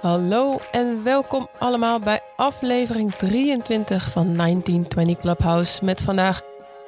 Hallo 0.00 0.60
en 0.70 1.02
welkom 1.04 1.48
allemaal 1.58 1.98
bij 1.98 2.20
aflevering 2.36 3.14
23 3.14 4.10
van 4.10 4.36
1920 4.36 5.16
Clubhouse. 5.16 5.84
Met 5.84 6.00
vandaag 6.00 6.40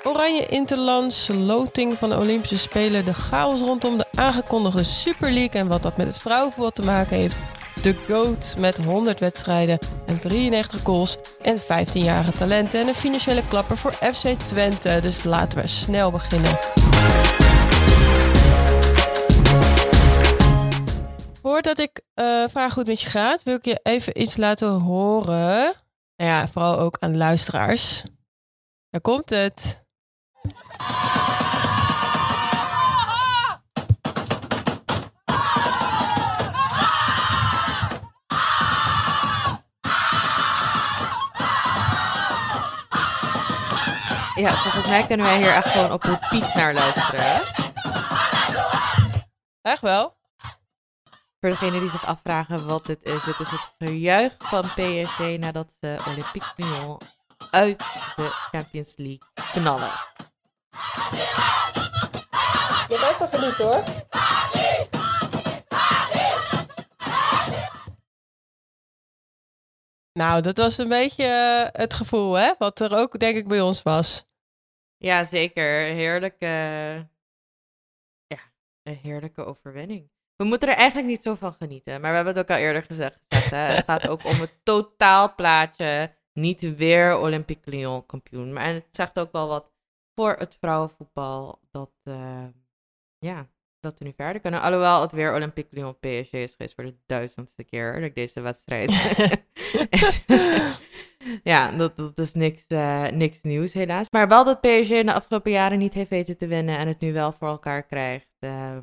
Oranje 0.02 0.46
Interlands, 0.46 1.28
loting 1.28 1.96
van 1.96 2.08
de 2.08 2.18
Olympische 2.18 2.58
Spelen, 2.58 3.04
de 3.04 3.14
chaos 3.14 3.60
rondom 3.60 3.98
de 3.98 4.06
aangekondigde 4.14 4.84
Super 4.84 5.32
League 5.32 5.60
en 5.60 5.66
wat 5.66 5.82
dat 5.82 5.96
met 5.96 6.06
het 6.06 6.20
vrouwenvoetbal 6.20 6.70
te 6.70 6.82
maken 6.82 7.16
heeft. 7.16 7.40
De 7.82 7.94
GOAT 8.08 8.54
met 8.58 8.76
100 8.76 9.20
wedstrijden 9.20 9.78
en 10.06 10.20
93 10.20 10.80
goals 10.82 11.16
en 11.42 11.60
15-jarige 11.60 12.32
talenten 12.32 12.80
en 12.80 12.88
een 12.88 12.94
financiële 12.94 13.42
klapper 13.48 13.76
voor 13.76 13.92
FC 13.92 14.28
Twente. 14.44 14.98
Dus 15.02 15.24
laten 15.24 15.58
we 15.58 15.66
snel 15.66 16.10
beginnen. 16.10 16.58
Voordat 21.52 21.78
ik 21.78 22.00
uh, 22.14 22.44
vraag 22.48 22.74
hoe 22.74 22.78
het 22.78 22.86
met 22.86 23.00
je 23.00 23.08
gaat, 23.08 23.42
wil 23.42 23.54
ik 23.54 23.64
je 23.64 23.80
even 23.82 24.20
iets 24.20 24.36
laten 24.36 24.68
horen. 24.68 25.74
Nou 26.16 26.30
ja, 26.30 26.48
vooral 26.48 26.78
ook 26.78 26.96
aan 27.00 27.12
de 27.12 27.18
luisteraars. 27.18 28.02
Daar 28.90 29.00
komt 29.00 29.30
het. 29.30 29.84
Ja, 44.34 44.50
volgens 44.56 44.88
mij 44.88 45.06
kunnen 45.06 45.26
wij 45.26 45.36
hier 45.36 45.54
echt 45.54 45.68
gewoon 45.68 45.92
op 45.92 46.02
repeat 46.02 46.54
naar 46.54 46.74
luisteren. 46.74 47.42
Echt 49.62 49.80
wel? 49.80 50.20
Voor 51.42 51.50
degenen 51.50 51.80
die 51.80 51.90
zich 51.90 52.06
afvragen 52.06 52.66
wat 52.66 52.86
dit 52.86 53.02
is. 53.02 53.24
Dit 53.24 53.40
is 53.40 53.50
het 53.50 53.72
gejuich 53.78 54.34
van 54.38 54.62
PSG 54.62 55.18
nadat 55.18 55.72
ze 55.80 55.96
Olympique 56.08 56.52
Lyon 56.56 57.00
uit 57.50 57.78
de 58.16 58.28
Champions 58.50 58.94
League 58.96 59.28
knallen. 59.34 59.90
Je 62.88 62.96
hebt 62.98 63.14
even 63.14 63.28
genieten 63.28 63.64
hoor. 63.64 63.82
Nou, 70.12 70.42
dat 70.42 70.56
was 70.56 70.78
een 70.78 70.88
beetje 70.88 71.24
eh, 71.24 71.80
het 71.80 71.94
gevoel, 71.94 72.34
hè? 72.34 72.52
Wat 72.58 72.80
er 72.80 72.96
ook, 72.96 73.18
denk 73.18 73.36
ik, 73.36 73.48
bij 73.48 73.60
ons 73.60 73.82
was. 73.82 74.26
Ja, 74.96 75.24
zeker. 75.24 75.84
Heerlijke. 75.84 76.46
Ja, 78.26 78.38
een 78.82 78.98
heerlijke 79.02 79.44
overwinning. 79.44 80.11
We 80.42 80.48
moeten 80.48 80.68
er 80.68 80.76
eigenlijk 80.76 81.08
niet 81.08 81.22
zo 81.22 81.34
van 81.34 81.54
genieten. 81.58 82.00
Maar 82.00 82.10
we 82.10 82.16
hebben 82.16 82.34
het 82.34 82.42
ook 82.42 82.56
al 82.56 82.62
eerder 82.62 82.82
gezegd. 82.82 83.18
hè? 83.28 83.56
Het 83.56 83.84
gaat 83.84 84.08
ook 84.08 84.24
om 84.24 84.40
het 84.40 84.54
totaalplaatje. 84.62 86.14
Niet 86.32 86.76
weer 86.76 87.18
Olympique 87.18 87.70
Lyon 87.70 88.06
kampioen. 88.06 88.52
Maar 88.52 88.66
het 88.66 88.86
zegt 88.90 89.18
ook 89.18 89.32
wel 89.32 89.48
wat 89.48 89.70
voor 90.14 90.34
het 90.38 90.56
vrouwenvoetbal. 90.60 91.60
Dat, 91.70 91.90
uh, 92.04 92.44
ja, 93.18 93.48
dat 93.80 93.98
we 93.98 94.04
nu 94.04 94.12
verder 94.16 94.40
kunnen. 94.40 94.60
Alhoewel 94.60 95.00
het 95.00 95.12
weer 95.12 95.34
Olympique 95.34 95.76
Lyon 95.76 95.98
PSG 95.98 96.32
is 96.32 96.54
geweest 96.54 96.74
voor 96.74 96.84
de 96.84 96.96
duizendste 97.06 97.64
keer. 97.64 97.92
Dat 97.92 98.02
ik 98.02 98.14
deze 98.14 98.40
wedstrijd. 98.40 98.90
ja, 101.52 101.70
dat, 101.70 101.96
dat 101.96 102.18
is 102.18 102.32
niks, 102.32 102.64
uh, 102.68 103.06
niks 103.06 103.42
nieuws 103.42 103.72
helaas. 103.72 104.10
Maar 104.10 104.28
wel 104.28 104.44
dat 104.44 104.60
PSG 104.60 104.90
in 104.90 105.06
de 105.06 105.14
afgelopen 105.14 105.50
jaren 105.50 105.78
niet 105.78 105.94
heeft 105.94 106.10
weten 106.10 106.36
te 106.36 106.46
winnen. 106.46 106.78
En 106.78 106.88
het 106.88 107.00
nu 107.00 107.12
wel 107.12 107.32
voor 107.32 107.48
elkaar 107.48 107.82
krijgt. 107.82 108.28
Uh, 108.40 108.76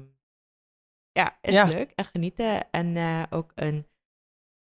ja, 1.20 1.38
is 1.42 1.54
ja. 1.54 1.66
leuk 1.66 1.92
en 1.96 2.06
genieten. 2.06 2.72
En 2.72 2.96
uh, 2.96 3.24
ook 3.30 3.52
een. 3.56 3.88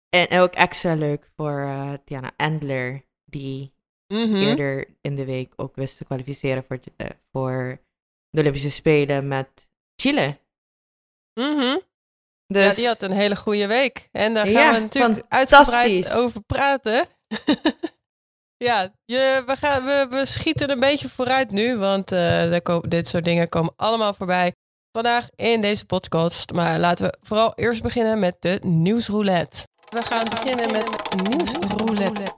En 0.09 0.41
ook 0.41 0.55
extra 0.55 0.95
leuk 0.95 1.31
voor 1.37 1.61
uh, 1.61 1.93
Tiana 2.05 2.33
Endler, 2.37 3.05
die 3.25 3.75
mm 4.09 4.25
-hmm. 4.25 4.37
eerder 4.37 4.97
in 5.01 5.17
de 5.17 5.25
week 5.25 5.53
ook 5.57 5.77
wist 5.77 5.97
te 5.97 6.05
kwalificeren 6.05 6.65
voor, 6.69 6.79
uh, 6.97 7.07
voor 7.33 7.81
de 8.31 8.41
Olympische 8.41 8.71
Spelen 8.71 9.29
met 9.29 9.69
Chile. 9.97 10.39
Mm 11.41 11.59
-hmm. 11.59 11.81
dus... 12.47 12.65
Ja, 12.65 12.75
die 12.75 12.87
had 12.87 13.03
een 13.03 13.13
hele 13.13 13.37
goede 13.37 13.67
week. 13.67 14.09
En 14.13 14.35
daar 14.35 14.47
gaan 14.47 14.53
ja, 14.53 14.73
we 14.73 14.81
natuurlijk 14.81 15.23
uitgebreid 15.29 16.13
over 16.13 16.43
praten. 16.43 17.07
ja, 18.69 18.95
je, 19.05 19.43
we, 19.47 19.57
gaan, 19.57 19.85
we, 19.85 20.07
we 20.11 20.27
schieten 20.27 20.71
een 20.71 20.81
beetje 20.81 21.09
vooruit 21.09 21.51
nu, 21.51 21.77
want 21.77 22.09
dit 22.89 23.09
soort 23.09 23.25
dingen 23.25 23.49
komen 23.49 23.73
allemaal 23.77 24.15
voorbij 24.15 24.55
vandaag 24.95 25.29
in 25.37 25.61
deze 25.61 25.87
podcast. 25.87 26.53
Maar 26.53 26.79
laten 26.79 27.05
we 27.05 27.19
vooral 27.21 27.53
eerst 27.55 27.83
beginnen 27.83 28.19
met 28.19 28.37
de 28.41 28.59
nieuwsroulette. 28.63 29.67
We 29.89 30.03
gaan 30.03 30.25
beginnen 30.31 30.73
met 30.73 31.15
nieuwsroulette. 31.29 32.33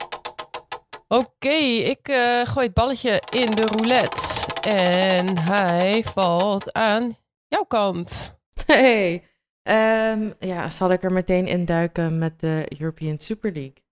Oké, 1.07 1.25
okay, 1.25 1.77
ik 1.77 2.07
uh, 2.09 2.45
gooi 2.45 2.65
het 2.65 2.73
balletje 2.73 3.21
in 3.29 3.51
de 3.51 3.65
roulette. 3.65 4.45
En 4.69 5.39
hij 5.39 6.03
valt 6.03 6.73
aan 6.73 7.17
jouw 7.47 7.63
kant. 7.63 8.35
Hey, 8.65 9.27
um, 9.63 10.35
ja, 10.39 10.67
zal 10.67 10.91
ik 10.91 11.03
er 11.03 11.11
meteen 11.11 11.47
in 11.47 11.65
duiken 11.65 12.17
met 12.17 12.39
de 12.39 12.65
European 12.77 13.17
Super 13.17 13.51
League? 13.51 13.83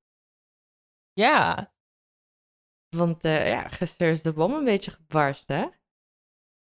Ja. 1.14 1.72
Want 2.90 3.26
uh, 3.26 3.48
ja, 3.48 3.68
gisteren 3.70 4.14
is 4.14 4.22
de 4.22 4.34
bom 4.34 4.54
een 4.54 4.64
beetje 4.64 4.92
gebarst, 4.92 5.48
hè? 5.48 5.66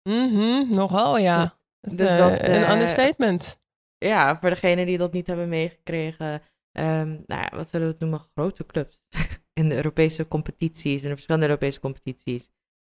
Mhm, 0.03 0.35
mm 0.35 0.71
nogal 0.71 1.19
ja. 1.19 1.59
Dus 1.81 2.17
dat, 2.17 2.31
uh, 2.31 2.55
een 2.55 2.71
understatement. 2.71 3.59
Ja, 3.99 4.39
voor 4.41 4.51
degenen 4.51 4.87
die 4.87 4.99
dat 4.99 5.13
niet 5.13 5.27
hebben 5.27 5.49
meegekregen. 5.49 6.43
Um, 6.79 7.23
nou 7.27 7.43
ja, 7.43 7.49
wat 7.53 7.71
zullen 7.71 7.87
we 7.87 7.93
het 7.93 8.03
noemen? 8.03 8.21
Grote 8.35 8.67
clubs 8.67 9.05
in 9.61 9.69
de 9.69 9.75
Europese 9.75 10.29
competities, 10.29 11.03
in 11.03 11.09
de 11.09 11.15
verschillende 11.15 11.47
Europese 11.47 11.81
competities, 11.81 12.51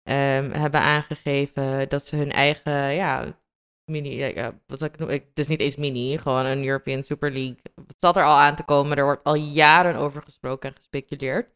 um, 0.08 0.50
hebben 0.52 0.80
aangegeven 0.80 1.88
dat 1.88 2.06
ze 2.06 2.16
hun 2.16 2.32
eigen, 2.32 2.94
ja, 2.94 3.40
mini, 3.90 4.24
ja, 4.34 4.60
wat 4.66 4.82
ik 4.82 4.98
noemen, 4.98 5.16
het 5.16 5.38
is 5.38 5.46
niet 5.46 5.60
eens 5.60 5.76
mini, 5.76 6.18
gewoon 6.18 6.46
een 6.46 6.64
European 6.64 7.02
Super 7.02 7.32
League. 7.32 7.58
Het 7.74 7.96
zat 8.00 8.16
er 8.16 8.24
al 8.24 8.36
aan 8.36 8.56
te 8.56 8.64
komen, 8.64 8.96
er 8.96 9.04
wordt 9.04 9.24
al 9.24 9.34
jaren 9.36 9.96
over 9.96 10.22
gesproken 10.22 10.68
en 10.68 10.76
gespeculeerd. 10.76 11.54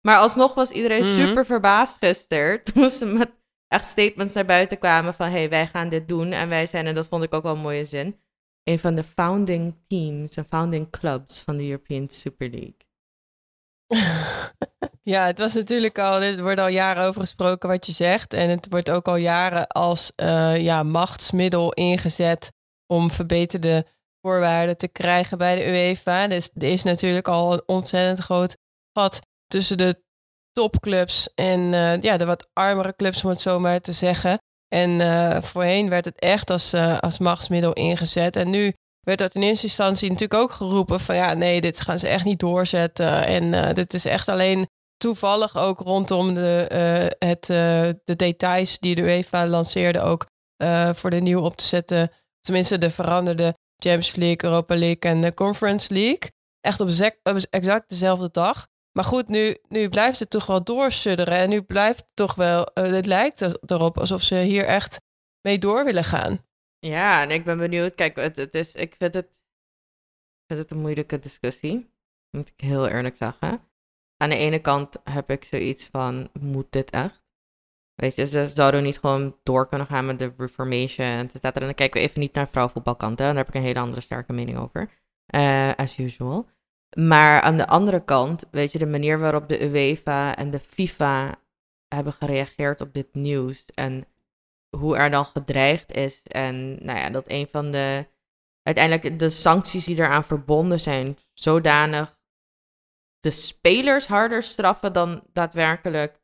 Maar 0.00 0.16
alsnog 0.16 0.54
was 0.54 0.70
iedereen 0.70 1.04
mm 1.04 1.16
-hmm. 1.16 1.26
super 1.26 1.46
verbaasd 1.46 1.96
gisteren 1.98 2.62
toen 2.72 2.90
ze 2.90 3.06
met 3.06 3.30
echt 3.70 3.86
statements 3.86 4.34
naar 4.34 4.44
buiten 4.44 4.78
kwamen 4.78 5.14
van 5.14 5.30
hey, 5.30 5.48
wij 5.48 5.66
gaan 5.66 5.88
dit 5.88 6.08
doen. 6.08 6.32
En 6.32 6.48
wij 6.48 6.66
zijn, 6.66 6.86
en 6.86 6.94
dat 6.94 7.06
vond 7.06 7.22
ik 7.22 7.34
ook 7.34 7.42
wel 7.42 7.54
een 7.54 7.60
mooie 7.60 7.84
zin, 7.84 8.20
een 8.64 8.78
van 8.78 8.94
de 8.94 9.02
founding 9.02 9.74
teams 9.88 10.36
en 10.36 10.46
founding 10.48 10.90
clubs 10.90 11.40
van 11.40 11.56
de 11.56 11.64
European 11.64 12.08
Super 12.08 12.50
League. 12.50 12.76
ja, 15.12 15.26
het 15.26 15.38
was 15.38 15.54
natuurlijk 15.54 15.98
al, 15.98 16.22
er 16.22 16.42
wordt 16.42 16.60
al 16.60 16.68
jaren 16.68 17.04
over 17.04 17.20
gesproken 17.20 17.68
wat 17.68 17.86
je 17.86 17.92
zegt. 17.92 18.34
En 18.34 18.48
het 18.48 18.66
wordt 18.70 18.90
ook 18.90 19.08
al 19.08 19.16
jaren 19.16 19.66
als 19.66 20.12
uh, 20.16 20.60
ja, 20.60 20.82
machtsmiddel 20.82 21.72
ingezet 21.72 22.52
om 22.86 23.10
verbeterde 23.10 23.86
voorwaarden 24.20 24.76
te 24.76 24.88
krijgen 24.88 25.38
bij 25.38 25.56
de 25.56 25.66
UEFA. 25.66 26.28
Dus 26.28 26.50
er 26.54 26.72
is 26.72 26.82
natuurlijk 26.82 27.28
al 27.28 27.52
een 27.52 27.62
ontzettend 27.66 28.18
groot 28.18 28.56
gat 28.92 29.20
tussen 29.46 29.78
de 29.78 30.02
topclubs 30.52 31.28
en 31.34 31.60
uh, 31.60 32.00
ja, 32.00 32.16
de 32.16 32.24
wat 32.24 32.48
armere 32.52 32.96
clubs, 32.96 33.24
om 33.24 33.30
het 33.30 33.40
zo 33.40 33.58
maar 33.58 33.80
te 33.80 33.92
zeggen. 33.92 34.38
En 34.68 34.90
uh, 34.90 35.42
voorheen 35.42 35.88
werd 35.88 36.04
het 36.04 36.18
echt 36.18 36.50
als, 36.50 36.74
uh, 36.74 36.98
als 36.98 37.18
machtsmiddel 37.18 37.72
ingezet. 37.72 38.36
En 38.36 38.50
nu 38.50 38.72
werd 39.00 39.18
dat 39.18 39.34
in 39.34 39.42
eerste 39.42 39.66
instantie 39.66 40.08
natuurlijk 40.08 40.40
ook 40.40 40.52
geroepen 40.52 41.00
van 41.00 41.16
ja, 41.16 41.34
nee, 41.34 41.60
dit 41.60 41.80
gaan 41.80 41.98
ze 41.98 42.08
echt 42.08 42.24
niet 42.24 42.38
doorzetten. 42.38 43.26
En 43.26 43.74
dit 43.74 43.94
is 43.94 44.04
echt 44.04 44.28
alleen 44.28 44.68
toevallig 44.96 45.56
ook 45.56 45.78
rondom 45.78 46.34
de, 46.34 46.66
het, 47.18 47.46
de 48.04 48.16
details 48.16 48.78
die 48.78 48.94
de 48.94 49.02
UEFA 49.02 49.46
lanceerde 49.46 50.00
ook 50.00 50.26
voor 50.94 51.10
de 51.10 51.20
nieuw 51.20 51.40
op 51.40 51.56
te 51.56 51.64
zetten. 51.64 52.10
Tenminste, 52.40 52.78
de 52.78 52.90
veranderde 52.90 53.54
Champions 53.76 54.14
League, 54.14 54.50
Europa 54.50 54.76
League 54.76 55.10
en 55.10 55.20
de 55.20 55.34
Conference 55.34 55.92
League. 55.92 56.30
Echt 56.60 56.80
op 56.80 56.88
exact 57.50 57.88
dezelfde 57.88 58.28
dag. 58.32 58.66
Maar 58.92 59.04
goed, 59.04 59.28
nu, 59.28 59.56
nu 59.68 59.88
blijft 59.88 60.18
het 60.18 60.30
toch 60.30 60.46
wel 60.46 60.64
doorsudderen. 60.64 61.38
En 61.38 61.48
nu 61.48 61.62
blijft 61.62 61.98
het 61.98 62.10
toch 62.14 62.34
wel, 62.34 62.70
uh, 62.74 62.84
het 62.84 63.06
lijkt 63.06 63.70
erop 63.70 63.98
alsof 63.98 64.22
ze 64.22 64.34
hier 64.34 64.64
echt 64.64 65.00
mee 65.40 65.58
door 65.58 65.84
willen 65.84 66.04
gaan. 66.04 66.44
Ja, 66.78 67.22
en 67.22 67.30
ik 67.30 67.44
ben 67.44 67.58
benieuwd. 67.58 67.94
Kijk, 67.94 68.16
het, 68.16 68.54
is, 68.54 68.74
ik, 68.74 68.94
vind 68.98 69.14
het, 69.14 69.26
ik 69.26 70.46
vind 70.46 70.58
het 70.58 70.70
een 70.70 70.80
moeilijke 70.80 71.18
discussie. 71.18 71.92
Moet 72.36 72.48
ik 72.48 72.60
heel 72.60 72.88
eerlijk 72.88 73.16
zeggen. 73.16 73.68
Aan 74.16 74.28
de 74.28 74.36
ene 74.36 74.60
kant 74.60 74.96
heb 75.04 75.30
ik 75.30 75.44
zoiets 75.44 75.86
van, 75.86 76.30
moet 76.40 76.72
dit 76.72 76.90
echt? 76.90 77.22
Weet 77.94 78.14
je, 78.14 78.26
ze 78.26 78.48
zouden 78.48 78.82
niet 78.82 78.98
gewoon 78.98 79.36
door 79.42 79.68
kunnen 79.68 79.86
gaan 79.86 80.06
met 80.06 80.18
de 80.18 80.32
Reformation. 80.36 81.06
En 81.06 81.28
dan 81.52 81.74
kijken 81.74 82.00
we 82.00 82.06
even 82.06 82.20
niet 82.20 82.34
naar 82.34 82.48
vrouwenvoetbalkant. 82.48 83.18
Hè? 83.18 83.24
Daar 83.24 83.36
heb 83.36 83.48
ik 83.48 83.54
een 83.54 83.62
hele 83.62 83.80
andere 83.80 84.00
sterke 84.00 84.32
mening 84.32 84.58
over. 84.58 84.90
Uh, 85.34 85.74
as 85.74 85.98
usual. 85.98 86.48
Maar 86.98 87.40
aan 87.40 87.56
de 87.56 87.66
andere 87.66 88.04
kant, 88.04 88.46
weet 88.50 88.72
je, 88.72 88.78
de 88.78 88.86
manier 88.86 89.18
waarop 89.18 89.48
de 89.48 89.64
UEFA 89.64 90.36
en 90.36 90.50
de 90.50 90.60
FIFA 90.60 91.40
hebben 91.88 92.12
gereageerd 92.12 92.80
op 92.80 92.94
dit 92.94 93.14
nieuws 93.14 93.66
en 93.74 94.06
hoe 94.76 94.96
er 94.96 95.10
dan 95.10 95.24
gedreigd 95.24 95.92
is 95.92 96.22
en 96.22 96.84
nou 96.84 96.98
ja, 96.98 97.10
dat 97.10 97.24
een 97.26 97.48
van 97.48 97.70
de 97.70 98.06
uiteindelijk 98.62 99.18
de 99.18 99.30
sancties 99.30 99.84
die 99.84 99.98
eraan 99.98 100.24
verbonden 100.24 100.80
zijn 100.80 101.18
zodanig 101.32 102.18
de 103.20 103.30
spelers 103.30 104.06
harder 104.06 104.42
straffen 104.42 104.92
dan 104.92 105.22
daadwerkelijk 105.32 106.20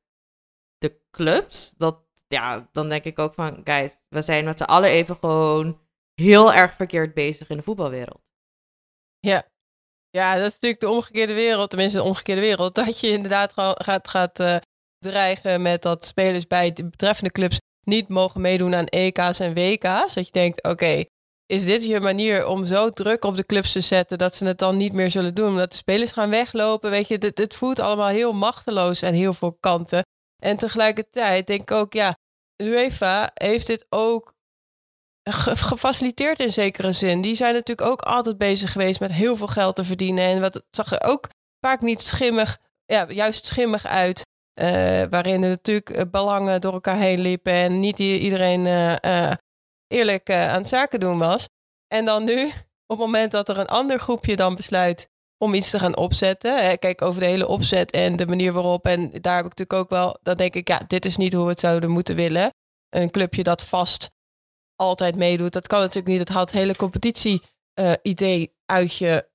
de 0.79 1.01
clubs. 1.11 1.75
Dat, 1.77 2.05
ja, 2.27 2.69
dan 2.73 2.89
denk 2.89 3.05
ik 3.05 3.19
ook 3.19 3.35
van, 3.35 3.61
guys, 3.65 4.03
we 4.09 4.23
zijn 4.23 4.45
met 4.45 4.59
z'n 4.59 4.65
allen 4.65 4.91
even 4.91 5.17
gewoon 5.17 5.81
heel 6.15 6.53
erg 6.53 6.75
verkeerd 6.75 7.15
bezig 7.15 7.49
in 7.49 7.57
de 7.57 7.63
voetbalwereld. 7.63 8.23
Ja. 9.19 9.55
Ja, 10.17 10.37
dat 10.37 10.47
is 10.47 10.53
natuurlijk 10.53 10.81
de 10.81 10.89
omgekeerde 10.89 11.35
wereld, 11.35 11.71
tenminste 11.71 11.99
de 11.99 12.05
omgekeerde 12.05 12.41
wereld, 12.41 12.75
dat 12.85 13.01
je 13.01 13.09
inderdaad 13.09 13.53
gaat, 13.77 14.09
gaat 14.09 14.41
uh, 14.41 14.57
dreigen 14.99 15.63
met 15.63 15.83
dat 15.83 16.07
spelers 16.07 16.47
bij 16.47 16.73
de 16.73 16.85
betreffende 16.85 17.33
clubs 17.33 17.59
niet 17.83 18.09
mogen 18.09 18.41
meedoen 18.41 18.75
aan 18.75 18.87
EK's 18.87 19.41
en 19.41 19.55
WK's. 19.55 20.15
Dat 20.15 20.27
je 20.27 20.33
denkt, 20.33 20.63
oké, 20.63 21.05
is 21.47 21.65
dit 21.65 21.85
je 21.85 22.01
manier 22.01 22.47
om 22.47 22.67
zo 22.67 22.91
druk 22.91 23.25
op 23.25 23.37
de 23.37 23.47
clubs 23.47 23.73
te 23.73 23.81
zetten 23.81 24.19
dat 24.19 24.35
ze 24.35 24.47
het 24.47 24.59
dan 24.59 24.77
niet 24.77 24.93
meer 24.93 25.11
zullen 25.11 25.35
doen? 25.35 25.49
Omdat 25.49 25.71
de 25.71 25.77
spelers 25.77 26.13
gaan 26.13 26.31
weglopen. 26.31 26.91
Weet 26.91 27.09
je, 27.09 27.19
dit, 27.19 27.55
voelt 27.55 27.81
allemaal 27.81 28.09
heel 28.09 28.33
machteloos 28.33 29.03
aan 29.03 29.13
heel 29.13 29.33
veel 29.33 29.57
kanten. 29.61 30.03
En 30.43 30.57
tegelijkertijd 30.57 31.47
denk 31.47 31.61
ik 31.61 31.71
ook, 31.71 31.93
ja, 31.93 32.17
UEFA 32.63 33.31
heeft 33.35 33.67
dit 33.67 33.87
ook 33.89 34.35
gefaciliteerd 35.33 36.41
in 36.41 36.53
zekere 36.53 36.93
zin. 36.93 37.21
Die 37.21 37.37
zijn 37.37 37.55
natuurlijk 37.55 37.89
ook 37.89 38.01
altijd 38.01 38.39
bezig 38.39 38.73
geweest 38.73 39.01
met 39.01 39.13
heel 39.13 39.37
veel 39.37 39.47
geld 39.47 39.77
te 39.77 39.85
verdienen. 39.85 40.25
En 40.25 40.41
wat 40.41 40.65
zag 40.71 40.93
er 40.93 41.09
ook 41.09 41.29
vaak 41.61 41.81
niet 41.81 42.01
schimmig, 42.03 42.59
ja, 42.85 43.07
juist 43.09 43.47
schimmig 43.47 43.87
uit. 43.87 44.25
Uh, 44.61 44.67
waarin 45.11 45.43
er 45.43 45.49
natuurlijk 45.49 45.91
eh, 45.91 46.03
belangen 46.11 46.61
door 46.61 46.73
elkaar 46.73 46.99
heen 46.99 47.21
liepen 47.21 47.53
en 47.53 47.81
niet 47.81 47.99
iedereen 47.99 48.67
uh, 48.67 49.33
eerlijk 49.87 50.31
aan 50.31 50.59
het 50.59 50.69
zaken 50.69 51.01
doen 51.01 51.19
was. 51.19 51.47
En 51.95 52.05
dan 52.05 52.25
nu, 52.25 52.47
op 52.47 52.53
het 52.87 52.99
moment 52.99 53.33
dat 53.33 53.49
er 53.49 53.59
een 53.59 53.67
ander 53.67 53.99
groepje 53.99 54.37
dan 54.37 54.55
besluit 54.55 55.09
om 55.39 55.55
iets 55.55 55.71
te 55.71 55.79
gaan 55.79 55.97
opzetten. 55.97 56.79
Kijk, 56.79 57.03
over 57.03 57.21
de 57.21 57.27
hele 57.27 57.49
opzet 57.49 57.91
en 57.91 58.17
de 58.17 58.27
manier 58.27 58.53
waarop. 58.53 58.87
En 58.87 59.11
daar 59.11 59.37
heb 59.37 59.45
ik 59.45 59.57
natuurlijk 59.57 59.73
ook 59.73 59.91
wel, 59.91 60.19
dan 60.23 60.37
denk 60.37 60.55
ik, 60.55 60.69
ja, 60.69 60.81
dit 60.87 61.05
is 61.05 61.17
niet 61.17 61.33
hoe 61.33 61.45
we 61.45 61.51
het 61.51 61.61
zouden 61.61 61.91
moeten 61.91 62.17
willen. 62.17 62.51
Een 62.89 63.11
clubje 63.11 63.43
dat 63.43 63.63
vast 63.63 64.11
altijd 64.77 65.17
meedoet, 65.17 65.53
dat 65.53 65.67
kan 65.67 65.81
natuurlijk 65.81 66.07
niet. 66.07 66.19
Het 66.19 66.29
haalt 66.29 66.51
hele 66.51 66.77
competitie-idee 66.77 68.57
uit, 68.67 68.97
je, 68.97 69.29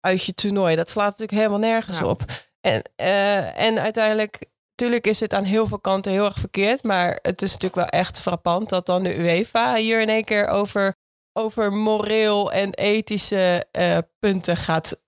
uit 0.00 0.24
je 0.24 0.34
toernooi. 0.34 0.76
Dat 0.76 0.90
slaat 0.90 1.18
natuurlijk 1.18 1.38
helemaal 1.38 1.58
nergens 1.58 2.02
op. 2.02 2.22
En, 2.60 2.82
uh, 2.96 3.60
en 3.60 3.78
uiteindelijk, 3.78 4.46
natuurlijk 4.70 5.06
is 5.06 5.20
het 5.20 5.34
aan 5.34 5.44
heel 5.44 5.66
veel 5.66 5.80
kanten 5.80 6.12
heel 6.12 6.24
erg 6.24 6.38
verkeerd. 6.38 6.82
Maar 6.82 7.18
het 7.22 7.42
is 7.42 7.52
natuurlijk 7.52 7.90
wel 7.90 8.00
echt 8.00 8.20
frappant 8.20 8.68
dat 8.68 8.86
dan 8.86 9.02
de 9.02 9.18
UEFA 9.18 9.74
hier 9.74 10.00
in 10.00 10.08
één 10.08 10.24
keer 10.24 10.46
over, 10.46 10.96
over 11.32 11.72
moreel 11.72 12.52
en 12.52 12.74
ethische 12.74 13.66
uh, 13.78 13.98
punten 14.18 14.56
gaat 14.56 15.02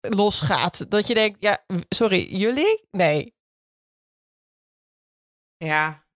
losgaat. 0.00 0.90
Dat 0.90 1.06
je 1.06 1.14
denkt, 1.14 1.36
ja, 1.40 1.64
sorry, 1.88 2.36
jullie? 2.36 2.86
Nee. 2.90 3.36
Ja, 5.56 6.06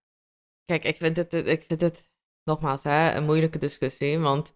kijk, 0.65 0.83
ik 0.83 0.97
vind 0.97 1.17
het, 1.17 1.33
ik 1.33 1.63
vind 1.67 1.81
het 1.81 2.11
nogmaals 2.43 2.83
hè, 2.83 3.15
een 3.15 3.25
moeilijke 3.25 3.57
discussie. 3.57 4.19
Want 4.19 4.55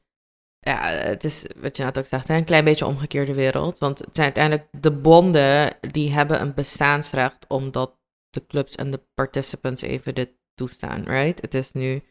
ja, 0.60 0.80
het 0.88 1.24
is, 1.24 1.46
wat 1.58 1.78
je 1.78 1.84
net 1.84 1.98
ook 1.98 2.06
zegt, 2.06 2.30
een 2.30 2.44
klein 2.44 2.64
beetje 2.64 2.86
omgekeerde 2.86 3.34
wereld. 3.34 3.78
Want 3.78 3.98
het 3.98 4.10
zijn 4.12 4.26
uiteindelijk 4.26 4.68
de 4.82 4.92
bonden 4.92 5.78
die 5.92 6.12
hebben 6.12 6.42
een 6.42 6.54
bestaansrecht 6.54 7.48
omdat 7.48 8.00
de 8.30 8.46
clubs 8.46 8.76
en 8.76 8.92
de 8.92 9.02
participants 9.14 9.82
even 9.82 10.16
dit 10.16 10.32
toestaan, 10.54 11.04
right? 11.04 11.42
Het 11.42 11.54
is 11.54 11.74
nu 11.74 12.04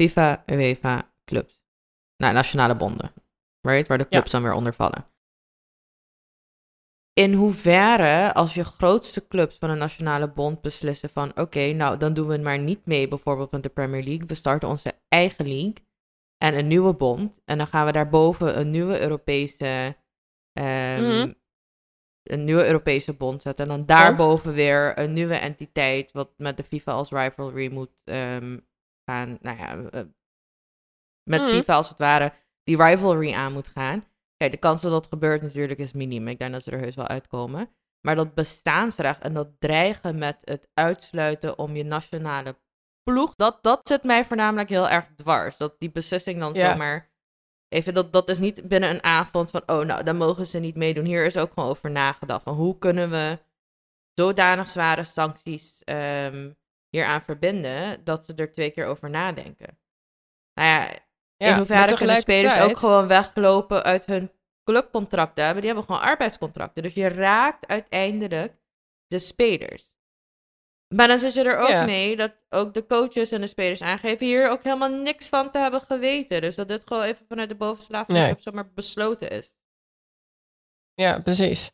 FIFA, 0.00 0.42
UEFA, 0.46 1.12
clubs. 1.24 1.64
Nou, 2.16 2.34
nationale 2.34 2.76
bonden, 2.76 3.12
right? 3.60 3.88
Waar 3.88 3.98
de 3.98 4.08
clubs 4.08 4.30
dan 4.30 4.42
weer 4.42 4.52
onder 4.52 4.74
vallen. 4.74 5.06
In 7.20 7.32
hoeverre, 7.32 8.34
als 8.34 8.54
je 8.54 8.64
grootste 8.64 9.28
clubs 9.28 9.56
van 9.58 9.70
een 9.70 9.78
nationale 9.78 10.32
bond 10.32 10.60
beslissen 10.60 11.08
van... 11.08 11.38
oké, 11.38 11.72
nou, 11.72 11.98
dan 11.98 12.14
doen 12.14 12.26
we 12.26 12.38
maar 12.38 12.58
niet 12.58 12.86
mee 12.86 13.08
bijvoorbeeld 13.08 13.50
met 13.50 13.62
de 13.62 13.68
Premier 13.68 14.02
League. 14.02 14.26
We 14.26 14.34
starten 14.34 14.68
onze 14.68 14.94
eigen 15.08 15.46
league 15.46 15.74
en 16.38 16.58
een 16.58 16.66
nieuwe 16.66 16.94
bond. 16.94 17.40
En 17.44 17.58
dan 17.58 17.66
gaan 17.66 17.86
we 17.86 17.92
daarboven 17.92 18.58
een 18.58 18.70
nieuwe 18.70 19.00
Europese, 19.00 19.96
um, 20.52 21.34
een 22.22 22.44
nieuwe 22.44 22.66
Europese 22.66 23.12
bond 23.12 23.42
zetten. 23.42 23.64
En 23.64 23.76
dan 23.76 23.86
daarboven 23.86 24.52
weer 24.52 24.98
een 24.98 25.12
nieuwe 25.12 25.36
entiteit, 25.36 26.12
wat 26.12 26.32
met 26.36 26.56
de 26.56 26.64
FIFA 26.64 26.92
als 26.92 27.10
rivalry 27.10 27.72
moet 27.72 27.92
um, 28.04 28.66
gaan. 29.10 29.38
Nou 29.40 29.58
ja, 29.58 29.76
uh, 29.76 30.00
met 31.30 31.40
mm. 31.40 31.48
FIFA 31.48 31.74
als 31.74 31.88
het 31.88 31.98
ware 31.98 32.32
die 32.62 32.82
rivalry 32.82 33.32
aan 33.32 33.52
moet 33.52 33.68
gaan. 33.68 34.04
Kijk, 34.36 34.52
de 34.52 34.58
kans 34.58 34.82
dat 34.82 34.90
dat 34.90 35.06
gebeurt 35.06 35.42
natuurlijk 35.42 35.80
is 35.80 35.92
miniem. 35.92 36.28
Ik 36.28 36.38
denk 36.38 36.52
dat 36.52 36.62
ze 36.62 36.70
er 36.70 36.78
heus 36.78 36.94
wel 36.94 37.06
uitkomen. 37.06 37.70
Maar 38.00 38.16
dat 38.16 38.34
bestaansrecht 38.34 39.22
en 39.22 39.34
dat 39.34 39.48
dreigen 39.58 40.18
met 40.18 40.38
het 40.40 40.68
uitsluiten 40.74 41.58
om 41.58 41.76
je 41.76 41.84
nationale 41.84 42.56
ploeg, 43.02 43.34
dat, 43.34 43.62
dat 43.62 43.88
zit 43.88 44.02
mij 44.02 44.24
voornamelijk 44.24 44.68
heel 44.68 44.88
erg 44.88 45.06
dwars. 45.16 45.56
Dat 45.56 45.74
die 45.78 45.90
beslissing 45.90 46.40
dan 46.40 46.54
ja. 46.54 46.70
zomaar... 46.70 47.14
Even, 47.68 47.94
dat, 47.94 48.12
dat 48.12 48.28
is 48.28 48.38
niet 48.38 48.68
binnen 48.68 48.90
een 48.90 49.02
avond 49.02 49.50
van, 49.50 49.62
oh 49.66 49.84
nou, 49.84 50.02
dan 50.02 50.16
mogen 50.16 50.46
ze 50.46 50.58
niet 50.58 50.76
meedoen. 50.76 51.04
Hier 51.04 51.24
is 51.24 51.36
ook 51.36 51.52
gewoon 51.52 51.68
over 51.68 51.90
nagedacht. 51.90 52.42
Van 52.42 52.54
hoe 52.54 52.78
kunnen 52.78 53.10
we 53.10 53.38
zodanig 54.14 54.68
zware 54.68 55.04
sancties 55.04 55.82
um, 55.84 56.56
hieraan 56.88 57.22
verbinden, 57.22 58.04
dat 58.04 58.24
ze 58.24 58.34
er 58.34 58.52
twee 58.52 58.70
keer 58.70 58.86
over 58.86 59.10
nadenken. 59.10 59.78
Nou 60.54 60.68
ja, 60.68 60.98
ja 61.36 61.48
in 61.48 61.56
hoeverre 61.56 61.94
kunnen 61.94 62.16
spelers 62.16 62.60
ook 62.60 62.78
gewoon 62.78 63.06
weglopen 63.06 63.82
uit 63.82 64.06
hun 64.06 64.30
clubcontracten 64.64 65.44
hebben. 65.44 65.62
Die 65.62 65.72
hebben 65.72 65.88
gewoon 65.88 66.08
arbeidscontracten. 66.08 66.82
Dus 66.82 66.94
je 66.94 67.08
raakt 67.08 67.66
uiteindelijk 67.66 68.54
de 69.06 69.18
spelers. 69.18 69.94
Maar 70.94 71.08
dan 71.08 71.18
zit 71.18 71.34
je 71.34 71.42
er 71.42 71.58
ook 71.58 71.86
mee 71.86 72.16
dat 72.16 72.32
ook 72.48 72.74
de 72.74 72.86
coaches 72.86 73.30
en 73.30 73.40
de 73.40 73.46
spelers 73.46 73.82
aangeven 73.82 74.26
hier 74.26 74.50
ook 74.50 74.62
helemaal 74.62 74.90
niks 74.90 75.28
van 75.28 75.50
te 75.50 75.58
hebben 75.58 75.80
geweten. 75.80 76.40
Dus 76.40 76.54
dat 76.54 76.68
dit 76.68 76.86
gewoon 76.86 77.02
even 77.02 77.26
vanuit 77.28 77.48
de 77.48 77.54
bovenste 77.54 77.92
laag 77.92 78.06
nee. 78.06 78.34
zomaar 78.38 78.72
besloten 78.74 79.30
is. 79.30 79.56
Ja, 80.94 81.20
precies. 81.20 81.72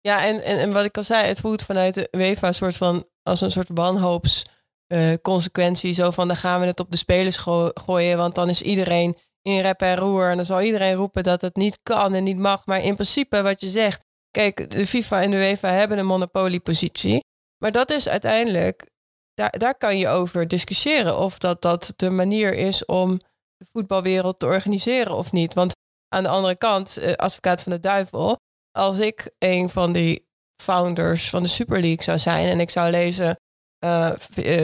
Ja, 0.00 0.24
en, 0.24 0.42
en, 0.42 0.58
en 0.58 0.72
wat 0.72 0.84
ik 0.84 0.96
al 0.96 1.02
zei, 1.02 1.26
het 1.26 1.40
voelt 1.40 1.62
vanuit 1.62 1.94
de 1.94 2.08
UEFA 2.10 2.46
een 2.46 2.54
soort 2.54 2.76
van 2.76 3.08
als 3.22 3.40
een 3.40 3.50
soort 3.50 3.68
wanhoops 3.74 4.46
uh, 4.88 5.14
consequentie. 5.22 5.94
Zo 5.94 6.10
van 6.10 6.28
dan 6.28 6.36
gaan 6.36 6.60
we 6.60 6.66
het 6.66 6.80
op 6.80 6.90
de 6.90 6.96
spelers 6.96 7.36
gooien, 7.74 8.16
want 8.16 8.34
dan 8.34 8.48
is 8.48 8.62
iedereen 8.62 9.16
in 9.42 9.60
rep 9.60 9.80
en 9.80 9.96
roer. 9.96 10.30
En 10.30 10.36
dan 10.36 10.46
zal 10.46 10.60
iedereen 10.60 10.94
roepen 10.94 11.22
dat 11.22 11.40
het 11.40 11.56
niet 11.56 11.78
kan 11.82 12.14
en 12.14 12.24
niet 12.24 12.38
mag. 12.38 12.66
Maar 12.66 12.82
in 12.82 12.94
principe 12.94 13.42
wat 13.42 13.60
je 13.60 13.68
zegt, 13.68 14.04
kijk, 14.30 14.70
de 14.70 14.86
FIFA 14.86 15.22
en 15.22 15.30
de 15.30 15.36
UEFA 15.36 15.72
hebben 15.72 15.98
een 15.98 16.06
monopoliepositie. 16.06 17.24
Maar 17.58 17.72
dat 17.72 17.90
is 17.90 18.08
uiteindelijk, 18.08 18.90
daar, 19.34 19.58
daar 19.58 19.76
kan 19.76 19.98
je 19.98 20.08
over 20.08 20.48
discussiëren 20.48 21.18
of 21.18 21.38
dat, 21.38 21.62
dat 21.62 21.92
de 21.96 22.10
manier 22.10 22.54
is 22.54 22.84
om 22.84 23.18
de 23.56 23.66
voetbalwereld 23.72 24.38
te 24.38 24.46
organiseren 24.46 25.16
of 25.16 25.32
niet. 25.32 25.54
Want 25.54 25.72
aan 26.08 26.22
de 26.22 26.28
andere 26.28 26.56
kant, 26.56 26.96
eh, 26.96 27.12
advocaat 27.12 27.62
van 27.62 27.72
de 27.72 27.80
duivel, 27.80 28.36
als 28.78 28.98
ik 28.98 29.30
een 29.38 29.68
van 29.68 29.92
die 29.92 30.26
founders 30.62 31.30
van 31.30 31.42
de 31.42 31.48
Super 31.48 31.80
League 31.80 32.02
zou 32.02 32.18
zijn 32.18 32.48
en 32.48 32.60
ik 32.60 32.70
zou 32.70 32.90
lezen 32.90 33.36
uh, 33.84 34.12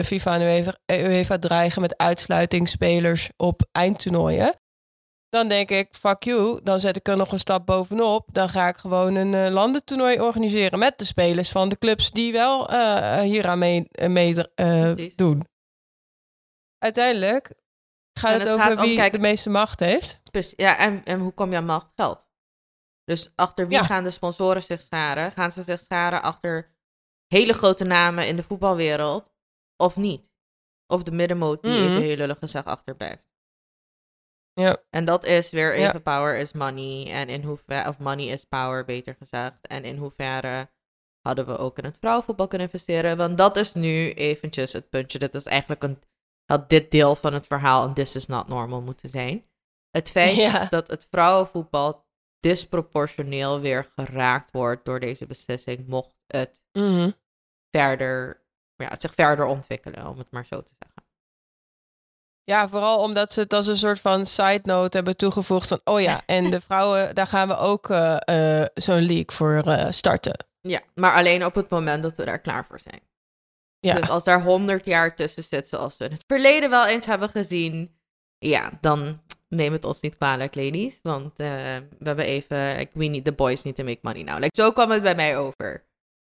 FIFA 0.02 0.34
en 0.34 0.42
UEFA, 0.42 0.74
UEFA 0.86 1.38
dreigen 1.38 1.80
met 1.80 1.96
uitsluiting 1.96 2.68
spelers 2.68 3.30
op 3.36 3.62
eindtoernooien, 3.72 4.54
dan 5.34 5.48
denk 5.48 5.70
ik, 5.70 5.88
fuck 5.94 6.22
you, 6.22 6.60
dan 6.62 6.80
zet 6.80 6.96
ik 6.96 7.08
er 7.08 7.16
nog 7.16 7.32
een 7.32 7.38
stap 7.38 7.66
bovenop. 7.66 8.28
Dan 8.32 8.48
ga 8.48 8.68
ik 8.68 8.76
gewoon 8.76 9.14
een 9.14 9.32
uh, 9.32 9.48
landentoernooi 9.48 10.20
organiseren 10.20 10.78
met 10.78 10.98
de 10.98 11.04
spelers 11.04 11.50
van 11.50 11.68
de 11.68 11.78
clubs 11.78 12.10
die 12.10 12.32
wel 12.32 12.70
uh, 12.72 13.20
hieraan 13.20 13.58
mee, 13.58 13.86
mee 14.08 14.34
doen. 15.14 15.42
Uiteindelijk 16.78 17.50
gaat 18.18 18.38
het, 18.38 18.48
over 18.48 18.80
wie 18.80 19.10
de 19.10 19.18
meeste 19.18 19.50
macht 19.50 19.80
heeft. 19.80 20.20
Ja, 20.56 20.76
en, 20.76 21.04
en 21.04 21.20
hoe 21.20 21.32
kom 21.32 21.50
je 21.50 21.56
aan 21.56 21.64
macht? 21.64 21.90
Geld. 21.94 22.28
Dus 23.04 23.32
achter 23.34 23.68
wie 23.68 23.84
gaan 23.84 24.04
de 24.04 24.10
sponsoren 24.10 24.62
zich 24.62 24.80
scharen? 24.80 25.32
Gaan 25.32 25.52
ze 25.52 25.62
zich 25.62 25.80
scharen 25.80 26.22
achter 26.22 26.73
hele 27.34 27.52
grote 27.52 27.84
namen 27.84 28.26
in 28.26 28.36
de 28.36 28.42
voetbalwereld 28.42 29.32
of 29.76 29.96
niet? 29.96 30.32
Of 30.86 31.02
de 31.02 31.12
middenmoot 31.12 31.62
die 31.62 31.72
mm 31.72 31.78
-hmm. 31.78 31.86
even 31.86 32.02
heel 32.02 32.16
lullig 32.16 32.38
gezegd 32.38 32.66
achterblijft? 32.66 33.24
Ja. 34.52 34.76
En 34.90 35.04
dat 35.04 35.24
is 35.24 35.50
weer 35.50 35.74
even 35.74 36.02
power 36.02 36.36
is 36.36 36.52
money. 36.52 37.10
En 37.10 37.28
in 37.28 37.42
hoeverre, 37.42 37.88
of 37.88 37.98
money 37.98 38.26
is 38.26 38.44
power, 38.44 38.84
beter 38.84 39.14
gezegd. 39.14 39.66
En 39.66 39.84
in 39.84 39.96
hoeverre 39.96 40.70
hadden 41.20 41.46
we 41.46 41.58
ook 41.58 41.78
in 41.78 41.84
het 41.84 41.98
vrouwenvoetbal 41.98 42.48
kunnen 42.48 42.66
investeren. 42.66 43.16
Want 43.16 43.38
dat 43.38 43.56
is 43.56 43.74
nu 43.74 44.12
eventjes 44.12 44.72
het 44.72 44.88
puntje. 44.88 45.18
Dat 45.18 45.34
is 45.34 45.44
eigenlijk 45.44 45.82
een, 45.82 46.02
had 46.44 46.68
dit 46.68 46.90
deel 46.90 47.14
van 47.14 47.32
het 47.32 47.46
verhaal 47.46 47.84
een 47.84 47.94
this 47.94 48.14
is 48.14 48.26
not 48.26 48.48
normal 48.48 48.82
moeten 48.82 49.08
zijn. 49.08 49.44
Het 49.90 50.10
feit 50.10 50.70
dat 50.70 50.88
het 50.88 51.06
vrouwenvoetbal 51.10 52.04
disproportioneel 52.40 53.60
weer 53.60 53.84
geraakt 53.94 54.50
wordt 54.50 54.84
door 54.84 55.00
deze 55.00 55.26
beslissing, 55.26 55.86
mocht 55.86 56.14
het 56.26 56.62
mhm. 56.72 57.10
Verder, 57.78 58.42
ja, 58.76 58.96
zich 58.98 59.14
verder 59.14 59.46
ontwikkelen, 59.46 60.06
om 60.06 60.18
het 60.18 60.30
maar 60.30 60.46
zo 60.46 60.62
te 60.62 60.72
zeggen. 60.78 61.02
Ja, 62.44 62.68
vooral 62.68 63.02
omdat 63.02 63.32
ze 63.32 63.40
het 63.40 63.52
als 63.52 63.66
een 63.66 63.76
soort 63.76 64.00
van 64.00 64.26
side 64.26 64.60
note 64.62 64.96
hebben 64.96 65.16
toegevoegd 65.16 65.68
van, 65.68 65.80
oh 65.84 66.00
ja, 66.00 66.22
en 66.26 66.50
de 66.50 66.60
vrouwen, 66.60 67.14
daar 67.14 67.26
gaan 67.26 67.48
we 67.48 67.56
ook 67.56 67.88
uh, 67.88 68.16
uh, 68.30 68.64
zo'n 68.74 69.02
league 69.02 69.32
voor 69.32 69.62
uh, 69.66 69.90
starten. 69.90 70.46
Ja, 70.60 70.80
maar 70.94 71.14
alleen 71.14 71.44
op 71.44 71.54
het 71.54 71.68
moment 71.68 72.02
dat 72.02 72.16
we 72.16 72.24
daar 72.24 72.40
klaar 72.40 72.64
voor 72.64 72.80
zijn. 72.80 73.00
Ja. 73.78 73.94
Dus 73.94 74.08
als 74.08 74.24
daar 74.24 74.42
honderd 74.42 74.84
jaar 74.84 75.16
tussen 75.16 75.44
zit, 75.44 75.68
zoals 75.68 75.96
we 75.96 76.04
in 76.04 76.12
het 76.12 76.24
verleden 76.26 76.70
wel 76.70 76.86
eens 76.86 77.06
hebben 77.06 77.28
gezien, 77.28 77.96
ja, 78.38 78.78
dan 78.80 79.20
neem 79.48 79.72
het 79.72 79.84
ons 79.84 80.00
niet 80.00 80.16
kwalijk, 80.16 80.54
ladies. 80.54 81.00
Want 81.02 81.32
we 81.36 81.44
hebben 81.98 82.24
even, 82.24 82.76
like, 82.76 82.98
we 82.98 83.04
need 83.04 83.24
the 83.24 83.32
boys 83.32 83.62
need 83.62 83.76
to 83.76 83.84
make 83.84 83.98
money 84.02 84.22
now. 84.22 84.38
Like, 84.38 84.56
zo 84.56 84.72
kwam 84.72 84.90
het 84.90 85.02
bij 85.02 85.14
mij 85.14 85.38
over. 85.38 85.84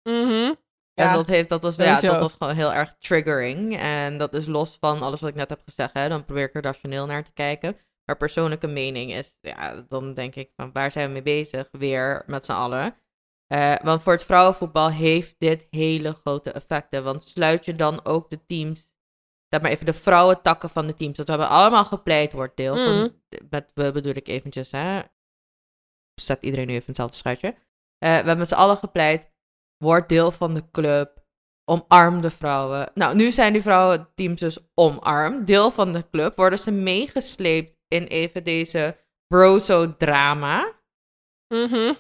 Mhm. 0.04 0.54
Ja, 1.02 1.10
en 1.10 1.16
dat, 1.16 1.28
heeft, 1.28 1.50
dat, 1.50 1.62
was, 1.62 1.76
ja, 1.76 2.02
dat 2.02 2.20
was 2.20 2.36
gewoon 2.40 2.56
heel 2.56 2.74
erg 2.74 2.96
triggering. 3.00 3.78
En 3.78 4.18
dat 4.18 4.34
is 4.34 4.46
los 4.46 4.78
van 4.80 5.02
alles 5.02 5.20
wat 5.20 5.30
ik 5.30 5.36
net 5.36 5.50
heb 5.50 5.62
gezegd. 5.66 5.94
Hè. 5.94 6.10
Dan 6.10 6.26
probeer 6.26 6.44
ik 6.44 6.56
er 6.56 6.62
rationeel 6.62 7.06
naar 7.06 7.24
te 7.24 7.34
kijken. 7.34 7.78
Maar 8.06 8.18
persoonlijke 8.18 8.68
mening 8.68 9.14
is, 9.14 9.38
ja, 9.42 9.86
dan 9.90 10.14
denk 10.14 10.36
ik 10.36 10.52
van 10.56 10.72
waar 10.74 10.92
zijn 10.92 11.08
we 11.08 11.14
mee 11.14 11.22
bezig? 11.22 11.68
Weer 11.72 12.24
met 12.26 12.46
z'n 12.46 12.52
allen. 12.52 12.96
Uh, 13.54 13.76
want 13.84 14.04
voor 14.04 14.14
het 14.14 14.24
vrouwenvoetbal 14.24 14.90
heeft 14.90 15.36
dit 15.38 15.68
hele 15.70 16.14
grote 16.14 16.52
effecten. 16.52 17.04
Want 17.04 17.24
sluit 17.24 17.66
je 17.66 17.76
dan 17.76 18.06
ook 18.06 18.30
de 18.30 18.46
teams, 18.46 18.96
zeg 19.48 19.62
maar 19.62 19.72
even 19.72 19.86
de 19.86 19.94
vrouwentakken 19.94 20.70
van 20.70 20.88
de 20.88 20.96
teams. 20.96 21.18
Dat 21.18 21.26
we 21.26 21.32
hebben 21.32 21.50
allemaal 21.50 21.86
gepleit, 21.86 22.34
wordt 22.34 22.58
deel 22.58 22.76
van, 22.76 23.00
mm. 23.00 23.22
met 23.50 23.72
we 23.74 23.92
bedoel 23.92 24.16
ik 24.16 24.28
eventjes, 24.28 24.72
hè. 24.72 25.02
Zet 26.22 26.44
iedereen 26.44 26.68
nu 26.68 26.74
even 26.74 26.88
hetzelfde 26.88 27.18
schuitje. 27.18 27.48
Uh, 27.48 27.56
we 27.98 28.08
hebben 28.08 28.38
met 28.38 28.48
z'n 28.48 28.54
allen 28.54 28.78
gepleit 28.78 29.31
Word 29.82 30.10
deel 30.10 30.32
van 30.32 30.54
de 30.54 30.64
club. 30.72 31.20
Omarm 31.66 32.22
de 32.22 32.30
vrouwen. 32.30 32.92
Nou, 32.94 33.16
nu 33.16 33.32
zijn 33.32 33.54
die 33.54 33.62
vrouwenteams 33.62 34.40
dus 34.40 34.58
omarmd. 34.74 35.48
Deel 35.48 35.72
van 35.72 35.94
de 35.94 36.10
club. 36.10 36.36
Worden 36.36 36.60
ze 36.60 36.72
meegesleept 36.72 37.78
in 37.88 38.04
even 38.04 38.44
deze 38.44 38.98
brozo-drama. 39.28 40.74
Mhm. 41.48 41.94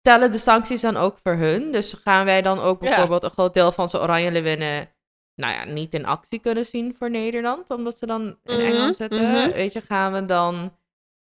Tellen 0.00 0.32
de 0.32 0.38
sancties 0.38 0.80
dan 0.80 0.96
ook 0.96 1.18
voor 1.22 1.34
hun? 1.34 1.72
Dus 1.72 1.92
gaan 1.92 2.24
wij 2.24 2.42
dan 2.42 2.58
ook 2.58 2.80
bijvoorbeeld 2.80 3.22
een 3.22 3.30
groot 3.30 3.54
deel 3.54 3.72
van 3.72 3.88
zijn 3.88 4.02
oranje 4.02 4.30
lewinnen 4.30 4.88
nou 5.34 5.52
ja, 5.54 5.64
niet 5.64 5.94
in 5.94 6.04
actie 6.04 6.38
kunnen 6.38 6.66
zien 6.66 6.94
voor 6.98 7.10
Nederland, 7.10 7.70
omdat 7.70 7.98
ze 7.98 8.06
dan 8.06 8.22
in 8.22 8.54
mhm, 8.54 8.60
Engeland 8.60 8.96
zitten. 8.96 9.30
Mhm. 9.30 9.50
Weet 9.50 9.72
je, 9.72 9.80
gaan 9.80 10.12
we 10.12 10.24
dan, 10.24 10.54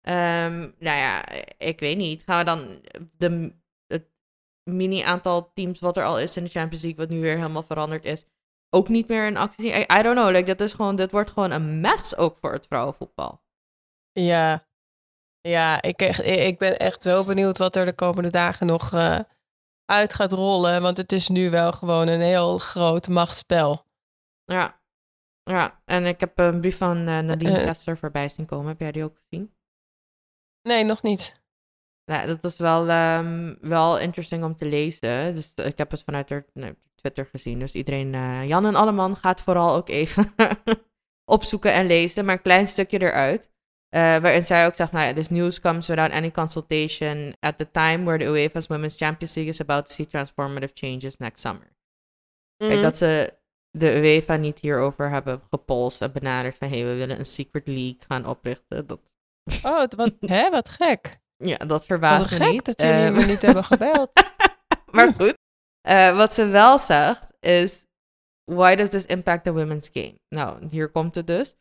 um, 0.03 0.75
nou 0.79 0.99
ja, 0.99 1.29
ik 1.59 1.81
weet 1.81 1.97
niet, 1.97 2.23
gaan 2.23 2.39
we 2.39 2.45
dan 2.45 2.81
de 3.17 3.53
mini-aantal 4.69 5.51
teams 5.55 5.81
wat 5.81 5.97
er 5.97 6.05
al 6.05 6.19
is 6.19 6.37
in 6.37 6.45
de 6.45 6.51
Champions 6.51 6.83
League, 6.83 7.07
wat 7.07 7.15
nu 7.15 7.21
weer 7.21 7.37
helemaal 7.37 7.63
veranderd 7.63 8.05
is, 8.05 8.25
ook 8.71 8.89
niet 8.89 9.09
meer 9.09 9.27
in 9.27 9.37
actie 9.37 9.73
zien. 9.73 9.81
I, 9.99 10.03
don't 10.03 10.17
know, 10.17 10.31
like, 10.31 10.45
dit, 10.45 10.61
is 10.61 10.73
gewoon, 10.73 10.97
dit 10.97 11.11
wordt 11.11 11.31
gewoon 11.31 11.51
een 11.51 11.81
mes 11.81 12.17
ook 12.17 12.37
voor 12.39 12.53
het 12.53 12.67
vrouwenvoetbal. 12.67 13.43
Ja, 14.13 14.67
ja 15.41 15.83
ik, 15.83 16.03
ik 16.19 16.59
ben 16.59 16.79
echt 16.79 17.03
zo 17.03 17.25
benieuwd 17.25 17.59
wat 17.59 17.77
er 17.77 17.85
de 17.85 17.93
komende 17.93 18.31
dagen 18.31 18.67
nog 18.67 18.93
uh, 18.93 19.19
uit 19.85 20.15
gaat 20.15 20.33
rollen. 20.33 20.83
Want 20.83 20.97
het 20.97 21.13
is 21.13 21.29
nu 21.29 21.51
wel 21.51 21.73
gewoon 21.73 22.09
een 22.09 22.21
heel 22.21 22.59
groot 22.59 23.09
machtsspel. 23.09 23.85
Ja, 24.45 24.81
ja. 25.43 25.81
en 25.85 26.07
ik 26.07 26.21
heb 26.21 26.39
een 26.39 26.61
brief 26.61 26.77
van 26.77 26.99
uh, 26.99 27.19
Nadine 27.19 27.59
uh, 27.59 27.65
Kessler 27.65 27.99
voorbij 27.99 28.29
zien 28.29 28.47
komen. 28.47 28.69
Heb 28.69 28.81
jij 28.81 28.93
die 28.93 29.05
ook 29.05 29.17
gezien? 29.17 29.55
Nee, 30.63 30.85
nog 30.85 31.03
niet. 31.03 31.38
Nou, 32.09 32.27
dat 32.27 32.45
is 32.45 32.59
wel, 32.59 32.91
um, 32.91 33.59
wel 33.61 33.99
interesting 33.99 34.45
om 34.45 34.57
te 34.57 34.65
lezen. 34.67 35.35
Dus 35.35 35.53
ik 35.55 35.79
heb 35.79 35.91
het 35.91 36.03
vanuit 36.03 36.31
er, 36.31 36.47
nee, 36.55 36.75
Twitter 36.95 37.27
gezien. 37.27 37.59
Dus 37.59 37.73
iedereen, 37.73 38.13
uh, 38.13 38.49
Jan 38.49 38.67
en 38.67 38.75
Alleman, 38.75 39.17
gaat 39.17 39.41
vooral 39.41 39.75
ook 39.75 39.89
even 39.89 40.35
opzoeken 41.37 41.73
en 41.73 41.87
lezen. 41.87 42.25
Maar 42.25 42.35
een 42.35 42.43
klein 42.43 42.69
stukje 42.69 43.01
eruit. 43.01 43.51
Uh, 43.95 44.01
waarin 44.01 44.45
zij 44.45 44.67
ook 44.67 44.75
zegt, 44.75 44.93
nou 44.93 45.07
ja, 45.07 45.13
this 45.13 45.29
news 45.29 45.61
comes 45.61 45.89
without 45.89 46.11
any 46.11 46.31
consultation 46.31 47.37
at 47.41 47.59
the 47.59 47.71
time 47.71 48.05
where 48.05 48.19
the 48.19 48.31
UEFA's 48.31 48.67
Women's 48.67 48.97
Champions 48.97 49.35
League 49.35 49.53
is 49.53 49.61
about 49.61 49.87
to 49.87 49.93
see 49.93 50.07
transformative 50.07 50.73
changes 50.75 51.17
next 51.17 51.41
summer. 51.41 51.77
Mm. 52.57 52.69
Kijk, 52.69 52.83
dat 52.83 52.97
ze 52.97 53.35
de 53.71 53.97
UEFA 53.97 54.37
niet 54.37 54.59
hierover 54.59 55.11
hebben 55.11 55.43
gepolst 55.51 56.03
en 56.03 56.13
benaderd 56.13 56.59
van, 56.59 56.69
hé, 56.69 56.79
hey, 56.79 56.87
we 56.87 56.95
willen 56.95 57.19
een 57.19 57.25
secret 57.25 57.67
league 57.67 58.01
gaan 58.09 58.27
oprichten. 58.27 58.87
Dat... 58.87 59.01
Oh, 59.63 59.85
wat, 59.97 60.17
hè, 60.37 60.51
wat 60.51 60.69
gek. 60.69 61.19
Ja, 61.39 61.57
dat 61.57 61.87
verbaast 61.87 62.39
me 62.39 62.51
niet. 62.51 62.65
dat 62.65 62.81
jullie 62.81 63.07
um, 63.07 63.15
me 63.15 63.25
niet 63.25 63.43
hebben 63.43 63.65
gebeld. 63.65 64.11
maar 64.93 65.13
goed. 65.15 65.35
Uh, 65.89 66.17
wat 66.17 66.35
ze 66.35 66.47
wel 66.47 66.79
zegt 66.79 67.27
is, 67.41 67.87
why 68.45 68.75
does 68.75 68.89
this 68.89 69.07
impact 69.07 69.45
the 69.45 69.53
women's 69.53 69.91
game? 69.93 70.19
Nou, 70.29 70.67
hier 70.71 70.89
komt 70.89 71.15
het 71.15 71.27
dus. 71.27 71.57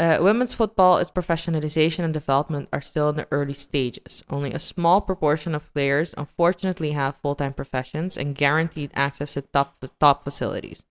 Uh, 0.00 0.16
women's 0.16 0.54
football, 0.54 1.00
its 1.00 1.10
professionalization 1.10 2.04
and 2.04 2.14
development 2.14 2.68
are 2.70 2.82
still 2.82 3.08
in 3.08 3.14
the 3.14 3.26
early 3.30 3.54
stages. 3.54 4.22
Only 4.28 4.52
a 4.52 4.58
small 4.58 5.00
proportion 5.00 5.54
of 5.54 5.72
players 5.72 6.14
unfortunately 6.14 6.92
have 6.92 7.18
full-time 7.20 7.52
professions 7.52 8.16
and 8.16 8.38
guaranteed 8.38 8.90
access 8.94 9.32
to 9.32 9.42
top, 9.42 9.84
top 9.98 10.22
facilities. 10.22 10.84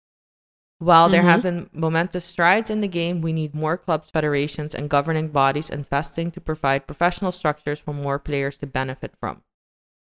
While 0.79 1.09
there 1.09 1.21
mm-hmm. 1.21 1.29
have 1.29 1.41
been 1.41 1.69
momentous 1.73 2.25
strides 2.25 2.69
in 2.69 2.81
the 2.81 2.87
game, 2.87 3.21
we 3.21 3.33
need 3.33 3.55
more 3.55 3.77
clubs, 3.77 4.11
federations, 4.11 4.75
and 4.75 4.89
governing 4.89 5.29
bodies 5.29 5.71
investing 5.71 6.29
to 6.31 6.41
provide 6.41 6.85
professional 6.85 7.31
structures 7.31 7.79
for 7.79 7.93
more 7.93 8.19
players 8.19 8.59
to 8.59 8.67
benefit 8.67 9.13
from. 9.19 9.41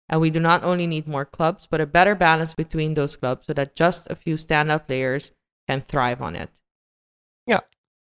And 0.09 0.19
we 0.19 0.31
do 0.31 0.39
not 0.39 0.63
only 0.63 0.87
need 0.87 1.07
more 1.07 1.25
clubs, 1.25 1.67
but 1.67 1.81
a 1.81 1.85
better 1.85 2.15
balance 2.15 2.55
between 2.55 2.95
those 2.95 3.15
clubs 3.15 3.45
so 3.45 3.53
that 3.53 3.75
just 3.75 4.07
a 4.09 4.15
few 4.15 4.37
stand-up 4.37 4.87
players 4.87 5.31
can 5.67 5.81
thrive 5.81 6.21
on 6.21 6.35
it. 6.35 6.49
Yeah. 7.45 7.59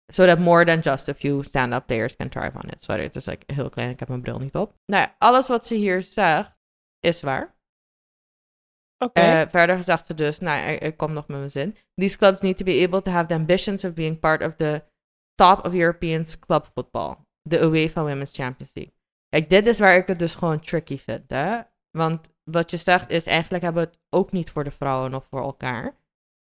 So 0.09 0.25
that 0.25 0.39
more 0.39 0.65
than 0.65 0.81
just 0.81 1.07
a 1.07 1.13
few 1.13 1.43
stand-up 1.43 1.87
players 1.87 2.15
can 2.15 2.29
thrive 2.29 2.57
on 2.57 2.69
it. 2.69 2.83
Sorry, 2.83 3.03
het 3.03 3.15
is 3.15 3.27
like 3.27 3.45
heel 3.53 3.69
klein, 3.69 3.89
ik 3.91 3.99
heb 3.99 4.09
mijn 4.09 4.21
bril 4.21 4.39
niet 4.39 4.55
op. 4.55 4.73
Nou 4.85 5.03
ja, 5.03 5.15
alles 5.19 5.47
wat 5.47 5.65
ze 5.65 5.75
hier 5.75 6.01
zegt 6.01 6.51
is 6.99 7.21
waar. 7.21 7.55
Okay. 9.03 9.41
Uh, 9.41 9.49
verder 9.49 9.77
gezegd 9.77 10.05
ze 10.05 10.13
dus, 10.13 10.39
nou, 10.39 10.69
ik, 10.69 10.81
ik 10.81 10.97
kom 10.97 11.13
nog 11.13 11.27
met 11.27 11.37
mijn 11.37 11.51
zin. 11.51 11.77
These 11.95 12.17
clubs 12.17 12.41
need 12.41 12.57
to 12.57 12.65
be 12.65 12.83
able 12.85 13.01
to 13.01 13.11
have 13.11 13.25
the 13.25 13.33
ambitions 13.33 13.83
of 13.83 13.93
being 13.93 14.19
part 14.19 14.45
of 14.45 14.55
the 14.55 14.83
top 15.35 15.65
of 15.65 15.73
Europeans 15.73 16.39
club 16.39 16.69
football. 16.73 17.15
De 17.41 17.61
UEFA 17.61 18.03
Women's 18.03 18.31
Champions 18.35 18.73
League. 18.73 18.93
Kijk, 19.29 19.49
dit 19.49 19.67
is 19.67 19.79
waar 19.79 19.95
ik 19.95 20.07
het 20.07 20.19
dus 20.19 20.35
gewoon 20.35 20.59
tricky 20.59 20.97
vind, 20.97 21.29
hè. 21.29 21.59
Want 21.97 22.33
wat 22.43 22.71
je 22.71 22.77
zegt 22.77 23.09
is, 23.09 23.25
eigenlijk 23.25 23.63
hebben 23.63 23.83
we 23.83 23.89
het 23.89 23.99
ook 24.09 24.31
niet 24.31 24.51
voor 24.51 24.63
de 24.63 24.71
vrouwen 24.71 25.13
of 25.13 25.27
voor 25.29 25.41
elkaar. 25.41 25.99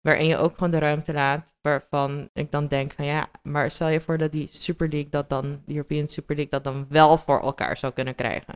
Waarin 0.02 0.28
je 0.28 0.38
ook 0.38 0.54
gewoon 0.54 0.72
de 0.72 0.80
ruimte 0.80 1.14
laat, 1.14 1.54
waarvan 1.62 2.30
ik 2.34 2.52
dan 2.52 2.68
denk 2.68 2.94
van 2.94 3.06
ja, 3.06 3.28
maar 3.44 3.72
stel 3.72 3.88
je 3.88 4.02
voor 4.02 4.18
dat 4.18 4.32
die 4.32 4.48
Super 4.48 4.90
League 4.90 5.10
dat 5.10 5.30
dan, 5.30 5.62
de 5.66 5.74
European 5.74 6.08
Super 6.08 6.36
League 6.36 6.52
dat 6.52 6.64
dan 6.64 6.86
wel 6.90 7.18
voor 7.18 7.42
elkaar 7.42 7.78
zou 7.78 7.94
kunnen 7.94 8.16
krijgen. 8.16 8.56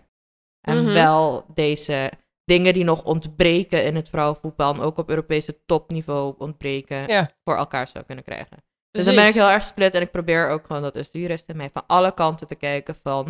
En 0.61 0.83
mhm. 0.83 0.93
wel 0.93 1.45
deze 1.53 2.11
dingen 2.49 2.73
die 2.73 2.83
nog 2.83 3.03
ontbreken 3.03 3.83
in 3.83 3.95
het 3.95 4.09
vrouwenvoetbal. 4.09 4.73
En 4.73 4.79
ook 4.79 4.97
op 4.97 5.09
Europese 5.09 5.65
topniveau 5.65 6.35
ontbreken. 6.37 7.29
Voor 7.43 7.55
elkaar 7.55 7.87
zou 7.87 8.05
kunnen 8.05 8.23
krijgen. 8.23 8.63
Dus 8.91 9.05
dan 9.05 9.15
ben 9.15 9.27
ik 9.27 9.33
heel 9.33 9.49
erg 9.49 9.63
split. 9.63 9.93
En 9.93 10.01
ik 10.01 10.11
probeer 10.11 10.49
ook 10.49 10.65
gewoon, 10.65 10.81
dat 10.81 10.95
is 10.95 11.11
de 11.11 11.19
jurist 11.19 11.49
in 11.49 11.57
mij, 11.57 11.69
van 11.69 11.83
alle 11.87 12.13
kanten 12.13 12.47
te 12.47 12.55
kijken 12.55 12.95
van. 12.95 13.25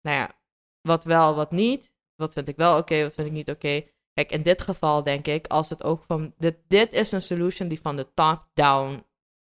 Nou 0.00 0.16
ja, 0.18 0.30
wat 0.80 1.04
wel, 1.04 1.34
wat 1.34 1.50
niet. 1.50 1.92
Wat 2.16 2.32
vind 2.32 2.48
ik 2.48 2.56
wel 2.56 2.78
oké, 2.78 3.02
wat 3.02 3.14
vind 3.14 3.26
ik 3.26 3.32
niet 3.32 3.50
oké. 3.50 3.84
Kijk, 4.12 4.30
in 4.30 4.42
dit 4.42 4.62
geval 4.62 5.02
denk 5.02 5.26
ik, 5.26 5.46
als 5.46 5.68
het 5.68 5.82
ook 5.82 6.04
van. 6.06 6.34
Dit, 6.38 6.56
dit 6.68 6.92
is 6.92 7.12
een 7.12 7.22
solution 7.22 7.68
die 7.68 7.80
van 7.80 7.96
de 7.96 8.12
top 8.14 8.46
down 8.54 9.04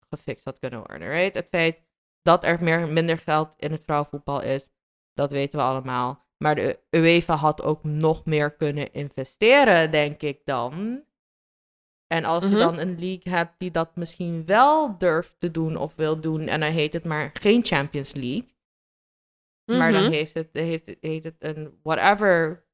gefixt 0.10 0.46
had 0.46 0.60
kunnen 0.60 0.84
worden. 0.88 1.08
Right? 1.08 1.36
Het 1.36 1.48
feit 1.50 1.82
dat 2.22 2.44
er 2.44 2.64
meer, 2.64 2.88
minder 2.88 3.18
geld 3.18 3.50
in 3.58 3.72
het 3.72 3.84
vrouwenvoetbal 3.84 4.42
is, 4.42 4.70
dat 5.14 5.32
weten 5.32 5.60
we 5.60 5.66
allemaal. 5.66 6.25
Maar 6.38 6.56
de 6.56 6.80
UEFA 6.89 7.36
had 7.36 7.62
ook 7.62 7.84
nog 7.84 8.25
meer 8.25 8.51
kunnen 8.51 8.94
investeren, 8.94 9.92
denk 9.92 10.22
ik 10.22 10.42
dan. 10.46 11.04
En 12.08 12.25
als 12.25 12.44
je 12.44 12.50
mhm. 12.50 12.60
dan 12.60 12.77
een 12.77 13.00
league 13.00 13.34
hebt 13.34 13.54
die 13.58 13.72
dat 13.72 13.96
misschien 13.96 14.46
wel 14.46 14.98
durft 14.98 15.36
te 15.39 15.51
doen 15.51 15.75
of 15.75 15.96
wil 15.96 16.22
doen, 16.22 16.48
en 16.48 16.60
dan 16.60 16.72
heet 16.72 16.94
het 16.94 17.06
maar 17.06 17.30
geen 17.34 17.65
Champions 17.65 18.13
League. 18.13 18.54
Maar 19.65 19.92
dan 19.92 20.04
mhm. 20.04 20.12
heeft 20.12 20.34
het, 20.34 20.50
heeft, 20.51 20.86
het, 20.86 20.98
heet 21.01 21.24
het 21.24 21.36
een 21.39 21.80
whatever 21.84 22.65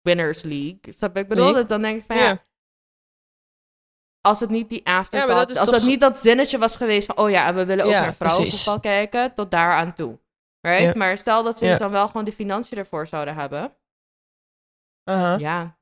Winners 0.00 0.42
League. 0.42 0.80
Snap 0.88 1.16
ik 1.16 1.28
bedoel? 1.28 1.66
Dan 1.66 1.82
denk 1.82 1.98
ik 1.98 2.04
van 2.06 2.16
ja. 2.16 2.46
Als 4.20 4.40
het 4.40 4.50
niet 4.50 4.68
die 4.68 4.80
ja, 4.84 5.06
als 5.60 5.70
het 5.70 5.82
niet 5.82 6.00
dat 6.00 6.18
zinnetje 6.18 6.58
was 6.58 6.76
geweest 6.76 7.06
van, 7.06 7.16
oh 7.16 7.30
ja, 7.30 7.54
we 7.54 7.64
willen 7.64 7.84
ook 7.84 7.90
naar 7.90 8.14
vrouwenvoetbal 8.14 8.80
kijken, 8.80 9.34
tot 9.34 9.50
daar 9.50 9.72
aan 9.72 9.94
toe. 9.94 10.18
Right? 10.60 10.94
Maar 10.94 11.18
stel 11.18 11.42
dat 11.42 11.58
ze 11.58 11.64
dus 11.64 11.78
dan 11.78 11.90
wel 11.90 12.06
gewoon 12.06 12.24
de 12.24 12.32
financiën 12.32 12.78
ervoor 12.78 13.06
zouden 13.06 13.34
hebben. 13.34 13.76
Uh-huh. 15.04 15.38
Ja. 15.38 15.78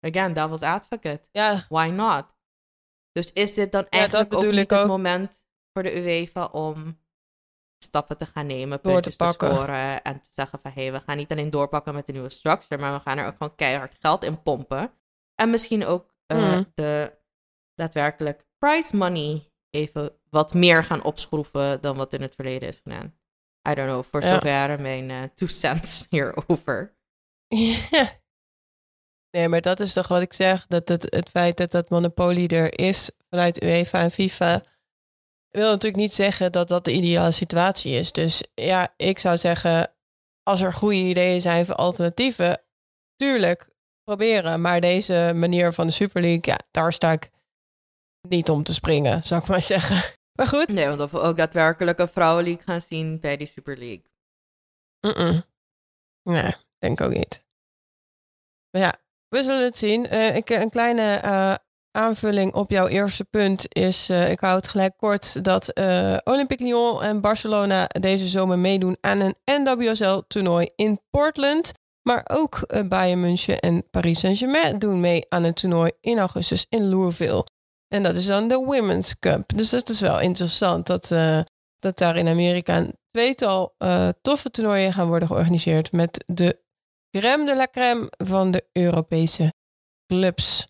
Again, 0.00 0.32
devil's 0.32 0.62
advocate. 0.62 1.28
Ja. 1.30 1.64
Why 1.68 1.88
not? 1.88 2.24
Dus 3.12 3.32
is 3.32 3.54
dit 3.54 3.72
dan 3.72 3.88
eigenlijk 3.88 4.34
ook 4.34 4.50
niet 4.50 4.70
het 4.70 4.86
moment 4.86 5.42
voor 5.72 5.82
de 5.82 5.96
UEFA 6.00 6.46
om 6.46 6.98
stappen 7.78 8.16
te 8.18 8.26
gaan 8.26 8.46
nemen, 8.46 8.78
Door 8.82 8.92
puntjes 8.92 9.16
te, 9.16 9.24
pakken. 9.24 9.48
scoren 9.48 10.02
en 10.02 10.20
te 10.20 10.28
zeggen 10.32 10.58
van 10.62 10.70
hé, 10.74 10.82
hey, 10.82 10.92
we 10.92 11.00
gaan 11.00 11.16
niet 11.16 11.30
alleen 11.30 11.50
doorpakken 11.50 11.94
met 11.94 12.06
de 12.06 12.12
nieuwe 12.12 12.28
structure, 12.28 12.80
maar 12.80 12.92
we 12.92 13.00
gaan 13.00 13.18
er 13.18 13.26
ook 13.26 13.36
gewoon 13.36 13.54
keihard 13.54 13.94
geld 14.00 14.24
in 14.24 14.42
pompen. 14.42 14.92
En 15.34 15.50
misschien 15.50 15.86
ook 15.86 16.14
uh, 16.26 16.60
de 16.74 17.18
daadwerkelijk 17.74 18.46
prize 18.58 18.96
money 18.96 19.50
even 19.70 20.18
wat 20.30 20.54
meer 20.54 20.84
gaan 20.84 21.02
opschroeven 21.02 21.80
dan 21.80 21.96
wat 21.96 22.12
in 22.12 22.22
het 22.22 22.34
verleden 22.34 22.68
is 22.68 22.80
gedaan. 22.82 23.18
I 23.68 23.74
don't 23.74 23.88
know, 23.88 24.04
voor 24.04 24.22
Ja. 24.22 24.32
zover 24.32 24.80
mijn 24.80 25.10
uh, 25.10 25.22
two 25.34 25.46
cents 25.48 26.06
hierover. 26.10 26.96
Ja. 27.48 28.10
Nee, 29.30 29.48
maar 29.48 29.60
dat 29.60 29.80
is 29.80 29.92
toch 29.92 30.08
wat 30.08 30.20
ik 30.22 30.32
zeg. 30.32 30.66
Dat 30.66 30.88
het, 30.88 31.06
het 31.14 31.28
feit 31.30 31.56
dat 31.56 31.70
dat 31.70 31.90
monopolie 31.90 32.48
er 32.48 32.78
is 32.78 33.10
vanuit 33.30 33.62
UEFA 33.62 34.00
en 34.00 34.10
FIFA... 34.10 34.62
wil 35.48 35.68
natuurlijk 35.68 36.02
niet 36.02 36.14
zeggen 36.14 36.52
dat 36.52 36.68
dat 36.68 36.84
de 36.84 36.92
ideale 36.92 37.30
situatie 37.30 37.92
is. 37.92 38.12
Dus 38.12 38.42
ja, 38.54 38.94
ik 38.96 39.18
zou 39.18 39.36
zeggen... 39.36 39.92
als 40.42 40.60
er 40.60 40.72
goede 40.72 40.96
ideeën 40.96 41.40
zijn 41.40 41.66
voor 41.66 41.74
alternatieven... 41.74 42.62
tuurlijk, 43.16 43.68
proberen. 44.04 44.60
Maar 44.60 44.80
deze 44.80 45.32
manier 45.34 45.72
van 45.72 45.86
de 45.86 45.92
Super 45.92 46.22
League... 46.22 46.42
ja, 46.42 46.58
daar 46.70 46.92
sta 46.92 47.12
ik 47.12 47.30
niet 48.28 48.50
om 48.50 48.62
te 48.62 48.74
springen, 48.74 49.22
zou 49.22 49.42
ik 49.42 49.48
maar 49.48 49.62
zeggen. 49.76 50.15
Maar 50.36 50.46
goed, 50.46 50.68
Nee, 50.68 50.88
want 50.88 51.00
of 51.00 51.10
we 51.10 51.20
ook 51.20 51.36
daadwerkelijk 51.36 51.98
een 51.98 52.08
vrouwenleague 52.08 52.64
gaan 52.64 52.80
zien 52.80 53.20
bij 53.20 53.36
die 53.36 53.46
Super 53.46 53.78
League. 53.78 54.04
Nee, 56.22 56.54
denk 56.78 57.00
ook 57.00 57.12
niet. 57.12 57.46
Maar 58.70 58.82
ja, 58.82 58.94
we 59.28 59.42
zullen 59.42 59.64
het 59.64 59.78
zien. 59.78 60.08
Eh, 60.08 60.36
ik, 60.36 60.50
een 60.50 60.70
kleine 60.70 61.14
eh, 61.14 61.54
aanvulling 61.90 62.54
op 62.54 62.70
jouw 62.70 62.86
eerste 62.86 63.24
punt 63.24 63.74
is, 63.74 64.08
eh, 64.08 64.30
ik 64.30 64.40
hou 64.40 64.56
het 64.56 64.68
gelijk 64.68 64.96
kort, 64.96 65.44
dat 65.44 65.72
Olympique 66.24 66.64
Lyon 66.64 67.02
en 67.02 67.20
Barcelona 67.20 67.86
deze 67.86 68.26
zomer 68.26 68.58
meedoen 68.58 68.96
aan 69.00 69.20
een 69.20 69.34
NWSL-toernooi 69.44 70.70
in 70.76 71.00
Portland. 71.10 71.72
Maar 72.02 72.24
ook 72.30 72.60
Bayern 72.88 73.20
München 73.20 73.58
en 73.58 73.90
Paris 73.90 74.20
Saint-Germain 74.20 74.78
doen 74.78 75.00
mee 75.00 75.26
aan 75.28 75.44
een 75.44 75.54
toernooi 75.54 75.90
in 76.00 76.18
augustus 76.18 76.66
in 76.68 76.88
Louisville. 76.88 77.44
En 77.96 78.02
dat 78.02 78.16
is 78.16 78.26
dan 78.26 78.48
de 78.48 78.56
Women's 78.56 79.18
Cup. 79.18 79.48
Dus 79.56 79.70
dat 79.70 79.88
is 79.88 80.00
wel 80.00 80.20
interessant 80.20 80.86
dat, 80.86 81.10
eh, 81.10 81.40
dat 81.78 81.98
daar 81.98 82.16
in 82.16 82.28
Amerika 82.28 82.76
een 82.76 82.98
tweetal 83.10 83.74
eh, 83.78 84.08
toffe 84.22 84.50
toernooien 84.50 84.92
gaan 84.92 85.06
worden 85.08 85.28
georganiseerd 85.28 85.92
met 85.92 86.24
de 86.26 86.62
crème 87.10 87.44
de 87.44 87.56
la 87.56 87.66
crème 87.70 88.08
van 88.10 88.50
de 88.50 88.66
Europese 88.72 89.52
clubs. 90.06 90.66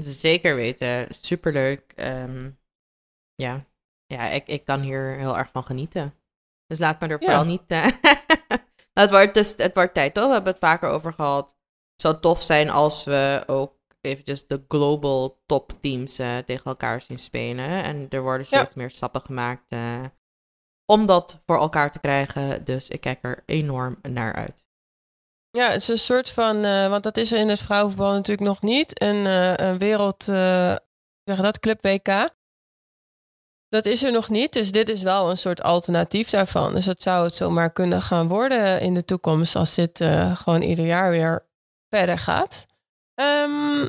Zeker 0.00 0.54
weten. 0.54 1.06
Superleuk. 1.10 1.92
Ehm 1.96 2.50
ja, 3.34 3.64
ja 4.06 4.28
ik, 4.28 4.46
ik 4.46 4.64
kan 4.64 4.80
hier 4.80 5.16
heel 5.18 5.38
erg 5.38 5.50
van 5.50 5.64
genieten. 5.64 6.14
Dus 6.66 6.78
laat 6.78 7.00
me 7.00 7.06
er 7.06 7.20
Ja. 7.20 7.26
vooral 7.26 7.44
niet... 7.44 7.62
eh, 7.66 7.86
het, 9.00 9.10
wordt 9.10 9.34
dus, 9.34 9.54
het 9.56 9.74
wordt 9.74 9.94
tijd, 9.94 10.14
toch? 10.14 10.26
We 10.26 10.32
hebben 10.32 10.52
het 10.52 10.60
vaker 10.62 10.88
over 10.88 11.12
gehad. 11.12 11.48
Het 11.92 12.00
zou 12.00 12.20
tof 12.20 12.42
zijn 12.42 12.70
als 12.70 13.04
we 13.04 13.42
ook 13.46 13.80
eventjes 14.02 14.46
de 14.46 14.64
global 14.68 15.42
top 15.46 15.72
teams 15.80 16.18
eh, 16.18 16.38
tegen 16.38 16.64
elkaar 16.64 17.02
zien 17.02 17.18
spelen. 17.18 17.68
En 17.82 18.06
er 18.10 18.22
worden 18.22 18.46
Ja. 18.50 18.58
steeds 18.58 18.74
meer 18.74 18.90
stappen 18.90 19.20
gemaakt 19.20 19.64
eh, 19.68 20.04
om 20.86 21.06
dat 21.06 21.42
voor 21.46 21.58
elkaar 21.58 21.92
te 21.92 21.98
krijgen. 21.98 22.64
Dus 22.64 22.88
ik 22.88 23.00
kijk 23.00 23.18
er 23.22 23.42
enorm 23.46 23.98
naar 24.02 24.34
uit. 24.34 24.64
Ja, 25.50 25.68
het 25.68 25.80
is 25.80 25.88
een 25.88 25.98
soort 25.98 26.30
van, 26.30 26.64
eh, 26.64 26.88
want 26.88 27.02
dat 27.02 27.16
is 27.16 27.32
er 27.32 27.38
in 27.38 27.48
het 27.48 27.60
vrouwenvoetbal 27.60 28.12
natuurlijk 28.12 28.48
nog 28.48 28.62
niet, 28.62 29.02
een, 29.02 29.24
een 29.64 29.78
wereld, 29.78 30.26
hoe 30.26 30.80
zeg 31.24 31.36
je 31.36 31.42
dat, 31.42 31.58
club 31.58 31.82
WK. 31.82 32.30
Dat 33.68 33.86
is 33.86 34.02
er 34.02 34.12
nog 34.12 34.28
niet, 34.28 34.52
dus 34.52 34.72
dit 34.72 34.88
is 34.88 35.02
wel 35.02 35.30
een 35.30 35.38
soort 35.38 35.62
alternatief 35.62 36.30
daarvan. 36.30 36.74
Dus 36.74 36.84
dat 36.84 37.02
zou 37.02 37.24
het 37.24 37.34
zomaar 37.34 37.72
kunnen 37.72 38.02
gaan 38.02 38.28
worden 38.28 38.80
in 38.80 38.94
de 38.94 39.04
toekomst 39.04 39.56
als 39.56 39.74
dit 39.74 40.04
gewoon 40.34 40.62
ieder 40.62 40.86
jaar 40.86 41.10
weer 41.10 41.46
verder 41.88 42.18
gaat. 42.18 42.66
Ehm, 43.14 43.86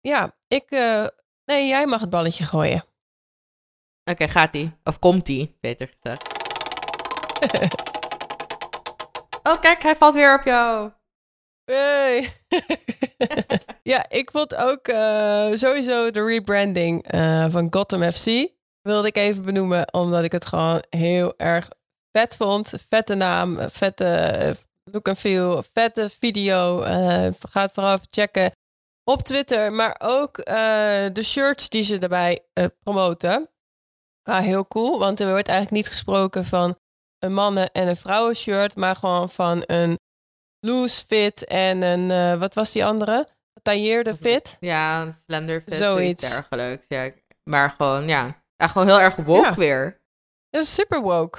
ja, 0.00 0.36
ik, 0.48 0.70
eh, 0.70 1.06
nee, 1.44 1.68
jij 1.68 1.86
mag 1.86 2.00
het 2.00 2.10
balletje 2.10 2.44
gooien. 2.44 2.84
Oké, 4.04 4.28
gaat 4.28 4.54
ie? 4.54 4.72
Of 4.84 4.98
komt 4.98 5.28
ie, 5.28 5.56
beter 5.60 5.94
gezegd. 6.00 6.28
Oh, 9.42 9.60
kijk, 9.60 9.82
hij 9.82 9.96
valt 9.96 10.14
weer 10.14 10.34
op 10.38 10.44
jou. 10.44 10.90
Hey. 11.64 12.32
ja, 13.92 14.08
ik 14.08 14.30
vond 14.30 14.54
ook 14.54 14.88
eh, 14.88 15.50
sowieso 15.54 16.10
de 16.10 16.24
rebranding 16.24 17.06
eh, 17.06 17.46
van 17.50 17.66
Gotham 17.70 18.12
FC. 18.12 18.48
Wilde 18.82 19.08
ik 19.08 19.16
even 19.16 19.42
benoemen, 19.42 19.94
omdat 19.94 20.24
ik 20.24 20.32
het 20.32 20.46
gewoon 20.46 20.84
heel 20.90 21.34
erg 21.36 21.68
vet 22.12 22.36
vond. 22.36 22.72
Vette 22.88 23.14
naam, 23.14 23.58
vette 23.70 24.56
look 24.84 25.08
and 25.08 25.18
feel, 25.18 25.62
vette 25.72 26.10
video. 26.18 26.82
Eh 26.82 27.28
ga 27.48 27.60
het 27.60 27.72
vooral 27.72 27.92
even 27.92 28.06
checken 28.10 28.52
op 29.04 29.22
Twitter. 29.22 29.72
Maar 29.72 29.96
ook 30.02 30.38
eh, 30.38 30.54
de 31.12 31.22
shirts 31.22 31.68
die 31.68 31.82
ze 31.82 31.98
daarbij 31.98 32.44
eh, 32.52 32.64
promoten. 32.82 33.48
Ah, 34.22 34.38
heel 34.44 34.66
cool, 34.68 34.98
want 34.98 35.20
er 35.20 35.28
wordt 35.28 35.48
eigenlijk 35.48 35.76
niet 35.76 35.92
gesproken 35.92 36.44
van 36.44 36.78
een 37.18 37.32
mannen- 37.34 37.70
en 37.72 37.88
een 37.88 37.96
vrouwen 37.96 38.36
shirt, 38.36 38.76
maar 38.76 38.96
gewoon 38.96 39.30
van 39.30 39.62
een 39.66 39.98
loose 40.60 41.04
fit 41.06 41.44
en 41.44 41.82
een, 41.82 42.10
eh, 42.10 42.40
wat 42.40 42.54
was 42.54 42.72
die 42.72 42.84
andere? 42.84 43.28
Getailleerde 43.54 44.14
fit. 44.14 44.56
Ja, 44.60 45.02
een 45.02 45.12
slender 45.12 45.60
fit, 45.60 45.74
Zoiets. 45.74 46.30
dergelijks. 46.30 46.84
Ja, 46.88 47.10
maar 47.44 47.70
gewoon, 47.70 48.08
ja, 48.08 48.42
ja, 48.56 48.66
gewoon 48.66 48.86
heel 48.86 49.00
erg 49.00 49.16
woke 49.16 49.46
Ja. 49.48 49.54
weer. 49.54 50.00
Is 50.50 50.74
super 50.74 51.00
woke. 51.00 51.38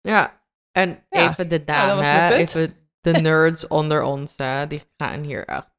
Ja, 0.00 0.42
en 0.72 1.06
Ja. 1.08 1.28
even 1.30 1.48
de 1.48 1.58
Ja, 1.58 1.64
dame, 1.64 1.88
dat 1.88 1.98
was 1.98 2.08
mijn 2.08 2.28
punt. 2.36 2.54
even 2.54 2.88
de 3.00 3.10
nerds 3.20 3.66
onder 3.78 4.02
ons, 4.02 4.32
hè, 4.36 4.66
die 4.66 4.82
gaan 4.96 5.22
hier 5.22 5.46
echt 5.46 5.70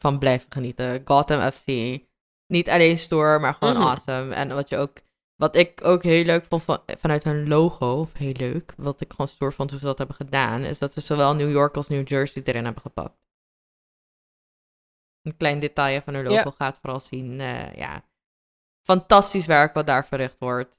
van 0.00 0.18
blijven 0.18 0.52
genieten. 0.52 1.02
Gotham 1.04 1.52
FC, 1.52 1.66
niet 2.46 2.68
alleen 2.70 2.98
stoer, 2.98 3.40
maar 3.40 3.54
gewoon 3.54 3.74
Mhm. 3.76 3.86
awesome. 3.86 4.34
En 4.34 4.54
wat 4.54 4.68
je 4.68 4.76
ook, 4.76 4.96
wat 5.36 5.56
ik 5.56 5.80
ook 5.84 6.02
heel 6.02 6.24
leuk 6.24 6.44
vond 6.44 6.62
van, 6.62 6.82
vanuit 6.86 7.24
hun 7.24 7.48
logo, 7.48 8.00
of 8.00 8.12
heel 8.12 8.32
leuk, 8.32 8.72
wat 8.76 9.00
ik 9.00 9.10
gewoon 9.10 9.28
stoer 9.28 9.52
vond 9.52 9.70
hoe 9.70 9.78
ze 9.78 9.84
dat 9.84 9.98
hebben 9.98 10.16
gedaan, 10.16 10.62
is 10.64 10.78
dat 10.78 10.92
ze 10.92 11.00
zowel 11.00 11.34
New 11.34 11.50
York 11.50 11.76
als 11.76 11.88
New 11.88 12.08
Jersey 12.08 12.42
erin 12.44 12.64
hebben 12.64 12.82
gepakt. 12.82 13.18
Een 15.22 15.36
klein 15.36 15.58
detail 15.60 16.00
van 16.00 16.14
hun 16.14 16.24
logo 16.24 16.34
Ja. 16.48 16.54
gaat 16.56 16.78
vooral 16.80 17.00
zien, 17.00 17.40
eh, 17.40 17.74
ja, 17.74 18.04
fantastisch 18.82 19.46
werk 19.46 19.74
wat 19.74 19.86
daar 19.86 20.06
verricht 20.06 20.38
wordt. 20.38 20.76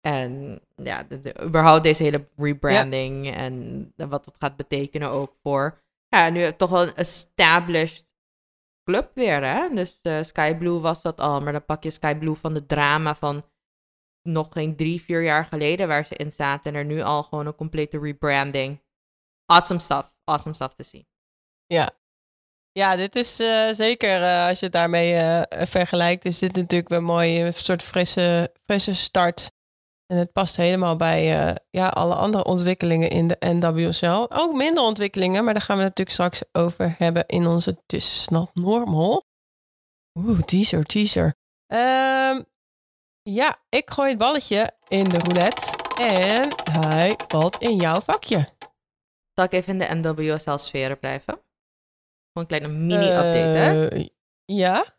En 0.00 0.60
ja, 0.76 1.02
de, 1.02 1.20
de- 1.20 1.42
überhaupt 1.42 1.82
deze 1.82 2.02
hele 2.02 2.28
rebranding 2.36 3.34
en 3.34 3.92
wat 3.96 4.24
het 4.24 4.34
gaat 4.38 4.56
betekenen 4.56 5.10
ook 5.10 5.34
voor, 5.42 5.82
ja, 6.08 6.28
nu 6.28 6.52
toch 6.56 6.70
wel 6.70 6.82
een 6.82 6.94
established 6.96 8.04
club 8.90 9.10
weer, 9.14 9.44
hè? 9.44 9.74
Dus 9.74 9.98
eh, 10.02 10.22
Sky 10.22 10.54
Blue 10.54 10.80
was 10.80 11.02
dat 11.02 11.20
al, 11.20 11.40
maar 11.40 11.52
dan 11.52 11.64
pak 11.64 11.82
je 11.82 11.90
Sky 11.90 12.14
Blue 12.14 12.34
van 12.34 12.54
de 12.54 12.66
drama 12.66 13.14
van 13.14 13.44
nog 14.22 14.52
geen 14.52 14.76
drie, 14.76 15.02
vier 15.02 15.22
jaar 15.22 15.44
geleden 15.44 15.88
waar 15.88 16.04
ze 16.04 16.14
in 16.14 16.32
zaten 16.32 16.72
en 16.72 16.78
er 16.78 16.84
nu 16.84 17.00
al 17.00 17.22
gewoon 17.22 17.46
een 17.46 17.54
complete 17.54 17.98
rebranding. 17.98 18.82
Awesome 19.46 19.80
stuff, 19.80 20.12
awesome 20.24 20.54
stuff 20.54 20.74
te 20.74 20.82
zien. 20.82 21.06
Ja, 22.72 22.96
dit 22.96 23.16
is 23.16 23.40
eh, 23.40 23.68
zeker, 23.72 24.22
eh, 24.22 24.46
als 24.46 24.58
je 24.58 24.64
het 24.64 24.74
daarmee 24.74 25.42
vergelijkt, 25.48 26.24
is 26.24 26.38
dit 26.38 26.56
natuurlijk 26.56 26.90
wel 26.90 27.00
mooi. 27.00 27.52
Soort 27.52 27.82
frisse, 27.82 28.52
frisse 28.64 28.94
start. 28.94 29.50
En 30.10 30.16
het 30.16 30.32
past 30.32 30.56
helemaal 30.56 30.96
bij 30.96 31.48
eh, 31.48 31.54
ja, 31.70 31.88
alle 31.88 32.14
andere 32.14 32.44
ontwikkelingen 32.44 33.10
in 33.10 33.26
de 33.28 33.36
NWSL. 33.40 34.26
Ook 34.28 34.54
minder 34.54 34.82
ontwikkelingen, 34.82 35.44
maar 35.44 35.54
daar 35.54 35.62
gaan 35.62 35.76
we 35.76 35.82
het 35.82 35.96
natuurlijk 35.98 36.16
straks 36.16 36.64
over 36.64 36.94
hebben 36.98 37.26
in 37.26 37.46
onze 37.46 37.78
Not 38.30 38.54
Normal. 38.54 39.22
Oeh, 40.18 40.40
teaser, 40.40 40.84
teaser. 40.84 41.34
Ehm, 41.66 42.42
ja, 43.22 43.56
ik 43.68 43.90
gooi 43.90 44.08
het 44.08 44.18
balletje 44.18 44.72
in 44.88 45.04
de 45.04 45.18
roulette 45.18 45.76
en 46.00 46.48
hij 46.72 47.18
valt 47.28 47.56
in 47.58 47.76
jouw 47.76 48.00
vakje. 48.00 48.48
Zal 49.34 49.44
ik 49.44 49.52
even 49.52 49.80
in 49.80 50.02
de 50.02 50.08
NWSL-sferen 50.08 50.98
blijven? 50.98 51.34
Gewoon 51.34 51.42
een 52.32 52.46
kleine 52.46 52.68
mini-update, 52.68 53.58
hè? 53.58 53.88
Eh, 53.88 54.06
Ja? 54.44 54.98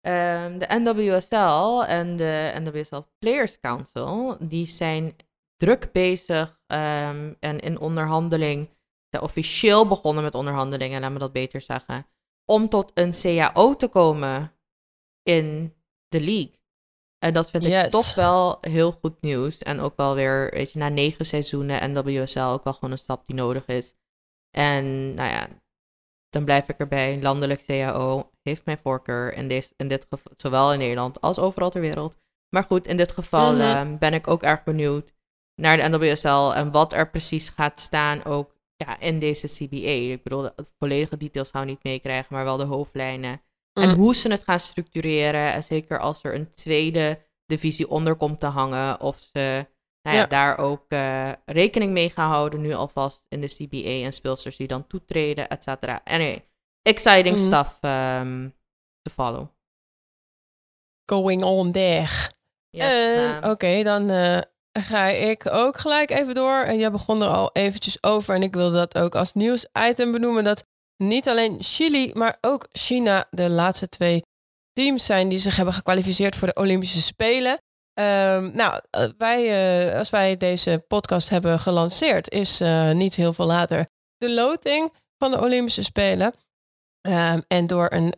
Ehm, 0.00 0.58
de 0.58 0.66
NWSL 0.68 1.84
en 1.84 2.16
de 2.16 2.52
NWSL 2.58 3.00
Players 3.18 3.60
Council, 3.60 4.36
die 4.40 4.66
zijn 4.66 5.16
druk 5.56 5.92
bezig 5.92 6.60
ehm, 6.66 7.32
en 7.40 7.60
in 7.60 7.78
onderhandeling, 7.80 8.68
zijn 9.10 9.22
officieel 9.22 9.86
begonnen 9.88 10.22
met 10.24 10.34
onderhandelingen, 10.34 11.00
laat 11.00 11.12
me 11.12 11.18
dat 11.18 11.32
beter 11.32 11.60
zeggen, 11.60 12.06
om 12.44 12.68
tot 12.68 12.90
een 12.94 13.12
CAO 13.12 13.76
te 13.76 13.88
komen 13.88 14.52
in 15.22 15.74
de 16.08 16.20
league. 16.20 16.58
En 17.18 17.34
dat 17.34 17.50
vind 17.50 17.64
ik 17.64 17.70
Yes. 17.70 17.90
toch 17.90 18.14
wel 18.14 18.58
heel 18.60 18.92
goed 18.92 19.20
nieuws. 19.20 19.58
En 19.58 19.80
ook 19.80 19.96
wel 19.96 20.14
weer, 20.14 20.50
weet 20.54 20.72
je, 20.72 20.78
na 20.78 20.88
negen 20.88 21.26
seizoenen 21.26 21.90
NWSL 21.92 22.40
ook 22.40 22.64
wel 22.64 22.72
gewoon 22.72 22.90
een 22.90 22.98
stap 22.98 23.26
die 23.26 23.36
nodig 23.36 23.66
is. 23.66 23.94
En 24.50 25.14
nou 25.14 25.28
ja, 25.30 25.48
dan 26.30 26.44
blijf 26.44 26.68
ik 26.68 26.78
erbij. 26.78 27.18
Landelijk 27.22 27.64
CAO 27.66 28.30
heeft 28.42 28.64
mijn 28.64 28.78
voorkeur 28.82 29.32
in, 29.34 29.48
deze, 29.48 29.72
in 29.76 29.88
dit 29.88 30.06
geval, 30.08 30.32
zowel 30.36 30.72
in 30.72 30.78
Nederland 30.78 31.20
als 31.20 31.38
overal 31.38 31.70
ter 31.70 31.80
wereld. 31.80 32.16
Maar 32.48 32.64
goed, 32.64 32.86
in 32.86 32.96
dit 32.96 33.12
geval 33.12 33.52
Mhm. 33.52 33.60
ehm, 33.60 33.98
ben 33.98 34.14
ik 34.14 34.28
ook 34.28 34.42
erg 34.42 34.62
benieuwd 34.64 35.12
naar 35.54 35.76
de 35.76 35.88
NWSL 35.88 36.52
en 36.54 36.70
wat 36.70 36.92
er 36.92 37.10
precies 37.10 37.48
gaat 37.48 37.80
staan 37.80 38.24
ook 38.24 38.54
ja, 38.76 39.00
in 39.00 39.18
deze 39.18 39.46
CBA. 39.46 40.12
Ik 40.12 40.22
bedoel, 40.22 40.42
de 40.42 40.66
volledige 40.78 41.16
details 41.16 41.50
gaan 41.50 41.60
we 41.64 41.70
niet 41.70 41.82
meekrijgen, 41.84 42.34
maar 42.34 42.44
wel 42.44 42.56
de 42.56 42.64
hoofdlijnen. 42.64 43.40
En 43.72 43.88
Mm. 43.88 43.94
hoe 43.94 44.14
ze 44.14 44.30
het 44.30 44.44
gaan 44.44 44.60
structureren. 44.60 45.52
En 45.52 45.64
zeker 45.64 45.98
als 45.98 46.22
er 46.22 46.34
een 46.34 46.52
tweede 46.52 47.18
divisie 47.46 47.88
onder 47.88 48.14
komt 48.14 48.40
te 48.40 48.46
hangen. 48.46 49.00
Of 49.00 49.18
ze 49.32 49.66
nou 50.02 50.16
ja, 50.16 50.22
Ja. 50.22 50.26
daar 50.28 50.58
ook 50.58 50.84
eh, 50.88 51.32
rekening 51.44 51.92
mee 51.92 52.10
gaan 52.10 52.30
houden 52.30 52.60
nu 52.60 52.72
alvast 52.74 53.26
in 53.28 53.40
de 53.40 53.46
CBA 53.46 54.04
en 54.04 54.12
speelsters 54.12 54.56
die 54.56 54.66
dan 54.66 54.86
toetreden, 54.86 55.48
et 55.48 55.62
cetera. 55.62 56.00
Anyway, 56.04 56.48
exciting 56.82 57.36
Mhm. 57.36 57.44
stuff 57.44 57.78
ehm, 57.80 58.48
to 59.02 59.10
follow. 59.12 59.46
Going 61.12 61.42
on 61.42 61.72
there. 61.72 62.08
Yes, 62.70 63.16
ma'am. 63.40 63.50
oké, 63.50 63.82
dan 63.82 64.10
eh, 64.10 64.38
ga 64.80 65.06
ik 65.06 65.52
ook 65.52 65.78
gelijk 65.78 66.10
even 66.10 66.34
door. 66.34 66.56
En 66.56 66.78
jij 66.78 66.90
begon 66.90 67.22
er 67.22 67.28
al 67.28 67.50
eventjes 67.52 68.02
over. 68.02 68.34
En 68.34 68.42
ik 68.42 68.54
wilde 68.54 68.76
dat 68.76 68.98
ook 68.98 69.14
als 69.14 69.32
nieuwsitem 69.32 70.12
benoemen. 70.12 70.44
Dat 70.44 70.66
niet 70.96 71.28
alleen 71.28 71.56
Chili, 71.62 72.10
maar 72.14 72.36
ook 72.40 72.66
China 72.72 73.26
de 73.30 73.48
laatste 73.50 73.88
twee 73.88 74.22
teams 74.72 75.04
zijn 75.06 75.28
die 75.28 75.38
zich 75.38 75.56
hebben 75.56 75.74
gekwalificeerd 75.74 76.36
voor 76.36 76.48
de 76.48 76.54
Olympische 76.60 77.02
Spelen. 77.02 77.58
Ehm, 78.00 78.50
nou, 78.56 78.80
eh, 78.90 79.08
wij, 79.18 79.40
eh, 79.88 79.98
als 79.98 80.10
wij 80.10 80.36
deze 80.36 80.84
podcast 80.88 81.28
hebben 81.28 81.58
gelanceerd, 81.58 82.30
is 82.30 82.60
eh, 82.60 82.90
niet 82.90 83.14
heel 83.14 83.32
veel 83.32 83.46
later 83.46 83.86
de 84.16 84.30
loting 84.30 84.92
van 85.18 85.30
de 85.30 85.40
Olympische 85.40 85.82
Spelen. 85.82 86.34
Ehm, 87.00 87.40
en 87.48 87.66
door 87.66 87.92
een, 87.92 88.14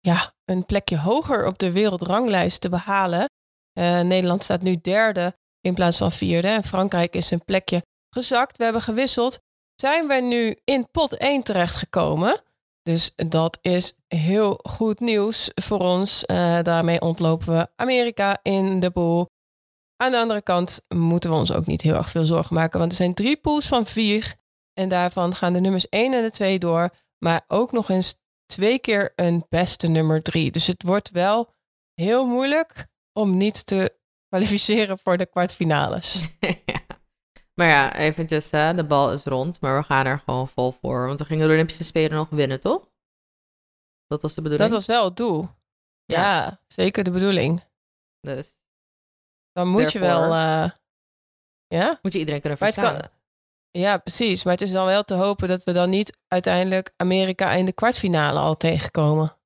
ja, 0.00 0.34
een 0.44 0.66
plekje 0.66 0.98
hoger 0.98 1.46
op 1.46 1.58
de 1.58 1.72
wereldranglijst 1.72 2.60
te 2.60 2.68
behalen. 2.68 3.28
eh, 3.72 4.00
Nederland 4.00 4.42
staat 4.42 4.62
nu 4.62 4.76
derde 4.80 5.36
in 5.60 5.74
plaats 5.74 5.96
van 5.96 6.12
vierde. 6.12 6.48
En 6.48 6.64
Frankrijk 6.64 7.14
is 7.14 7.30
een 7.30 7.44
plekje 7.44 7.82
gezakt. 8.14 8.56
We 8.56 8.64
hebben 8.64 8.82
gewisseld. 8.82 9.38
Zijn 9.74 10.06
wij 10.06 10.20
nu 10.20 10.56
in 10.64 10.90
pot 10.90 11.16
1 11.16 11.42
terechtgekomen. 11.42 12.42
Dus 12.82 13.12
dat 13.16 13.58
is 13.60 13.94
heel 14.14 14.58
goed 14.62 15.00
nieuws 15.00 15.50
voor 15.54 15.78
ons. 15.78 16.24
Eh, 16.24 16.62
daarmee 16.62 17.00
ontlopen 17.00 17.56
we 17.56 17.68
Amerika 17.76 18.38
in 18.42 18.80
de 18.80 18.90
pool. 18.90 19.30
Aan 19.96 20.10
de 20.10 20.18
andere 20.18 20.42
kant 20.42 20.84
moeten 20.88 21.30
we 21.30 21.36
ons 21.36 21.52
ook 21.52 21.66
niet 21.66 21.82
heel 21.82 21.94
erg 21.94 22.10
veel 22.10 22.24
zorgen 22.24 22.54
maken. 22.54 22.78
Want 22.78 22.90
er 22.90 22.96
zijn 22.96 23.14
drie 23.14 23.36
pools 23.36 23.66
van 23.66 23.86
vier. 23.86 24.34
En 24.72 24.88
daarvan 24.88 25.34
gaan 25.34 25.52
de 25.52 25.60
nummers 25.60 25.88
1 25.88 26.12
en 26.12 26.22
de 26.22 26.30
2 26.30 26.58
door. 26.58 26.90
Maar 27.18 27.44
ook 27.48 27.72
nog 27.72 27.88
eens 27.88 28.14
twee 28.46 28.78
keer 28.78 29.12
een 29.16 29.46
beste 29.48 29.86
nummer 29.86 30.22
3. 30.22 30.50
Dus 30.50 30.66
het 30.66 30.82
wordt 30.82 31.10
wel 31.10 31.52
heel 31.94 32.26
moeilijk 32.26 32.86
om 33.12 33.36
niet 33.36 33.66
te 33.66 33.98
kwalificeren 34.28 34.98
voor 34.98 35.16
de 35.16 35.26
kwartfinales. 35.26 36.28
Ja. 36.64 36.80
Maar 37.54 37.68
ja, 37.68 37.96
eventjes, 37.96 38.50
hè, 38.50 38.74
de 38.74 38.84
bal 38.84 39.12
is 39.12 39.24
rond, 39.24 39.60
maar 39.60 39.78
we 39.78 39.82
gaan 39.82 40.06
er 40.06 40.22
gewoon 40.24 40.48
vol 40.48 40.72
voor. 40.72 41.06
Want 41.06 41.18
we 41.18 41.24
gingen 41.24 41.48
de 41.48 41.52
Olympische 41.52 41.84
Spelen 41.84 42.16
nog 42.16 42.28
winnen, 42.30 42.60
toch? 42.60 42.89
Dat 44.10 44.22
was 44.22 44.34
de 44.34 44.42
bedoeling. 44.42 44.70
Dat 44.70 44.78
was 44.78 44.96
wel 44.96 45.04
het 45.04 45.16
doel. 45.16 45.48
Ja, 46.04 46.20
Ja. 46.20 46.60
zeker 46.66 47.04
de 47.04 47.10
bedoeling. 47.10 47.64
Dus 48.20 48.54
Dan 49.52 49.68
moet 49.68 49.92
je 49.92 49.98
wel. 49.98 50.32
eh, 50.32 50.70
ja? 51.66 51.98
moet 52.02 52.12
je 52.12 52.18
iedereen 52.18 52.40
kunnen 52.40 52.58
kan, 52.72 53.00
ja, 53.70 53.98
precies. 53.98 54.44
Maar 54.44 54.52
het 54.52 54.62
is 54.62 54.72
dan 54.72 54.86
wel 54.86 55.02
te 55.02 55.14
hopen 55.14 55.48
dat 55.48 55.64
we 55.64 55.72
dan 55.72 55.90
niet 55.90 56.18
uiteindelijk 56.28 56.92
Amerika 56.96 57.52
in 57.52 57.64
de 57.64 57.72
kwartfinale 57.72 58.38
al 58.38 58.56
tegenkomen. 58.56 59.36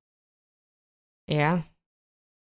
Ja. 1.23 1.63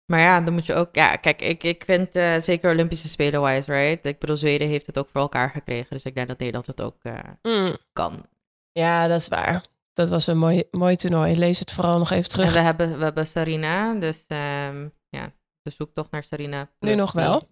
Maar 0.05 0.19
ja, 0.19 0.41
dan 0.41 0.53
moet 0.53 0.65
je 0.65 0.73
ook... 0.73 0.95
Ja, 0.95 1.15
kijk, 1.15 1.41
ik, 1.41 1.63
ik 1.63 1.83
vind 1.83 2.15
eh, 2.15 2.39
zeker 2.39 2.71
Olympische 2.71 3.09
Spelen-wise, 3.09 3.71
right? 3.71 4.05
Ik 4.05 4.19
bedoel, 4.19 4.37
Zweden 4.37 4.67
heeft 4.67 4.85
het 4.85 4.97
ook 4.97 5.09
voor 5.09 5.21
elkaar 5.21 5.49
gekregen. 5.49 5.89
Dus 5.89 6.03
ik 6.05 6.15
denk 6.15 6.27
dat 6.27 6.37
Nederland 6.37 6.67
het 6.67 6.81
ook 6.81 7.03
eh, 7.03 7.19
Mm, 7.41 7.77
kan. 7.93 8.25
Ja, 8.71 9.07
dat 9.07 9.19
is 9.19 9.27
waar. 9.27 9.65
Dat 9.97 10.09
was 10.09 10.27
een 10.27 10.37
mooi, 10.37 10.63
mooi 10.71 10.95
toernooi. 10.95 11.35
Lees 11.35 11.59
het 11.59 11.71
vooral 11.71 11.97
nog 11.97 12.11
even 12.11 12.23
En 12.23 12.29
terug. 12.29 12.53
we 12.53 12.59
hebben, 12.59 12.97
we 12.97 13.03
hebben 13.03 13.27
Sarina, 13.27 13.93
dus 13.93 14.23
ehm, 14.27 14.87
ja, 15.09 15.31
de 15.61 15.71
zoektocht 15.71 16.11
naar 16.11 16.23
Sarina. 16.23 16.69
Nu 16.79 16.95
nog 16.95 17.11
wel. 17.11 17.49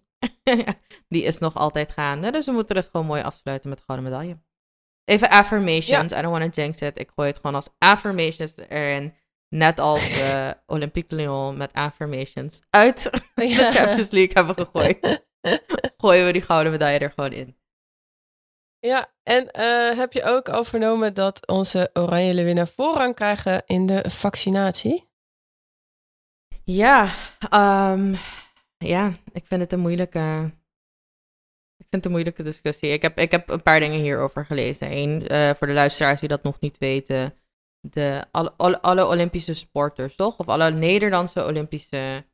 Die 1.08 1.22
is 1.22 1.38
nog 1.38 1.54
altijd 1.54 1.92
gaande, 1.92 2.30
dus 2.30 2.46
we 2.46 2.52
moeten 2.52 2.76
het 2.76 2.88
gewoon 2.90 3.06
mooi 3.06 3.22
afsluiten 3.22 3.68
met 3.68 3.78
de 3.78 3.84
gouden 3.86 4.10
medaille. 4.10 4.38
Even 5.04 5.28
affirmations, 5.30 6.12
I 6.12 6.20
don't 6.20 6.38
want 6.38 6.54
to 6.54 6.62
jinx 6.62 6.80
it. 6.80 6.98
Ik 6.98 7.10
gooi 7.14 7.28
het 7.28 7.36
gewoon 7.36 7.54
als 7.54 7.68
affirmations 7.78 8.54
erin. 8.68 9.14
Net 9.48 9.80
als 9.80 10.08
de 10.18 10.56
Olympique 10.66 11.16
Lyon 11.16 11.56
met 11.56 11.72
affirmations 11.72 12.60
uit 12.70 13.10
de. 13.34 13.70
Champions 13.72 14.10
League 14.10 14.32
hebben 14.34 14.54
gegooid. 14.54 15.24
Gooien 15.96 16.26
we 16.26 16.32
die 16.32 16.42
gouden 16.42 16.72
medaille 16.72 16.98
er 16.98 17.12
gewoon 17.14 17.32
in. 17.32 17.56
Ja, 18.86 19.06
en 19.22 19.50
eh, 19.50 19.98
heb 19.98 20.12
je 20.12 20.24
ook 20.24 20.48
al 20.48 20.64
vernomen 20.64 21.14
dat 21.14 21.46
onze 21.46 21.90
oranje 21.92 22.34
leeuwinnen 22.34 22.66
voorrang 22.66 23.14
krijgen 23.14 23.62
in 23.66 23.86
de 23.86 24.10
vaccinatie? 24.10 25.08
Ja, 26.64 27.08
ehm, 27.50 28.14
ja, 28.78 29.12
ik 29.32 29.46
vind 29.46 29.60
het 29.60 29.72
een 29.72 29.80
moeilijke. 29.80 30.52
Ik 31.76 31.86
vind 31.88 31.90
het 31.90 32.04
een 32.04 32.10
moeilijke 32.10 32.42
discussie. 32.42 32.88
Ik 32.88 33.02
heb, 33.02 33.18
ik 33.18 33.30
heb 33.30 33.48
een 33.48 33.62
paar 33.62 33.80
dingen 33.80 34.00
hierover 34.00 34.46
gelezen. 34.46 34.92
Eén, 34.92 35.28
eh, 35.28 35.50
voor 35.54 35.66
de 35.66 35.72
luisteraars 35.72 36.20
die 36.20 36.28
dat 36.28 36.42
nog 36.42 36.60
niet 36.60 36.78
weten. 36.78 37.34
De, 37.80 38.24
alle, 38.30 38.52
alle, 38.56 38.80
alle 38.80 39.06
Olympische 39.06 39.54
sporters, 39.54 40.16
toch? 40.16 40.38
Of 40.38 40.48
alle 40.48 40.70
Nederlandse 40.70 41.44
Olympische 41.44 42.24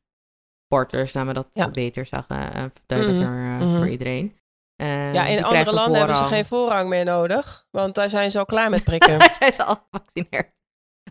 sporters, 0.64 1.12
laten 1.12 1.28
we 1.28 1.34
dat 1.34 1.50
Ja. 1.52 1.70
beter 1.70 2.06
zeggen. 2.06 2.52
en 2.52 2.72
duidelijker 2.86 3.38
eh, 3.38 3.58
mhm. 3.58 3.76
voor 3.76 3.88
iedereen. 3.88 4.36
Eh, 4.82 5.14
ja, 5.14 5.26
in 5.26 5.44
andere 5.44 5.72
landen 5.72 5.98
hebben 5.98 6.16
ze 6.16 6.24
geen 6.24 6.44
voorrang 6.44 6.88
meer 6.88 7.04
nodig, 7.04 7.66
want 7.70 7.94
daar 7.94 8.10
zijn 8.10 8.30
ze 8.30 8.38
al 8.38 8.44
klaar 8.44 8.70
met 8.70 8.84
prikken. 8.90 9.20
zijn 9.38 9.52
ze 9.52 9.64
al 9.64 9.86
gevaccineerd. 9.90 10.52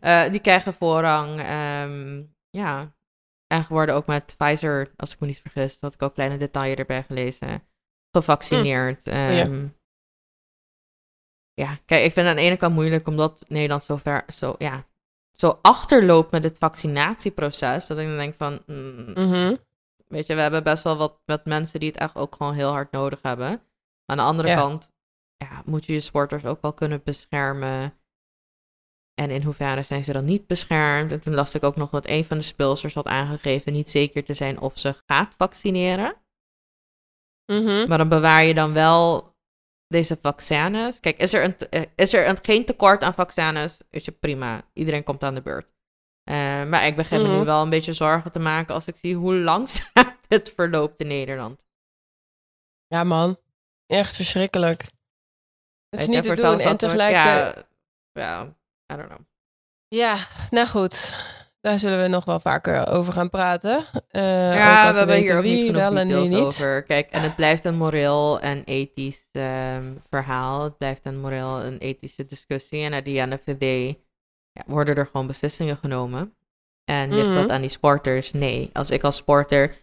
Eh, 0.01 0.29
die 0.29 0.39
krijgen 0.39 0.73
voorrang. 0.73 1.39
ehm, 1.39 2.23
ja. 2.49 2.93
En 3.47 3.63
geworden 3.63 3.95
ook 3.95 4.05
met 4.05 4.35
Pfizer, 4.37 4.91
als 4.95 5.13
ik 5.13 5.19
me 5.19 5.27
niet 5.27 5.41
vergis. 5.41 5.79
Dat 5.79 5.93
ik 5.93 6.01
ook 6.01 6.13
kleine 6.13 6.37
details 6.37 6.75
erbij 6.75 7.03
gelezen. 7.03 7.63
Gevaccineerd. 8.11 9.07
Ehm, 9.07 9.65
ja, 11.53 11.77
kijk, 11.85 12.03
ik 12.05 12.13
vind 12.13 12.27
het 12.27 12.27
aan 12.27 12.35
de 12.35 12.47
ene 12.47 12.57
kant 12.57 12.73
moeilijk 12.73 13.07
omdat 13.07 13.45
Nederland 13.47 13.83
zo 13.83 13.97
ver, 13.97 14.25
zo, 14.33 14.55
ja, 14.57 14.85
zo 15.33 15.59
achterloopt 15.61 16.31
met 16.31 16.43
het 16.43 16.57
vaccinatieproces. 16.57 17.87
Dat 17.87 17.97
ik 17.97 18.07
dan 18.07 18.17
denk 18.17 18.35
van, 18.37 18.61
mm, 18.65 19.11
Mhm. 19.13 19.55
Weet 20.11 20.25
je, 20.25 20.35
we 20.35 20.41
hebben 20.41 20.63
best 20.63 20.83
wel 20.83 20.97
wat, 20.97 21.21
wat 21.25 21.45
mensen 21.45 21.79
die 21.79 21.89
het 21.89 21.97
echt 21.99 22.15
ook 22.15 22.35
gewoon 22.35 22.53
heel 22.53 22.71
hard 22.71 22.91
nodig 22.91 23.21
hebben. 23.21 23.49
Maar 23.49 23.61
aan 24.05 24.17
de 24.17 24.23
andere 24.23 24.47
Ja. 24.47 24.55
kant, 24.55 24.91
ja, 25.37 25.61
moet 25.65 25.85
je 25.85 25.93
je 25.93 25.99
sporters 25.99 26.45
ook 26.45 26.61
wel 26.61 26.73
kunnen 26.73 27.01
beschermen. 27.03 27.93
En 29.13 29.29
in 29.29 29.43
hoeverre 29.43 29.83
zijn 29.83 30.03
ze 30.03 30.13
dan 30.13 30.25
niet 30.25 30.47
beschermd? 30.47 31.11
En 31.11 31.19
toen 31.19 31.33
las 31.33 31.55
ik 31.55 31.63
ook 31.63 31.75
nog 31.75 31.89
dat 31.89 32.07
een 32.07 32.25
van 32.25 32.37
de 32.37 32.43
speelsters 32.43 32.93
had 32.93 33.05
aangegeven 33.05 33.73
niet 33.73 33.89
zeker 33.89 34.23
te 34.23 34.33
zijn 34.33 34.59
of 34.59 34.79
ze 34.79 34.95
gaat 35.05 35.35
vaccineren. 35.37 36.15
Mhm. 37.45 37.87
Maar 37.87 37.97
dan 37.97 38.09
bewaar 38.09 38.43
je 38.43 38.53
dan 38.53 38.73
wel 38.73 39.35
deze 39.87 40.17
vaccins. 40.21 40.99
Kijk, 40.99 41.17
is 41.17 41.33
er, 41.33 41.43
een, 41.43 41.57
eh, 41.57 41.81
is 41.95 42.13
er 42.13 42.27
een, 42.27 42.37
geen 42.41 42.65
tekort 42.65 43.03
aan 43.03 43.13
vaccins? 43.13 43.77
Is 43.89 44.05
je 44.05 44.11
prima. 44.11 44.69
Iedereen 44.73 45.03
komt 45.03 45.23
aan 45.23 45.33
de 45.35 45.41
beurt. 45.41 45.70
Eh, 46.31 46.63
maar 46.63 46.85
ik 46.85 46.95
begin 46.95 47.21
me 47.21 47.27
Mhm. 47.27 47.37
nu 47.37 47.43
wel 47.45 47.61
een 47.61 47.69
beetje 47.69 47.93
zorgen 47.93 48.31
te 48.31 48.39
maken 48.39 48.73
als 48.73 48.85
ik 48.85 48.95
zie 49.01 49.15
hoe 49.15 49.33
langzaam 49.35 49.89
het 50.27 50.51
verloopt 50.55 50.99
in 50.99 51.07
Nederland. 51.07 51.59
Ja, 52.87 53.03
man. 53.03 53.37
Echt 53.87 54.15
verschrikkelijk. 54.15 54.81
Het 55.89 55.99
is 55.99 56.07
niet 56.07 56.23
te 56.23 56.35
doen. 56.35 56.59
En 56.59 56.77
tegelijk... 56.77 57.11
Ja, 57.11 57.53
Ja. 58.13 58.41
I 58.93 58.95
don't 58.95 59.07
know. 59.07 59.19
ja, 59.87 60.17
nou 60.49 60.67
goed. 60.67 61.13
Daar 61.61 61.79
zullen 61.79 62.01
we 62.01 62.07
nog 62.07 62.25
wel 62.25 62.39
vaker 62.39 62.87
over 62.87 63.13
gaan 63.13 63.29
praten. 63.29 63.85
Eh, 64.09 64.55
ja, 64.55 64.79
ook 64.81 64.85
als 64.87 64.91
we 64.91 64.97
hebben 64.97 65.15
hier 65.17 65.37
ook 65.37 65.43
niet 65.43 65.65
genoeg 65.65 65.81
wel 65.81 65.97
en 65.97 66.07
niet. 66.29 66.39
over. 66.39 66.83
Kijk, 66.83 67.09
en 67.11 67.21
het 67.21 67.35
blijft 67.35 67.65
een 67.65 67.75
moreel 67.77 68.39
en 68.39 68.63
ethisch 68.63 69.27
ehm, 69.31 69.93
verhaal. 70.09 70.63
Het 70.63 70.77
blijft 70.77 71.05
een 71.05 71.19
moreel 71.19 71.59
en 71.61 71.77
ethische 71.77 72.25
discussie. 72.25 72.83
En 72.83 72.93
at 72.93 73.03
the 73.05 73.19
end 73.19 73.33
of 73.33 73.41
the 73.43 73.57
day 73.57 73.99
ja, 74.51 74.63
worden 74.67 74.95
er 74.95 75.05
gewoon 75.05 75.27
beslissingen 75.27 75.77
genomen. 75.77 76.35
En 76.83 77.13
ligt 77.13 77.27
Mhm. 77.27 77.35
dat 77.35 77.49
aan 77.49 77.61
die 77.61 77.69
sporters? 77.69 78.31
Nee. 78.31 78.69
Als 78.73 78.91
ik 78.91 79.03
als 79.03 79.15
sporter 79.15 79.79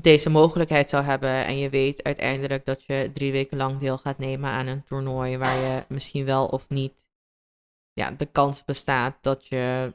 deze 0.00 0.30
mogelijkheid 0.30 0.88
zou 0.88 1.04
hebben 1.04 1.44
en 1.44 1.58
je 1.58 1.70
weet 1.70 2.02
uiteindelijk 2.02 2.64
dat 2.64 2.84
je 2.84 3.10
drie 3.14 3.32
weken 3.32 3.56
lang 3.56 3.78
deel 3.80 3.98
gaat 3.98 4.18
nemen 4.18 4.50
aan 4.50 4.66
een 4.66 4.84
toernooi 4.84 5.38
waar 5.38 5.56
je 5.56 5.84
misschien 5.88 6.24
wel 6.24 6.46
of 6.46 6.68
niet 6.68 7.06
ja, 7.92 8.10
de 8.10 8.26
kans 8.26 8.64
bestaat 8.64 9.18
dat 9.20 9.46
je 9.46 9.94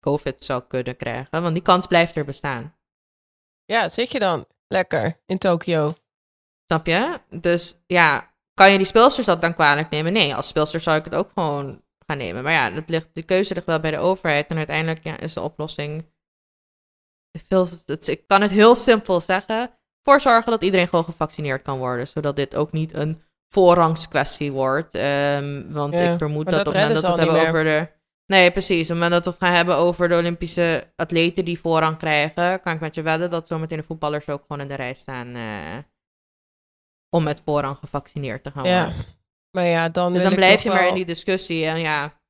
COVID 0.00 0.44
zou 0.44 0.62
kunnen 0.62 0.96
krijgen. 0.96 1.42
Want 1.42 1.54
die 1.54 1.62
kans 1.62 1.86
blijft 1.86 2.14
er 2.14 2.24
bestaan. 2.24 2.76
Ja, 3.64 3.88
zit 3.88 4.10
je 4.10 4.18
dan 4.18 4.46
lekker 4.68 5.20
in 5.26 5.38
Tokio? 5.38 5.94
Snap 6.66 6.86
je? 6.86 7.20
Dus 7.30 7.82
ja, 7.86 8.31
kan 8.54 8.72
je 8.72 8.76
die 8.76 8.86
speelsters 8.86 9.26
dat 9.26 9.40
dan 9.40 9.54
kwalijk 9.54 9.90
nemen? 9.90 10.12
Nee, 10.12 10.34
als 10.34 10.48
speelster 10.48 10.80
zou 10.80 10.98
ik 10.98 11.04
het 11.04 11.14
ook 11.14 11.30
gewoon 11.34 11.82
gaan 12.06 12.18
nemen. 12.18 12.42
Maar 12.42 12.52
ja, 12.52 12.70
dat 12.70 12.88
ligt, 12.88 13.08
de 13.12 13.22
keuze 13.22 13.54
ligt 13.54 13.66
wel 13.66 13.80
bij 13.80 13.90
de 13.90 13.98
overheid. 13.98 14.50
En 14.50 14.56
uiteindelijk 14.56 15.04
ja, 15.04 15.20
is 15.20 15.32
de 15.32 15.40
oplossing... 15.40 16.10
Veel, 17.48 17.66
het, 17.86 18.08
ik 18.08 18.26
kan 18.26 18.42
het 18.42 18.50
heel 18.50 18.74
simpel 18.74 19.20
zeggen. 19.20 19.70
Voor 20.02 20.20
zorgen 20.20 20.50
dat 20.50 20.62
iedereen 20.62 20.88
gewoon 20.88 21.04
gevaccineerd 21.04 21.62
kan 21.62 21.78
worden. 21.78 22.08
Zodat 22.08 22.36
dit 22.36 22.56
ook 22.56 22.72
niet 22.72 22.94
een 22.94 23.22
voorrangskwestie 23.48 24.52
wordt. 24.52 24.94
Ehm, 24.94 25.72
want 25.72 25.94
Ja, 25.94 26.12
ik 26.12 26.18
vermoed 26.18 26.44
dat, 26.44 26.54
dat 26.54 26.66
op 26.66 26.72
het 26.72 26.82
moment 26.82 27.00
dat 27.00 27.14
we 27.14 27.20
het 27.20 27.30
hebben 27.30 27.48
over 27.48 27.64
de... 27.64 27.88
Nee, 28.26 28.50
precies. 28.50 28.82
Op 28.82 28.88
het 28.88 28.88
moment 28.88 29.12
dat 29.12 29.24
we 29.24 29.30
het 29.30 29.38
gaan 29.38 29.56
hebben 29.56 29.76
over 29.76 30.08
de 30.08 30.16
Olympische 30.16 30.92
atleten 30.96 31.44
die 31.44 31.60
voorrang 31.60 31.96
krijgen, 31.96 32.60
kan 32.60 32.74
ik 32.74 32.80
met 32.80 32.94
je 32.94 33.02
wedden 33.02 33.30
dat 33.30 33.46
zometeen 33.46 33.78
de 33.78 33.84
voetballers 33.84 34.28
ook 34.28 34.40
gewoon 34.40 34.62
in 34.62 34.68
de 34.68 34.74
rij 34.74 34.94
staan 34.94 35.34
eh, 35.34 35.78
om 37.14 37.22
met 37.22 37.40
voorrang 37.44 37.78
gevaccineerd 37.78 38.42
te 38.42 38.50
gaan 38.50 38.64
Ja. 38.64 38.92
Maar 39.50 39.64
ja, 39.64 39.88
dan, 39.88 40.12
Dus 40.12 40.22
dan 40.22 40.34
blijf 40.34 40.62
je 40.62 40.68
maar 40.68 40.78
wel- 40.78 40.88
in 40.88 40.94
die 40.94 41.04
discussie. 41.04 41.64
En 41.66 41.78
ja, 41.80 42.20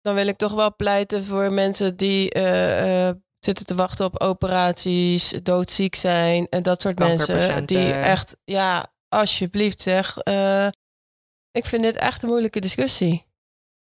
Dan 0.00 0.14
wil 0.14 0.26
ik 0.26 0.36
toch 0.36 0.52
wel 0.52 0.76
pleiten 0.76 1.24
voor 1.24 1.52
mensen 1.52 1.96
die 1.96 2.30
eh, 2.30 3.08
eh, 3.08 3.14
zitten 3.38 3.66
te 3.66 3.74
wachten 3.74 4.04
op 4.04 4.20
operaties, 4.20 5.30
doodziek 5.42 5.94
zijn 5.94 6.46
en 6.48 6.62
dat 6.62 6.80
soort 6.82 6.98
mensen. 6.98 7.66
Die 7.66 7.92
echt, 7.92 8.36
ja, 8.44 8.86
alsjeblieft 9.08 9.82
zeg. 9.82 10.18
eh, 10.18 10.66
ik 11.50 11.64
vind 11.64 11.82
dit 11.82 11.96
echt 11.96 12.22
een 12.22 12.28
moeilijke 12.28 12.60
discussie. 12.60 13.24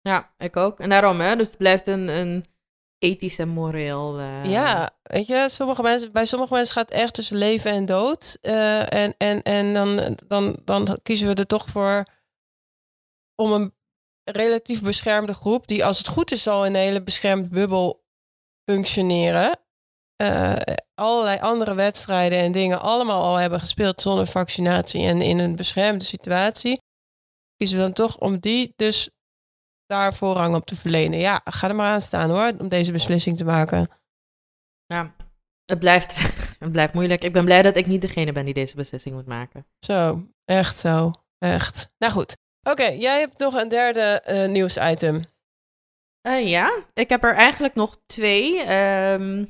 ja, 0.00 0.35
ik 0.38 0.57
ook. 0.57 0.80
En 0.80 0.88
daarom, 0.88 1.20
hè. 1.20 1.37
Dus 1.37 1.46
het 1.48 1.57
blijft 1.57 1.88
een, 1.88 2.09
een 2.09 2.44
ethisch 3.05 3.38
en 3.38 3.49
moreel... 3.49 4.19
eh, 4.19 4.45
Ja, 4.51 4.90
weet 5.03 5.27
je, 5.27 5.47
sommige 5.49 5.83
mensen, 5.83 6.12
bij 6.12 6.25
sommige 6.25 6.53
mensen 6.55 6.75
gaat 6.75 6.88
het 6.88 6.99
echt 6.99 7.14
tussen 7.14 7.37
leven 7.37 7.71
en 7.71 7.87
dood. 7.87 8.38
Eh, 8.40 8.93
en 8.93 9.14
en, 9.19 9.43
en 9.43 9.75
dan, 9.75 10.19
dan, 10.27 10.57
dan 10.64 10.99
kiezen 11.03 11.29
we 11.29 11.35
er 11.35 11.47
toch 11.47 11.67
voor 11.69 12.05
om 13.43 13.53
een 13.53 13.75
relatief 14.25 14.83
beschermde 14.83 15.35
groep, 15.35 15.67
die 15.67 15.85
als 15.85 15.99
het 15.99 16.09
goed 16.09 16.31
is 16.33 16.47
al 16.49 16.64
in 16.67 16.75
een 16.75 16.81
hele 16.81 17.03
beschermde 17.03 17.49
bubbel 17.49 18.05
functioneren. 18.71 19.59
eh, 20.17 20.57
allerlei 20.95 21.38
andere 21.40 21.75
wedstrijden 21.75 22.38
en 22.38 22.53
dingen 22.53 22.81
allemaal 22.81 23.23
al 23.23 23.37
hebben 23.37 23.61
gespeeld 23.61 24.01
zonder 24.03 24.27
vaccinatie 24.27 25.03
en 25.03 25.21
in 25.23 25.38
een 25.38 25.57
beschermde 25.57 26.05
situatie. 26.05 26.81
Kiezen 27.57 27.77
we 27.79 27.83
dan 27.83 27.93
toch 27.93 28.19
om 28.19 28.38
die 28.38 28.73
dus 28.77 29.11
daar 29.87 30.14
voorrang 30.14 30.55
op 30.55 30.66
te 30.66 30.77
verlenen. 30.77 31.18
Ja, 31.18 31.40
ga 31.44 31.68
er 31.68 31.75
maar 31.75 31.92
aan 31.92 32.01
staan 32.01 32.31
hoor, 32.31 32.53
om 32.59 32.68
deze 32.68 32.92
beslissing 32.92 33.37
te 33.37 33.44
maken. 33.44 33.88
Ja, 34.87 35.14
het 35.64 35.79
blijft, 35.79 36.14
het 36.64 36.73
blijft 36.73 36.94
moeilijk. 36.94 37.25
Ik 37.25 37.33
ben 37.33 37.44
blij 37.44 37.62
dat 37.62 37.77
ik 37.77 37.87
niet 37.87 38.01
degene 38.01 38.33
ben 38.33 38.44
die 38.44 38.55
deze 38.55 38.77
beslissing 38.77 39.14
moet 39.14 39.27
maken. 39.27 39.66
Zo, 39.79 40.27
echt 40.44 40.77
zo. 40.77 41.11
Echt. 41.38 41.87
Nou 41.99 42.12
goed. 42.12 42.37
Oké, 42.70 42.85
jij 42.85 43.18
hebt 43.18 43.38
nog 43.38 43.55
een 43.55 43.68
derde 43.68 44.20
eh, 44.20 44.49
nieuwsitem. 44.49 45.25
Eh, 46.20 46.49
ja, 46.49 46.85
ik 46.94 47.09
heb 47.09 47.25
er 47.25 47.35
eigenlijk 47.35 47.75
nog 47.75 48.01
twee. 48.07 48.62
Ehm, 48.62 49.44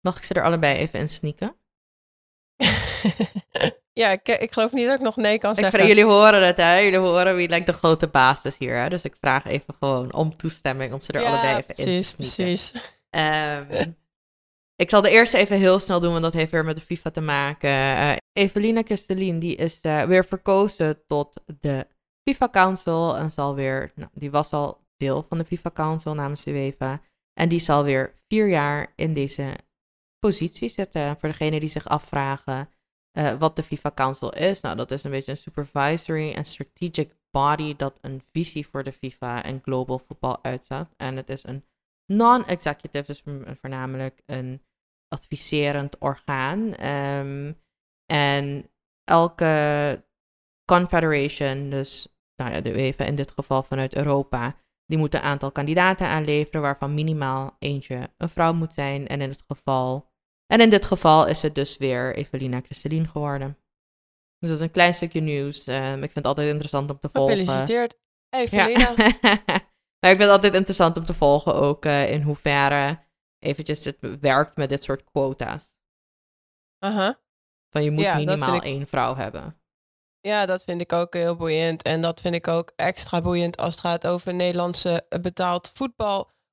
mag 0.00 0.16
ik 0.16 0.24
ze 0.24 0.34
er 0.34 0.44
allebei 0.44 0.78
even 0.78 0.98
in 0.98 1.08
sneaken? 1.08 1.56
ja, 3.92 4.10
ik, 4.10 4.28
ik 4.28 4.52
geloof 4.52 4.72
niet 4.72 4.86
dat 4.86 4.94
ik 4.94 5.04
nog 5.04 5.16
nee 5.16 5.38
kan 5.38 5.50
Ik 5.50 5.56
zeggen. 5.56 5.74
vraag, 5.74 5.88
jullie 5.88 6.04
horen 6.04 6.46
het, 6.46 6.56
hè? 6.56 6.76
Jullie 6.78 6.98
horen 6.98 7.36
wie 7.36 7.48
lijkt 7.48 7.66
de 7.66 7.72
grote 7.72 8.08
baas 8.08 8.42
is 8.42 8.58
hier, 8.58 8.76
hè? 8.76 8.88
Dus 8.88 9.02
ik 9.02 9.16
vraag 9.20 9.44
even 9.44 9.74
gewoon 9.78 10.12
om 10.12 10.36
toestemming 10.36 10.92
om 10.92 11.00
ze 11.00 11.12
er 11.12 11.22
ja, 11.22 11.28
allebei 11.28 11.56
even 11.56 11.68
in 11.68 11.74
te 11.74 11.82
precies, 11.82 12.14
precies. 12.14 12.72
Ehm, 13.10 13.90
ik 14.76 14.90
zal 14.90 15.00
de 15.00 15.10
eerste 15.10 15.38
even 15.38 15.58
heel 15.58 15.78
snel 15.78 16.00
doen, 16.00 16.10
want 16.10 16.22
dat 16.22 16.32
heeft 16.32 16.50
weer 16.50 16.64
met 16.64 16.76
de 16.76 16.82
FIFA 16.82 17.10
te 17.10 17.20
maken. 17.20 17.70
Eh, 17.70 18.12
Evelina 18.32 18.82
Kristelin, 18.82 19.38
die 19.38 19.56
is 19.56 19.80
eh, 19.80 20.02
weer 20.02 20.24
verkozen 20.24 21.06
tot 21.06 21.40
de 21.60 21.86
FIFA 22.28 22.48
Council. 22.48 23.16
En 23.16 23.30
zal 23.30 23.54
weer, 23.54 23.92
nou, 23.94 24.10
die 24.14 24.30
was 24.30 24.50
al 24.50 24.80
deel 24.96 25.24
van 25.28 25.38
de 25.38 25.44
FIFA 25.44 25.70
Council 25.70 26.14
namens 26.14 26.44
de 26.44 26.50
UEFA. 26.50 27.00
En 27.40 27.48
die 27.48 27.60
zal 27.60 27.84
weer 27.84 28.14
vier 28.28 28.48
jaar 28.48 28.92
in 28.96 29.14
deze 29.14 29.56
positie 30.18 30.68
zitten. 30.68 31.16
Voor 31.20 31.28
degenen 31.28 31.60
die 31.60 31.68
zich 31.68 31.88
afvragen 31.88 32.68
eh, 33.12 33.38
wat 33.38 33.56
de 33.56 33.62
FIFA 33.62 33.90
Council 33.94 34.32
is. 34.32 34.60
Nou, 34.60 34.76
dat 34.76 34.90
is 34.90 35.04
een 35.04 35.10
beetje 35.10 35.30
een 35.30 35.36
supervisory 35.36 36.32
en 36.32 36.44
strategic 36.44 37.14
body 37.30 37.76
dat 37.76 37.98
een 38.00 38.22
visie 38.32 38.66
voor 38.66 38.84
de 38.84 38.92
FIFA 38.92 39.42
en 39.42 39.60
global 39.62 39.98
voetbal 39.98 40.44
uitzet. 40.44 40.88
En 40.96 41.16
het 41.16 41.28
is 41.28 41.44
een 41.44 41.64
non-executive, 42.12 43.06
dus 43.06 43.20
vo- 43.20 43.54
voornamelijk 43.60 44.22
een 44.26 44.62
adviserend 45.08 45.98
orgaan. 45.98 46.74
Ehm, 46.74 47.52
en 48.06 48.70
elke 49.04 50.04
confederation, 50.64 51.70
dus 51.70 52.16
nou 52.36 52.52
ja, 52.54 52.60
de 52.60 52.94
in 52.96 53.14
dit 53.14 53.30
geval 53.30 53.62
vanuit 53.62 53.94
Europa, 53.94 54.56
die 54.86 54.98
moet 54.98 55.14
een 55.14 55.20
aantal 55.20 55.52
kandidaten 55.52 56.06
aanleveren, 56.06 56.60
waarvan 56.60 56.94
minimaal 56.94 57.56
eentje 57.58 58.10
een 58.16 58.28
vrouw 58.28 58.52
moet 58.52 58.72
zijn. 58.72 59.06
En 59.06 59.20
in 59.20 59.28
het 59.28 59.44
geval, 59.46 60.11
en 60.52 60.60
in 60.60 60.70
dit 60.70 60.84
geval 60.84 61.26
is 61.26 61.42
het 61.42 61.54
dus 61.54 61.76
weer 61.76 62.14
Evelina 62.16 62.60
Kristelin 62.60 63.08
geworden. 63.08 63.58
Dus 64.38 64.48
dat 64.50 64.58
is 64.60 64.60
een 64.66 64.70
klein 64.70 64.94
stukje 64.94 65.20
nieuws. 65.20 65.64
Ehm, 65.64 65.94
ik 65.94 66.00
vind 66.00 66.14
het 66.14 66.26
altijd 66.26 66.48
interessant 66.48 66.90
om 66.90 66.98
te 66.98 67.08
volgen. 67.12 67.36
Gefeliciteerd. 67.36 67.98
Ja. 68.28 68.46
Felina. 68.46 68.94
maar 70.00 70.10
ik 70.10 70.16
vind 70.16 70.20
het 70.20 70.28
altijd 70.28 70.54
interessant 70.54 70.96
om 70.96 71.04
te 71.04 71.14
volgen 71.14 71.54
ook 71.54 71.84
eh, 71.84 72.10
in 72.10 72.22
hoeverre 72.22 72.98
eventjes 73.38 73.84
het 73.84 73.98
werkt 74.20 74.56
met 74.56 74.68
dit 74.68 74.82
soort 74.82 75.04
quota's. 75.04 75.72
Aha. 76.78 77.20
Van 77.70 77.82
je 77.84 77.90
moet 77.90 78.02
Ja, 78.02 78.16
minimaal 78.16 78.54
ik- 78.54 78.62
één 78.62 78.86
vrouw 78.86 79.14
hebben. 79.16 79.56
Ja, 80.20 80.46
dat 80.46 80.64
vind 80.64 80.80
ik 80.80 80.92
ook 80.92 81.14
heel 81.14 81.36
boeiend. 81.36 81.82
En 81.82 82.00
dat 82.00 82.20
vind 82.20 82.34
ik 82.34 82.48
ook 82.48 82.72
extra 82.76 83.20
boeiend 83.20 83.56
als 83.56 83.74
het 83.74 83.82
gaat 83.84 84.06
over 84.06 84.34
Nederlandse 84.34 85.06
eh, 85.08 85.20
betaald 85.20 85.70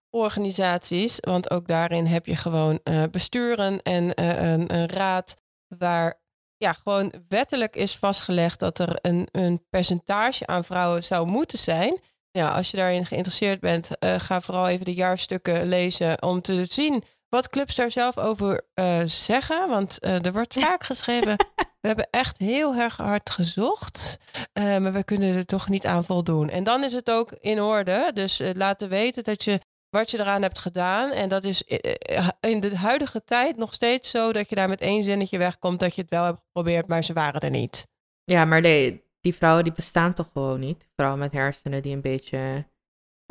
voetbalorganisaties. 0.10 1.17
Want 1.19 1.50
ook 1.52 1.67
daarin 1.67 2.06
heb 2.06 2.26
je 2.26 2.36
gewoon 2.36 2.80
eh, 2.84 3.04
besturen 3.12 3.82
en 3.82 4.13
eh, 4.13 4.52
een, 4.52 4.74
een 4.76 4.89
raad 4.89 5.36
waar 5.78 6.22
ja, 6.58 6.74
gewoon 6.74 7.13
wettelijk 7.28 7.76
is 7.76 7.95
vastgelegd 7.95 8.60
dat 8.60 8.80
er 8.80 8.98
een, 9.02 9.28
een 9.32 9.65
percentage 9.69 10.48
aan 10.48 10.63
vrouwen 10.63 11.04
zou 11.04 11.28
moeten 11.28 11.58
zijn. 11.58 12.00
Ja, 12.32 12.52
als 12.52 12.72
je 12.72 12.78
daarin 12.78 13.06
geïnteresseerd 13.06 13.60
bent, 13.60 13.98
eh, 13.98 14.15
ga 14.19 14.41
vooral 14.41 14.67
even 14.67 14.86
de 14.86 14.93
jaarstukken 14.93 15.67
lezen 15.67 16.22
om 16.22 16.41
te 16.41 16.65
zien 16.65 17.04
wat 17.30 17.50
clubs 17.50 17.76
daar 17.76 17.91
zelf 17.91 18.17
over 18.17 18.67
zeggen. 19.06 19.69
Want 19.69 20.06
er 20.06 20.34
wordt 20.34 20.54
vaak 20.54 20.84
geschreven, 20.84 21.36
we 21.82 21.88
hebben 21.88 22.08
echt 22.12 22.38
heel 22.38 22.76
erg 22.76 22.98
hard 22.98 23.30
gezocht, 23.30 24.17
maar 24.54 24.91
we 24.91 25.04
kunnen 25.04 25.36
er 25.36 25.45
toch 25.45 25.69
niet 25.69 25.86
aan 25.86 26.06
voldoen. 26.06 26.50
En 26.50 26.63
dan 26.63 26.84
is 26.84 26.93
het 26.93 27.12
ook 27.12 27.32
in 27.32 27.62
orde. 27.62 28.12
Dus 28.13 28.41
laten 28.54 28.89
weten 28.89 29.24
dat 29.24 29.43
je 29.43 29.60
wat 29.89 30.12
je 30.12 30.19
eraan 30.19 30.41
hebt 30.41 30.60
gedaan. 30.60 31.12
En 31.12 31.30
dat 31.30 31.43
is 31.43 31.63
eh, 31.65 31.93
eh, 32.17 32.28
in 32.39 32.60
de 32.60 32.78
huidige 32.78 33.23
tijd 33.23 33.58
nog 33.58 33.73
steeds 33.73 34.10
zo 34.10 34.32
dat 34.34 34.49
je 34.49 34.56
daar 34.56 34.69
met 34.69 34.82
één 34.82 35.04
zinnetje 35.04 35.38
wegkomt 35.38 35.80
dat 35.80 35.95
je 35.95 36.02
het 36.02 36.10
wel 36.10 36.23
hebt 36.23 36.39
geprobeerd, 36.39 36.88
maar 36.88 37.04
ze 37.04 37.13
waren 37.13 37.41
er 37.41 37.49
niet. 37.49 37.88
Ja, 38.23 38.45
maar 38.45 38.62
nee, 38.62 39.04
die 39.21 39.36
vrouwen 39.36 39.63
die 39.63 39.73
bestaan 39.73 40.13
toch 40.13 40.30
gewoon 40.34 40.60
niet? 40.60 40.88
Vrouwen 40.95 41.19
met 41.19 41.32
hersenen 41.32 41.82
die 41.82 41.93
een 41.95 42.02
beetje 42.02 42.65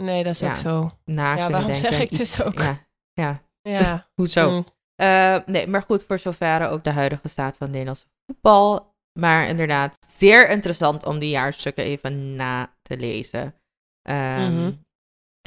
Nee, 0.03 0.23
dat 0.23 0.33
is 0.33 0.41
Ja. 0.41 0.49
ook 0.49 0.57
zo. 0.57 0.91
na 1.05 1.37
Ja, 1.37 1.51
waarom 1.51 1.73
denken 1.73 1.91
zeg 1.91 2.01
ik 2.01 2.11
dit 2.11 2.19
iets- 2.21 2.43
ook? 2.43 2.59
Ja, 2.59 2.87
ja. 3.13 3.43
Ja. 3.63 4.07
hoezo? 4.15 4.51
Mm. 4.51 4.65
Eh, 4.95 5.39
nee, 5.47 5.67
maar 5.67 5.83
goed, 5.83 6.05
voor 6.05 6.19
zover 6.19 6.69
ook 6.69 6.85
de 6.85 6.91
huidige 6.91 7.29
staat 7.29 7.57
van 7.57 7.71
Nederlandse 7.71 8.05
voetbal. 8.27 8.95
Maar 9.13 9.47
inderdaad, 9.49 9.97
zeer 10.09 10.49
interessant 10.51 11.05
om 11.07 11.19
die 11.19 11.31
jaarstukken 11.31 11.85
even 11.85 12.35
na 12.37 12.77
te 12.83 12.97
lezen. 12.97 13.55
Ehm, 14.03 14.53
Mhm. 14.61 14.73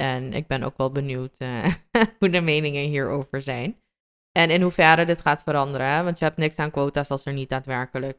En 0.02 0.32
ik 0.32 0.46
ben 0.46 0.62
ook 0.62 0.76
wel 0.76 0.92
benieuwd 0.92 1.38
eh, 1.38 1.74
hoe 2.18 2.30
de 2.30 2.40
meningen 2.40 2.88
hierover 2.88 3.42
zijn. 3.42 3.80
En 4.32 4.50
in 4.50 4.62
hoeverre 4.62 5.04
dit 5.04 5.20
gaat 5.20 5.42
veranderen. 5.42 5.86
hè, 5.86 6.02
Want 6.02 6.18
je 6.18 6.24
hebt 6.24 6.36
niks 6.36 6.56
aan 6.56 6.70
quota's 6.70 7.10
als 7.10 7.24
er 7.24 7.32
niet 7.32 7.48
daadwerkelijk 7.48 8.18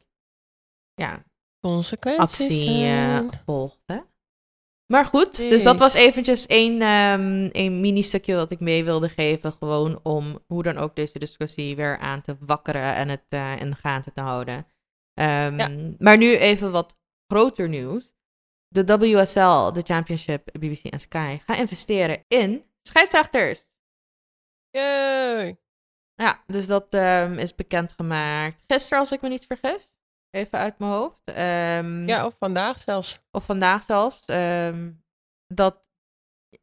ja, 0.94 1.24
Consequenties. 1.60 2.40
actie 2.42 2.86
eh, 2.86 3.20
volgt. 3.46 3.82
Hè? 3.86 4.00
Maar 4.94 5.06
goed, 5.06 5.38
dus 5.38 5.64
dat 5.64 5.78
was 5.78 5.94
eventjes 5.94 6.48
één, 6.48 6.82
ehm 6.82 7.50
één 7.52 7.80
mini-stukje 7.82 8.36
wat 8.36 8.52
ik 8.52 8.60
mee 8.60 8.84
wilde 8.84 9.10
geven. 9.10 9.52
Gewoon 9.54 10.00
om 10.04 10.40
hoe 10.48 10.64
dan 10.64 10.78
ook 10.78 10.96
deze 10.96 11.20
discussie 11.20 11.76
weer 11.76 11.98
aan 11.98 12.22
te 12.22 12.36
wakkeren 12.40 12.96
en 12.96 13.10
het 13.10 13.26
eh, 13.30 13.60
in 13.60 13.70
de 13.70 13.76
gaten 13.76 14.14
te 14.14 14.22
houden. 14.22 14.68
Ehm, 15.14 15.58
Ja. 15.60 15.96
Maar 16.00 16.18
nu 16.18 16.36
even 16.38 16.72
wat 16.72 16.98
groter 17.28 17.70
nieuws. 17.70 18.14
De 18.74 18.98
WSL, 18.98 19.72
de 19.74 19.82
Championship, 19.84 20.50
BBC 20.60 20.84
en 20.86 21.00
Sky 21.00 21.38
gaan 21.46 21.58
investeren 21.58 22.24
in 22.28 22.64
scheidsrechters. 22.82 23.72
Yay. 24.70 25.58
Ja, 26.16 26.44
dus 26.48 26.68
dat 26.68 26.88
ehm, 26.90 27.34
is 27.34 27.56
bekendgemaakt 27.56 28.64
gisteren, 28.68 29.00
als 29.00 29.12
ik 29.12 29.22
me 29.22 29.30
niet 29.30 29.46
vergis. 29.46 29.94
Even 30.30 30.60
uit 30.60 30.80
mijn 30.80 30.92
hoofd. 30.92 31.20
Ehm, 31.24 32.08
Ja, 32.08 32.26
of 32.26 32.36
vandaag 32.38 32.80
zelfs. 32.80 33.22
of 33.32 33.46
vandaag 33.46 33.84
zelfs, 33.84 34.26
ehm, 34.26 34.92
dat 35.48 35.82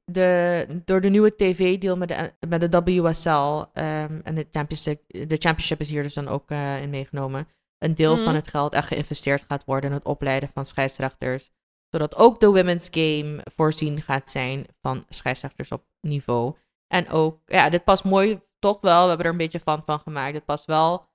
de, 0.05 0.67
door 0.85 1.01
de 1.01 1.09
nieuwe 1.09 1.37
tv-deal 1.37 1.97
met 1.97 2.09
de, 2.09 2.33
met 2.49 2.73
de 2.73 2.81
WSL 2.85 3.63
en 3.73 4.35
de 4.35 4.47
championship, 4.51 5.03
de 5.07 5.37
championship 5.37 5.81
is 5.81 5.89
hier 5.89 6.03
dus 6.03 6.15
dan 6.15 6.29
ook 6.29 6.51
eh, 6.51 6.83
in 6.83 6.91
meegenomen, 6.91 7.49
een 7.79 7.95
deel 7.95 8.15
Mhm. 8.15 8.25
van 8.25 8.35
het 8.35 8.49
geld 8.49 8.73
echt 8.75 8.89
geïnvesteerd 8.89 9.43
gaat 9.49 9.65
worden 9.65 9.91
in 9.91 9.97
het 9.97 10.05
opleiden 10.05 10.51
van 10.55 10.67
scheidsrechters, 10.67 11.51
zodat 11.91 12.17
ook 12.17 12.41
de 12.41 12.47
women's 12.47 12.89
game 12.91 13.41
voorzien 13.55 14.03
gaat 14.03 14.31
zijn 14.31 14.67
van 14.81 15.05
scheidsrechters 15.09 15.73
op 15.73 15.85
niveau. 16.01 16.57
En 16.87 17.09
ook, 17.09 17.41
ja, 17.47 17.69
dit 17.71 17.85
past 17.85 18.05
mooi, 18.05 18.41
toch 18.59 18.81
wel, 18.81 19.03
we 19.03 19.09
hebben 19.09 19.27
er 19.27 19.33
een 19.33 19.39
beetje 19.39 19.61
van 19.61 19.83
van 19.85 20.01
gemaakt, 20.01 20.33
dit 20.33 20.45
past 20.45 20.65
wel 20.65 21.09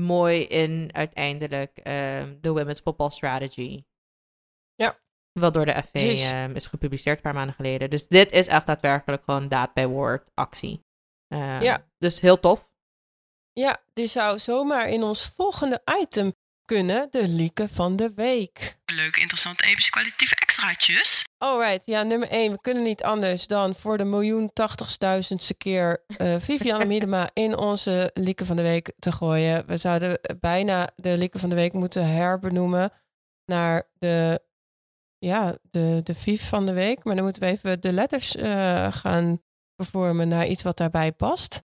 mooi 0.00 0.42
in 0.42 0.88
uiteindelijk 0.92 1.78
ehm, 1.78 2.36
de 2.40 2.50
women's 2.50 2.80
football 2.80 3.10
strategy. 3.10 3.84
Wat 5.40 5.54
door 5.54 5.66
de 5.66 5.82
FV 5.82 5.94
ehm, 6.32 6.54
is 6.54 6.66
gepubliceerd 6.66 7.16
een 7.16 7.22
paar 7.22 7.34
maanden 7.34 7.54
geleden. 7.54 7.90
Dus 7.90 8.08
dit 8.08 8.32
is 8.32 8.46
echt 8.46 8.66
daadwerkelijk 8.66 9.24
gewoon 9.24 9.48
daad 9.48 9.74
bij 9.74 9.86
woord 9.86 10.30
actie. 10.34 10.84
Ehm, 11.28 11.62
Ja. 11.62 11.88
Dus 11.98 12.20
heel 12.20 12.40
tof. 12.40 12.70
Ja, 13.52 13.82
die 13.92 14.06
zou 14.06 14.38
zomaar 14.38 14.88
in 14.88 15.02
ons 15.02 15.26
volgende 15.28 15.82
item 16.00 16.32
kunnen. 16.64 17.08
De 17.10 17.28
lieken 17.28 17.68
van 17.68 17.96
de 17.96 18.12
week. 18.14 18.76
Leuke, 18.84 19.20
interessante, 19.20 19.64
epische, 19.64 19.90
kwalitatieve 19.90 20.34
extraatjes. 20.34 21.24
Alright, 21.38 21.86
ja, 21.86 22.02
nummer 22.02 22.28
1. 22.28 22.52
We 22.52 22.60
kunnen 22.60 22.82
niet 22.82 23.02
anders 23.02 23.46
dan 23.46 23.74
voor 23.74 23.98
de 23.98 24.04
miljoen 24.04 24.52
tachtigduizendste 24.52 25.54
keer 25.54 26.04
eh 26.16 26.34
Viviane 26.46 26.84
Miedema 26.84 27.30
in 27.32 27.56
onze 27.58 28.10
lieken 28.14 28.46
van 28.46 28.56
de 28.56 28.62
week 28.62 28.92
te 28.98 29.12
gooien. 29.12 29.66
We 29.66 29.76
zouden 29.76 30.20
bijna 30.40 30.88
de 30.96 31.16
lieken 31.18 31.40
van 31.40 31.48
de 31.48 31.54
week 31.54 31.72
moeten 31.72 32.06
herbenoemen 32.12 32.92
naar 33.44 33.88
de, 33.98 34.40
ja, 35.18 35.56
de, 35.70 36.00
de 36.02 36.14
Viv 36.14 36.42
van 36.48 36.66
de 36.66 36.72
week. 36.72 37.04
Maar 37.04 37.14
dan 37.14 37.24
moeten 37.24 37.42
we 37.42 37.48
even 37.48 37.80
de 37.80 37.92
letters 37.92 38.36
eh, 38.36 38.92
gaan 38.92 39.42
vervormen 39.76 40.28
naar 40.28 40.46
iets 40.46 40.62
wat 40.62 40.76
daarbij 40.76 41.12
past. 41.12 41.62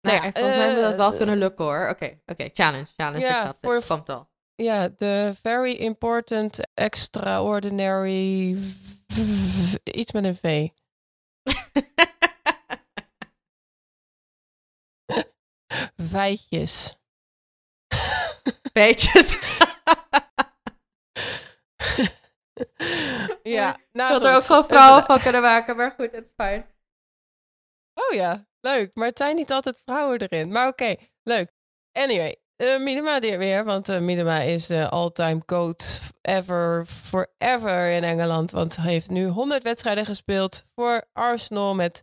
Nou, 0.00 0.16
Nou 0.16 0.26
ja, 0.26 0.32
volgens 0.40 0.56
mij 0.56 0.72
moet 0.74 0.82
dat 0.82 0.94
wel 0.96 1.10
eh, 1.10 1.16
kunnen 1.16 1.38
lukken 1.38 1.64
hoor. 1.64 1.88
Oké, 1.88 2.18
oké, 2.26 2.48
challenge, 2.52 2.86
challenge. 2.96 3.24
Ja, 3.24 3.36
ik 3.36 3.42
snap 3.42 3.56
voor- 3.60 3.74
het. 3.74 3.86
Komt 3.86 4.08
al. 4.08 4.30
Ja, 4.62 4.88
de 4.88 5.32
very 5.42 5.72
important, 5.72 6.58
extraordinary, 6.74 8.56
iets 9.84 10.12
met 10.12 10.24
een 10.24 10.36
V. 10.36 10.68
Feitjes. 16.10 16.98
Feitjes. 18.72 19.30
ja, 23.42 23.76
Ik 23.76 23.88
nou 23.92 24.12
had 24.12 24.24
er 24.24 24.34
ook 24.34 24.42
gewoon 24.42 24.68
vrouwen 24.74 25.04
van 25.04 25.20
kunnen 25.20 25.42
maken, 25.42 25.76
maar 25.76 25.90
goed, 25.90 26.10
het 26.12 26.24
is 26.26 26.32
fijn. 26.36 26.66
Oh 27.94 28.14
ja, 28.14 28.46
leuk. 28.60 28.90
Maar 28.94 29.08
het 29.08 29.18
zijn 29.18 29.36
niet 29.36 29.52
altijd 29.52 29.82
vrouwen 29.84 30.20
erin. 30.20 30.48
Maar 30.48 30.68
oké, 30.68 30.94
leuk. 31.22 31.52
Anyway, 31.92 32.36
eh 32.58 32.78
Minima 32.78 33.20
weer, 33.20 33.64
want 33.64 33.88
eh 33.88 33.98
Minima 33.98 34.40
is 34.40 34.66
de 34.66 34.88
all-time 34.88 35.42
goat 35.46 36.00
ever, 36.22 36.86
forever 36.86 37.90
in 37.90 38.04
Engeland. 38.04 38.50
Want 38.50 38.76
hij 38.76 38.92
heeft 38.92 39.10
nu 39.10 39.26
100 39.26 39.62
wedstrijden 39.62 40.06
gespeeld 40.06 40.64
voor 40.74 41.04
Arsenal 41.12 41.74
met 41.74 42.02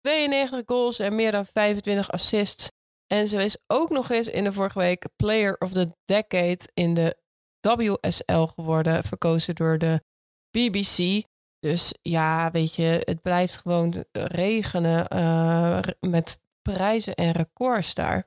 92 0.00 0.62
goals 0.66 0.98
en 0.98 1.14
meer 1.14 1.32
dan 1.32 1.46
25 1.46 2.10
assists. 2.10 2.70
En 3.06 3.28
ze 3.28 3.44
is 3.44 3.56
ook 3.66 3.90
nog 3.90 4.10
eens 4.10 4.28
in 4.28 4.44
de 4.44 4.52
vorige 4.52 4.78
week 4.78 5.04
Player 5.16 5.56
of 5.58 5.72
the 5.72 5.92
Decade 6.04 6.58
in 6.74 6.94
de 6.94 7.16
WSL 7.60 8.44
geworden, 8.44 9.04
verkozen 9.04 9.54
door 9.54 9.78
de 9.78 10.02
BBC. 10.50 11.24
Dus 11.58 11.94
ja, 12.02 12.50
weet 12.50 12.74
je, 12.74 13.00
het 13.04 13.22
blijft 13.22 13.56
gewoon 13.56 14.04
regenen 14.12 15.08
eh, 15.08 15.78
met 16.00 16.38
prijzen 16.62 17.14
en 17.14 17.32
records 17.32 17.94
daar. 17.94 18.26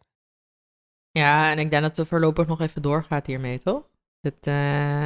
Ja, 1.20 1.52
en 1.52 1.60
ik 1.60 1.70
denk 1.70 1.84
dat 1.84 1.98
het 1.98 2.08
voorlopig 2.08 2.48
nog 2.48 2.62
even 2.62 2.82
doorgaat 2.82 3.26
hiermee, 3.26 3.60
toch? 3.60 3.90
Het, 4.22 4.48
eh, 4.48 4.54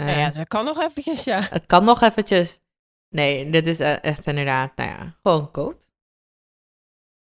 Nou 0.06 0.18
ja, 0.18 0.32
dat 0.32 0.48
kan 0.48 0.66
nog 0.66 0.82
eventjes, 0.82 1.24
ja. 1.24 1.42
het 1.50 1.66
kan 1.66 1.84
nog 1.84 2.02
eventjes. 2.02 2.62
Nee, 3.10 3.50
dit 3.50 3.68
is 3.68 3.80
eh, 3.80 4.04
echt 4.04 4.26
inderdaad, 4.26 4.76
nou 4.76 4.90
ja, 4.90 5.18
gewoon 5.22 5.50
goat. 5.52 5.88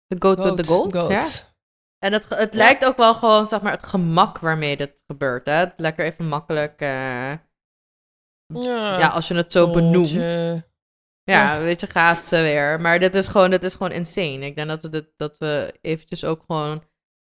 De 0.07 0.16
goat, 0.18 0.38
with 0.42 0.57
the 0.57 0.64
goals, 0.64 0.92
goat. 0.92 1.11
ja. 1.11 1.22
En 1.98 2.12
het, 2.12 2.28
het 2.28 2.55
lijkt 2.55 2.85
ook 2.85 2.96
wel 2.96 3.14
gewoon, 3.14 3.46
zeg 3.46 3.61
maar, 3.62 3.72
het 3.72 3.87
gemak 3.87 4.38
waarmee 4.38 4.76
dit 4.76 4.94
gebeurt, 5.07 5.46
hè. 5.46 5.52
Het 5.52 5.74
lekker 5.76 6.05
even 6.05 6.28
makkelijk, 6.28 6.81
eh, 6.81 7.33
Ja, 8.55 8.98
ja, 8.98 9.09
als 9.09 9.28
je 9.28 9.35
het 9.35 9.52
zo 9.52 9.72
benoemt. 9.72 10.11
Ja, 11.24 11.61
weet 11.61 11.81
je, 11.81 11.87
gaat 11.87 12.26
ze 12.26 12.37
weer. 12.37 12.81
Maar 12.81 12.98
dit 12.98 13.14
is 13.14 13.28
gewoon, 13.28 13.50
dit 13.50 13.64
is 13.64 13.72
gewoon 13.72 13.92
insane. 13.92 14.46
Ik 14.46 14.57
denk 14.57 14.68
dat 14.68 14.83
we, 14.83 14.88
dit, 14.88 15.07
dat 15.16 15.38
we 15.38 15.78
eventjes 15.81 16.24
ook 16.24 16.42
gewoon... 16.46 16.83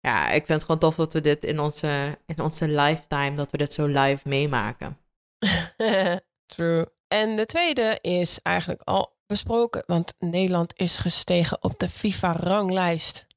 Ja, 0.02 0.30
ik 0.30 0.46
vind 0.46 0.48
het 0.48 0.64
gewoon 0.64 0.80
tof 0.80 0.96
dat 0.96 1.14
we 1.14 1.22
dit 1.22 1.46
in 1.46 1.60
onze, 1.60 2.20
in 2.26 2.40
onze 2.42 2.68
lifetime, 2.68 3.36
dat 3.36 3.52
we 3.52 3.58
dit 3.58 3.74
zo 3.74 3.86
live 3.86 4.28
meemaken. 4.28 4.98
True. 6.56 6.86
En 7.08 7.36
de 7.36 7.46
tweede 7.46 7.98
is 8.02 8.40
eigenlijk 8.42 8.82
al 8.82 9.20
besproken, 9.26 9.84
want 9.86 10.14
Nederland 10.20 10.80
is 10.80 10.98
gestegen 10.98 11.64
op 11.64 11.80
de 11.80 11.90
FIFA-ranglijst. 11.90 13.28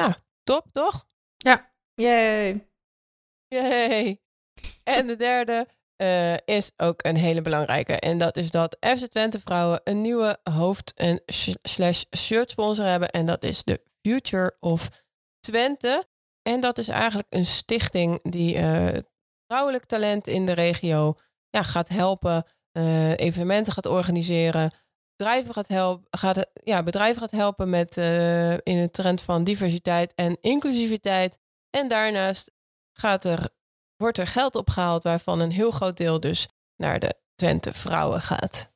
Nou, 0.00 0.14
top, 0.42 0.66
toch? 0.72 1.06
Yay! 1.94 2.68
Yay! 3.48 4.20
En 4.84 5.06
de 5.06 5.16
derde 5.16 5.68
eh, 5.96 6.36
is 6.36 6.72
ook 6.76 7.04
een 7.04 7.16
hele 7.16 7.42
belangrijke. 7.42 7.98
En 7.98 8.18
dat 8.18 8.36
is 8.36 8.50
dat 8.50 8.76
FC 8.80 9.06
Twente 9.06 9.40
vrouwen 9.40 9.80
een 9.84 10.00
nieuwe 10.00 10.38
hoofd- 10.42 10.94
en 10.94 11.22
sh- 11.32 11.54
slash 11.62 12.02
shirt 12.16 12.50
sponsor 12.50 12.84
hebben. 12.84 13.10
En 13.10 13.26
dat 13.26 13.42
is 13.42 13.64
de 13.64 13.82
Future 14.02 14.56
of 14.60 15.03
Twente. 15.44 16.06
En 16.42 16.60
dat 16.60 16.78
is 16.78 16.88
eigenlijk 16.88 17.28
een 17.30 17.46
stichting 17.46 18.22
die 18.22 18.56
eh, 18.56 18.98
vrouwelijk 19.46 19.84
talent 19.84 20.26
in 20.26 20.46
de 20.46 20.52
regio 20.52 21.14
ja, 21.50 21.62
gaat 21.62 21.88
helpen. 21.88 22.46
eh, 22.72 23.16
evenementen 23.16 23.72
gaat 23.72 23.86
organiseren. 23.86 24.74
Bedrijven 25.16 25.54
gaat, 25.54 25.68
helpen, 25.68 26.06
gaat, 26.10 26.46
ja, 26.52 26.82
bedrijven 26.82 27.20
gaat 27.20 27.30
helpen 27.30 27.70
met, 27.70 27.96
eh, 27.96 28.52
in 28.52 28.76
het 28.76 28.92
trend 28.92 29.22
van 29.22 29.44
diversiteit 29.44 30.14
en 30.14 30.38
inclusiviteit. 30.40 31.38
En 31.70 31.88
daarnaast 31.88 32.50
gaat 32.92 33.24
er, 33.24 33.48
wordt 33.96 34.18
er 34.18 34.26
geld 34.26 34.54
opgehaald 34.54 35.02
waarvan 35.02 35.40
een 35.40 35.50
heel 35.50 35.70
groot 35.70 35.96
deel 35.96 36.20
dus 36.20 36.48
naar 36.76 37.00
de 37.00 37.14
Twente 37.34 37.72
vrouwen 37.72 38.20
gaat. 38.20 38.72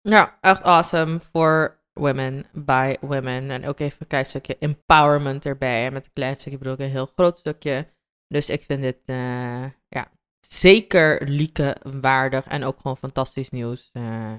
Ja, 0.00 0.38
echt 0.40 0.62
awesome 0.62 1.20
voor 1.32 1.81
women, 1.92 2.46
by 2.52 2.94
women. 3.00 3.50
En 3.50 3.66
ook 3.66 3.80
even 3.80 3.96
een 4.00 4.06
klein 4.06 4.26
stukje 4.26 4.58
empowerment 4.58 5.46
erbij. 5.46 5.86
En 5.86 5.92
met 5.92 6.06
een 6.06 6.12
klein 6.12 6.36
stukje 6.36 6.58
bedoel 6.58 6.72
ik 6.72 6.78
een 6.78 6.90
heel 6.90 7.10
groot 7.16 7.38
stukje. 7.38 7.86
Dus 8.26 8.48
ik 8.48 8.62
vind 8.62 8.82
dit 8.82 8.98
eh, 9.04 9.64
ja, 9.88 10.10
zeker 10.46 11.28
lieke 11.28 11.76
waardig 12.00 12.46
en 12.46 12.64
ook 12.64 12.80
gewoon 12.80 12.96
fantastisch 12.96 13.50
nieuws 13.50 13.90
eh, 13.92 14.34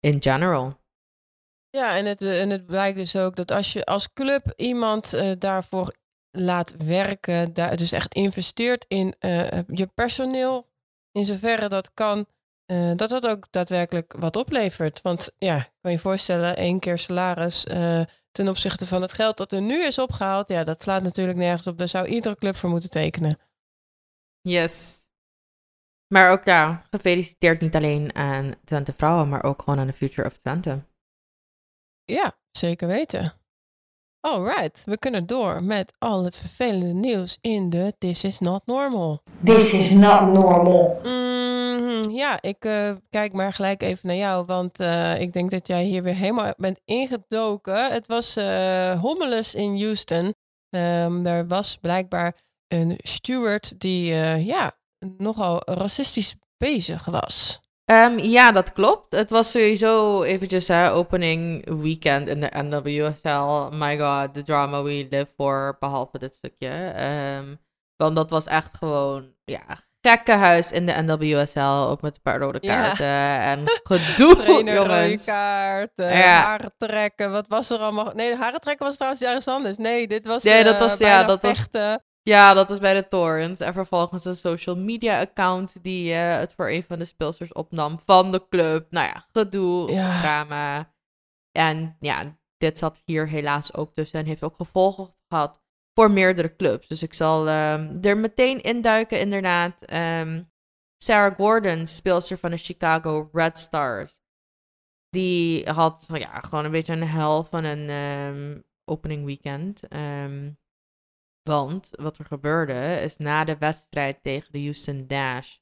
in 0.00 0.22
general. 0.22 0.78
Ja, 1.70 1.96
en 1.96 2.04
het, 2.04 2.22
en 2.22 2.50
het 2.50 2.66
blijkt 2.66 2.96
dus 2.96 3.16
ook 3.16 3.36
dat 3.36 3.50
als 3.50 3.72
je 3.72 3.84
als 3.84 4.12
club 4.12 4.52
iemand 4.56 5.12
eh, 5.12 5.32
daarvoor 5.38 5.96
laat 6.30 6.74
werken, 6.76 7.54
daar, 7.54 7.76
dus 7.76 7.92
echt 7.92 8.14
investeert 8.14 8.84
in 8.88 9.14
eh, 9.18 9.58
je 9.66 9.86
personeel, 9.86 10.68
in 11.12 11.24
zoverre 11.24 11.68
dat 11.68 11.94
kan, 11.94 12.26
eh, 12.70 12.92
dat 12.96 13.08
dat 13.08 13.26
ook 13.26 13.46
daadwerkelijk 13.50 14.14
wat 14.18 14.36
oplevert. 14.36 15.02
Want 15.02 15.30
ja, 15.38 15.56
ik 15.56 15.72
kan 15.80 15.90
je 15.90 15.98
voorstellen, 15.98 16.56
één 16.56 16.78
keer 16.78 16.98
salaris 16.98 17.64
eh, 17.64 18.00
ten 18.32 18.48
opzichte 18.48 18.86
van 18.86 19.02
het 19.02 19.12
geld 19.12 19.36
dat 19.36 19.52
er 19.52 19.62
nu 19.62 19.84
is 19.84 19.98
opgehaald, 19.98 20.48
ja, 20.48 20.64
dat 20.64 20.82
slaat 20.82 21.02
natuurlijk 21.02 21.38
nergens 21.38 21.66
op. 21.66 21.78
Daar 21.78 21.88
zou 21.88 22.06
iedere 22.06 22.36
club 22.36 22.56
voor 22.56 22.70
moeten 22.70 22.90
tekenen. 22.90 23.38
Yes. 24.40 24.98
Maar 26.06 26.30
ook 26.30 26.44
ja, 26.44 26.86
gefeliciteerd 26.90 27.60
niet 27.60 27.74
alleen 27.74 28.14
aan 28.14 28.54
Twente 28.64 28.92
vrouwen, 28.96 29.28
maar 29.28 29.44
ook 29.44 29.62
gewoon 29.62 29.78
aan 29.78 29.86
de 29.86 29.92
Future 29.92 30.26
of 30.28 30.36
Twente. 30.36 30.84
Ja, 32.04 32.32
zeker 32.50 32.88
weten. 32.88 33.32
Alright, 34.20 34.84
we 34.84 34.98
kunnen 34.98 35.26
door 35.26 35.62
met 35.62 35.92
al 35.98 36.24
het 36.24 36.38
vervelende 36.38 36.92
nieuws 36.92 37.38
in 37.40 37.70
de 37.70 37.94
This 37.98 38.24
is 38.24 38.38
not 38.38 38.66
normal. 38.66 39.22
This 39.44 39.72
is 39.72 39.90
not 39.90 40.32
normal. 40.32 41.00
Mm, 41.02 41.29
ja, 42.12 42.42
ik 42.42 42.64
eh, 42.64 42.92
kijk 43.10 43.32
maar 43.32 43.52
gelijk 43.52 43.82
even 43.82 44.06
naar 44.08 44.16
jou, 44.16 44.44
want 44.44 44.80
eh, 44.80 45.20
ik 45.20 45.32
denk 45.32 45.50
dat 45.50 45.66
jij 45.66 45.84
hier 45.84 46.02
weer 46.02 46.14
helemaal 46.14 46.52
bent 46.56 46.80
ingedoken. 46.84 47.92
Het 47.92 48.06
was 48.06 48.34
hommeles 49.00 49.54
in 49.54 49.82
Houston. 49.82 50.34
Ehm 50.70 51.26
er 51.26 51.46
was 51.46 51.76
blijkbaar 51.76 52.36
een 52.68 52.98
steward 53.02 53.80
die 53.80 54.14
ja, 54.44 54.72
nogal 54.98 55.62
racistisch 55.64 56.34
bezig 56.56 57.04
was. 57.04 57.60
Ehm, 57.90 58.18
ja, 58.18 58.52
dat 58.52 58.72
klopt. 58.72 59.12
Het 59.12 59.30
was 59.30 59.50
sowieso 59.50 60.22
eventjes 60.22 60.68
hè, 60.68 60.92
opening 60.92 61.64
weekend 61.80 62.28
in 62.28 62.40
de 62.40 62.50
NWSL. 62.52 63.68
My 63.76 63.98
god, 63.98 64.34
the 64.34 64.42
drama 64.42 64.82
we 64.82 65.06
live 65.10 65.28
for, 65.36 65.76
behalve 65.78 66.18
dit 66.18 66.34
stukje. 66.34 66.68
Ehm, 66.88 67.54
want 67.96 68.16
dat 68.16 68.30
was 68.30 68.46
echt 68.46 68.76
gewoon, 68.76 69.34
ja, 69.44 69.78
gekkenhuis 70.00 70.72
in 70.72 70.86
de 70.86 70.92
NWSL. 71.06 71.60
Ook 71.88 72.00
met 72.02 72.14
een 72.14 72.22
paar 72.22 72.38
rode 72.40 72.58
Ja. 72.60 72.74
kaarten 72.82 73.06
en 73.40 73.62
gedoe, 73.92 74.36
Trainer, 74.36 74.76
rode 74.76 74.90
jongens. 74.90 75.24
kaart, 75.24 75.90
eh, 75.94 76.18
Ja. 76.18 76.40
haren 76.42 76.72
trekken. 76.78 77.30
Wat 77.32 77.48
was 77.48 77.70
er 77.70 77.78
allemaal? 77.78 78.12
Nee, 78.14 78.36
haren 78.36 78.60
trekken 78.60 78.86
was 78.86 78.96
trouwens 78.96 79.22
ergens 79.22 79.48
anders. 79.48 79.76
Nee, 79.76 80.06
dit 80.08 80.26
was, 80.26 80.42
Nee, 80.42 80.64
dat 80.64 80.74
eh, 80.74 80.80
was- 80.80 80.98
ja, 80.98 81.24
dat 81.24 81.42
was- 81.42 81.50
vechten. 81.56 82.04
Ja, 82.22 82.54
dat 82.54 82.68
was 82.68 82.78
bij 82.78 82.94
de 82.94 83.08
Torrents. 83.08 83.60
En 83.60 83.72
vervolgens 83.72 84.24
een 84.24 84.36
social 84.36 84.76
media 84.76 85.20
account 85.20 85.82
die 85.82 86.12
eh, 86.14 86.38
het 86.38 86.52
voor 86.56 86.68
een 86.70 86.84
van 86.88 86.98
de 86.98 87.04
speelsters 87.04 87.52
opnam 87.52 88.00
van 88.06 88.32
de 88.32 88.46
club. 88.48 88.86
Nou 88.90 89.06
ja, 89.06 89.26
gedoe, 89.32 89.92
Ja. 89.92 90.20
drama. 90.20 90.92
En 91.52 91.96
ja, 92.00 92.22
dit 92.58 92.78
zat 92.78 93.00
hier 93.04 93.28
helaas 93.28 93.74
ook 93.74 93.94
tussen 93.94 94.18
en 94.20 94.26
heeft 94.26 94.42
ook 94.42 94.56
gevolgen 94.56 95.14
gehad 95.28 95.59
voor 95.94 96.10
meerdere 96.10 96.56
clubs. 96.56 96.88
Dus 96.88 97.02
ik 97.02 97.14
zal 97.14 97.48
ehm, 97.48 97.98
er 98.02 98.18
meteen 98.18 98.60
induiken, 98.60 99.20
inderdaad. 99.20 99.84
Ehm, 99.84 100.42
Sarah 101.02 101.36
Gordon, 101.36 101.86
speelster 101.86 102.38
van 102.38 102.50
de 102.50 102.56
Chicago 102.56 103.28
Red 103.32 103.58
Stars, 103.58 104.20
die 105.08 105.68
had 105.70 106.06
ja, 106.12 106.40
gewoon 106.40 106.64
een 106.64 106.70
beetje 106.70 106.92
een 106.92 107.08
hel 107.08 107.44
van 107.44 107.64
een 107.64 107.88
ehm, 107.88 108.60
opening 108.84 109.24
weekend. 109.24 109.80
Want 111.42 111.90
wat 111.92 112.18
er 112.18 112.24
gebeurde 112.24 113.00
is 113.02 113.16
na 113.16 113.44
de 113.44 113.58
wedstrijd 113.58 114.22
tegen 114.22 114.52
de 114.52 114.60
Houston 114.62 115.06
Dash. 115.06 115.56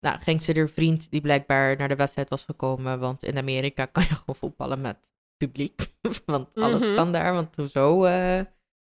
Nou, 0.00 0.20
ging 0.20 0.42
ze 0.42 0.52
haar 0.52 0.68
vriend 0.68 1.10
die 1.10 1.20
blijkbaar 1.20 1.76
naar 1.76 1.88
de 1.88 1.96
wedstrijd 1.96 2.28
was 2.28 2.44
gekomen. 2.44 2.98
Want 2.98 3.22
in 3.22 3.38
Amerika 3.38 3.84
kan 3.86 4.02
je 4.02 4.08
gewoon 4.14 4.34
voetballen 4.34 4.80
met 4.80 5.12
publiek. 5.36 5.94
want 6.26 6.54
alles 6.54 6.84
Mhm. 6.86 6.94
kan 6.94 7.12
daar. 7.12 7.32
Want 7.34 7.56
hoezo? 7.56 8.04
eh 8.04 8.40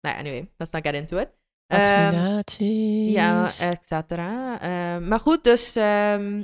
nou, 0.01 0.17
anyway, 0.17 0.51
let's 0.57 0.71
not 0.71 0.85
get 0.85 0.93
into 0.95 1.17
it. 1.17 1.29
Ehm, 1.67 1.81
Vaccinaties. 1.85 3.11
ja, 3.13 3.45
et 3.45 3.85
cetera. 3.85 4.59
Ehm, 4.61 5.07
maar 5.07 5.19
goed, 5.19 5.43
dus 5.43 5.75
ehm, 5.75 6.43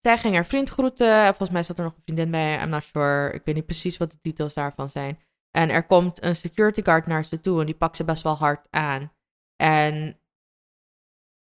zij 0.00 0.18
ging 0.18 0.34
haar 0.34 0.46
vriend 0.46 0.70
groeten. 0.70 1.24
Volgens 1.26 1.50
mij 1.50 1.62
zat 1.62 1.78
er 1.78 1.84
nog 1.84 1.94
een 1.96 2.02
vriendin 2.02 2.30
bij. 2.30 2.62
I'm 2.62 2.68
not 2.68 2.84
sure. 2.84 3.32
Ik 3.32 3.44
weet 3.44 3.54
niet 3.54 3.66
precies 3.66 3.96
wat 3.96 4.10
de 4.10 4.18
details 4.22 4.54
daarvan 4.54 4.88
zijn. 4.88 5.18
En 5.50 5.70
er 5.70 5.86
komt 5.86 6.22
een 6.24 6.36
security 6.36 6.82
guard 6.82 7.06
naar 7.06 7.24
ze 7.24 7.40
toe 7.40 7.60
en 7.60 7.66
die 7.66 7.74
pakt 7.74 7.96
ze 7.96 8.04
best 8.04 8.22
wel 8.22 8.34
hard 8.36 8.66
aan. 8.70 9.12
En 9.56 10.20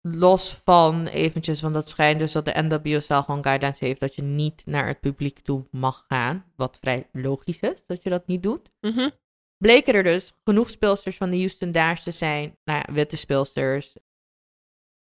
los 0.07 0.53
van 0.53 1.07
eventjes, 1.07 1.61
want 1.61 1.73
dat 1.73 1.89
schijnt 1.89 2.19
dus 2.19 2.31
dat 2.31 2.45
de 2.45 2.61
NWSL 2.61 3.13
gewoon 3.13 3.43
guidelines 3.43 3.79
heeft 3.79 3.99
dat 3.99 4.15
je 4.15 4.21
niet 4.21 4.65
naar 4.65 4.87
het 4.87 4.99
publiek 4.99 5.39
toe 5.39 5.67
mag 5.71 6.05
gaan. 6.07 6.45
Wat 6.55 6.77
vrij 6.81 7.09
logisch 7.11 7.59
is, 7.59 7.85
dat 7.85 8.03
je 8.03 8.09
dat 8.09 8.27
niet 8.27 8.43
doet 8.43 8.71
Mhm. 8.81 9.09
Bleken 9.57 9.93
er 9.93 10.03
dus 10.03 10.33
genoeg 10.43 10.69
speelsters 10.69 11.17
van 11.17 11.29
de 11.29 11.37
Houston 11.37 11.71
Dash 11.71 12.01
te 12.01 12.11
zijn, 12.11 12.57
nou 12.63 12.83
ja, 12.85 12.93
witte 12.93 13.17
speelsters, 13.17 13.95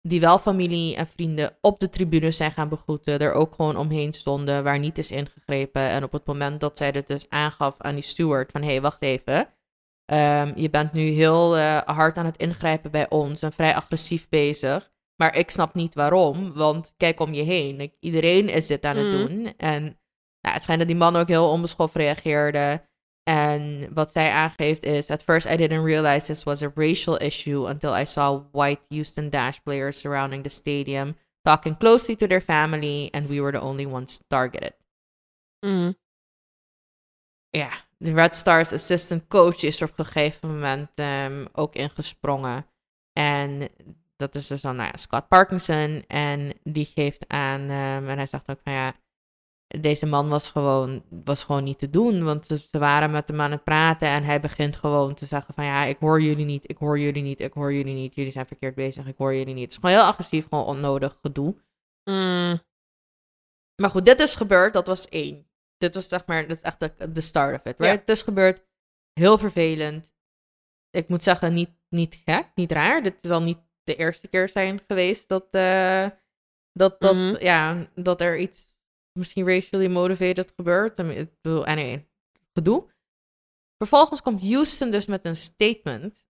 die 0.01 0.21
wel 0.21 0.39
familie 0.39 0.97
en 0.97 1.07
vrienden 1.07 1.59
op 1.61 1.81
de 1.81 1.89
tribunes 1.89 2.37
zijn 2.37 2.53
gaan 2.53 2.69
begroeten, 2.69 3.19
er 3.19 3.33
ook 3.33 3.55
gewoon 3.55 3.77
omheen 3.77 4.13
stonden, 4.13 4.65
waar 4.65 4.79
niet 4.79 4.99
is 4.99 5.11
ingegrepen. 5.11 5.83
En 5.83 6.03
op 6.05 6.13
het 6.13 6.27
moment 6.27 6.61
dat 6.61 6.77
zij 6.77 6.93
dit 6.93 7.07
dus 7.07 7.29
aangaf 7.29 7.75
aan 7.79 7.95
die 7.95 8.05
steward 8.05 8.51
van, 8.51 8.63
hé, 8.63 8.71
hey, 8.71 8.81
wacht 8.81 9.03
even, 9.03 9.49
Ehm, 10.05 10.53
je 10.57 10.71
bent 10.71 10.93
nu 10.93 11.03
heel 11.09 11.57
eh, 11.57 11.83
hard 11.85 12.19
aan 12.19 12.27
het 12.27 12.37
ingrijpen 12.37 12.91
bij 12.91 13.11
ons 13.11 13.43
en 13.43 13.53
vrij 13.53 13.75
agressief 13.75 14.29
bezig. 14.29 14.93
Maar 15.17 15.37
ik 15.37 15.51
snap 15.51 15.75
niet 15.75 15.95
waarom, 15.95 16.53
want 16.53 16.95
kijk 16.97 17.21
om 17.21 17.35
je 17.35 17.43
heen. 17.43 17.93
Iedereen 18.01 18.49
is 18.49 18.67
dit 18.67 18.85
aan 18.85 18.97
het 18.97 19.07
Mhm. 19.07 19.17
doen. 19.17 19.55
En 19.57 19.83
nou, 20.41 20.55
het 20.55 20.63
schijnt 20.63 20.81
dat 20.81 20.89
die 20.89 20.99
man 20.99 21.17
ook 21.17 21.29
heel 21.29 21.51
onbeschoft 21.51 21.95
reageerde. 21.95 22.89
En 23.25 23.89
wat 23.95 24.13
zij 24.13 24.31
aangeeft 24.31 24.85
is: 24.85 25.11
At 25.11 25.23
first, 25.23 25.47
I 25.47 25.57
didn't 25.57 25.85
realize 25.85 26.27
this 26.27 26.45
was 26.45 26.63
a 26.63 26.73
racial 26.75 27.21
issue 27.21 27.69
until 27.69 27.97
I 27.97 28.05
saw 28.05 28.43
white 28.53 28.81
Houston 28.89 29.31
Dash 29.31 29.59
players 29.63 29.99
surrounding 29.99 30.43
the 30.43 30.49
stadium, 30.49 31.17
talking 31.43 31.79
closely 31.79 32.17
to 32.17 32.27
their 32.27 32.43
family, 32.43 33.09
and 33.13 33.27
we 33.27 33.41
were 33.41 33.53
the 33.53 33.61
only 33.61 33.87
ones 33.87 34.21
targeted. 34.29 34.73
Mhm. 35.61 35.93
Ja, 37.51 37.71
de 37.99 38.13
Red 38.13 38.35
Stars 38.35 38.73
assistant 38.73 39.29
coach 39.29 39.63
is 39.63 39.81
er 39.81 39.89
op 39.89 39.99
een 39.99 40.05
gegeven 40.05 40.49
moment 40.49 40.91
ehm, 40.95 41.47
ook 41.53 41.75
ingesprongen. 41.75 42.67
En 43.13 43.69
dat 44.17 44.35
is 44.35 44.47
dus 44.47 44.61
dan 44.61 44.77
nou 44.77 44.89
ja, 44.89 44.97
Scott 44.97 45.29
Parkinson. 45.29 46.05
En 46.07 46.53
die 46.63 46.85
geeft 46.85 47.29
aan, 47.29 47.61
ehm, 47.61 48.09
en 48.09 48.17
hij 48.17 48.27
zegt 48.27 48.51
ook 48.51 48.61
van 48.63 48.73
ja, 48.73 48.95
deze 49.67 50.07
man 50.07 50.29
was 50.29 50.51
gewoon, 50.51 51.05
was 51.25 51.45
gewoon 51.45 51.65
niet 51.65 51.79
te 51.79 51.91
doen. 51.91 52.25
Want 52.25 52.47
ze, 52.47 52.57
ze 52.71 52.79
waren 52.79 53.11
met 53.11 53.29
hem 53.29 53.41
aan 53.41 53.51
het 53.51 53.65
praten 53.65 54.09
en 54.09 54.25
hij 54.25 54.41
begint 54.41 54.77
gewoon 54.77 55.15
te 55.15 55.27
zeggen 55.27 55.55
van 55.55 55.65
ja, 55.65 55.85
ik 55.85 55.99
hoor 55.99 56.23
jullie 56.23 56.45
niet, 56.45 56.71
ik 56.71 56.77
hoor 56.77 56.99
jullie 56.99 57.23
niet, 57.23 57.41
ik 57.41 57.53
hoor 57.53 57.73
jullie 57.73 57.95
niet. 57.95 58.15
Jullie 58.15 58.33
zijn 58.33 58.47
verkeerd 58.47 58.75
bezig, 58.75 59.07
ik 59.07 59.17
hoor 59.17 59.35
jullie 59.35 59.55
niet. 59.55 59.63
Het 59.63 59.71
is 59.73 59.79
gewoon 59.79 59.97
heel 59.97 60.05
agressief, 60.05 60.49
gewoon 60.49 60.65
onnodig 60.65 61.19
gedoe. 61.23 61.57
Mm. 62.11 62.61
Maar 63.83 63.91
goed, 63.91 64.05
dit 64.05 64.21
is 64.21 64.35
gebeurd, 64.35 64.73
dat 64.73 64.87
was 64.87 65.09
één. 65.09 65.49
Dit 65.79 65.95
was 65.95 66.09
zeg 66.09 66.27
maar, 66.27 66.47
dat 66.49 66.57
is 66.57 66.63
echt 66.63 66.81
de, 66.81 67.13
de 67.13 67.21
start 67.21 67.55
of 67.55 67.65
it, 67.65 67.79
right? 67.79 67.95
Ja. 67.95 68.01
Het 68.01 68.09
is 68.09 68.23
gebeurd, 68.23 68.67
heel 69.13 69.39
vervelend. 69.39 70.13
Ik 70.91 71.09
moet 71.09 71.23
zeggen, 71.23 71.55
niet, 71.55 71.71
niet 71.89 72.23
gek, 72.25 72.51
niet 72.55 72.73
raar. 72.73 73.03
Dit 73.03 73.17
is 73.21 73.31
al 73.31 73.43
niet 73.43 73.59
de 73.85 73.97
eerste 73.97 74.29
keer 74.29 74.49
zijn 74.49 74.81
geweest 74.87 75.29
dat, 75.29 75.47
eh, 75.51 76.09
dat, 76.73 77.01
dat, 77.01 77.15
Mhm. 77.15 77.45
ja, 77.45 77.89
dat 77.95 78.21
er 78.21 78.39
iets 78.39 78.74
misschien 79.19 79.47
racially 79.49 79.87
motivated 79.89 80.53
gebeurt. 80.57 80.99
Ik 80.99 81.29
bedoel, 81.41 81.67
anyway, 81.67 82.09
gedoe. 82.53 82.93
Vervolgens 83.77 84.23
komt 84.23 84.43
Houston 84.43 84.91
dus 84.91 85.07
met 85.07 85.27
een 85.27 85.37
statement 85.37 86.27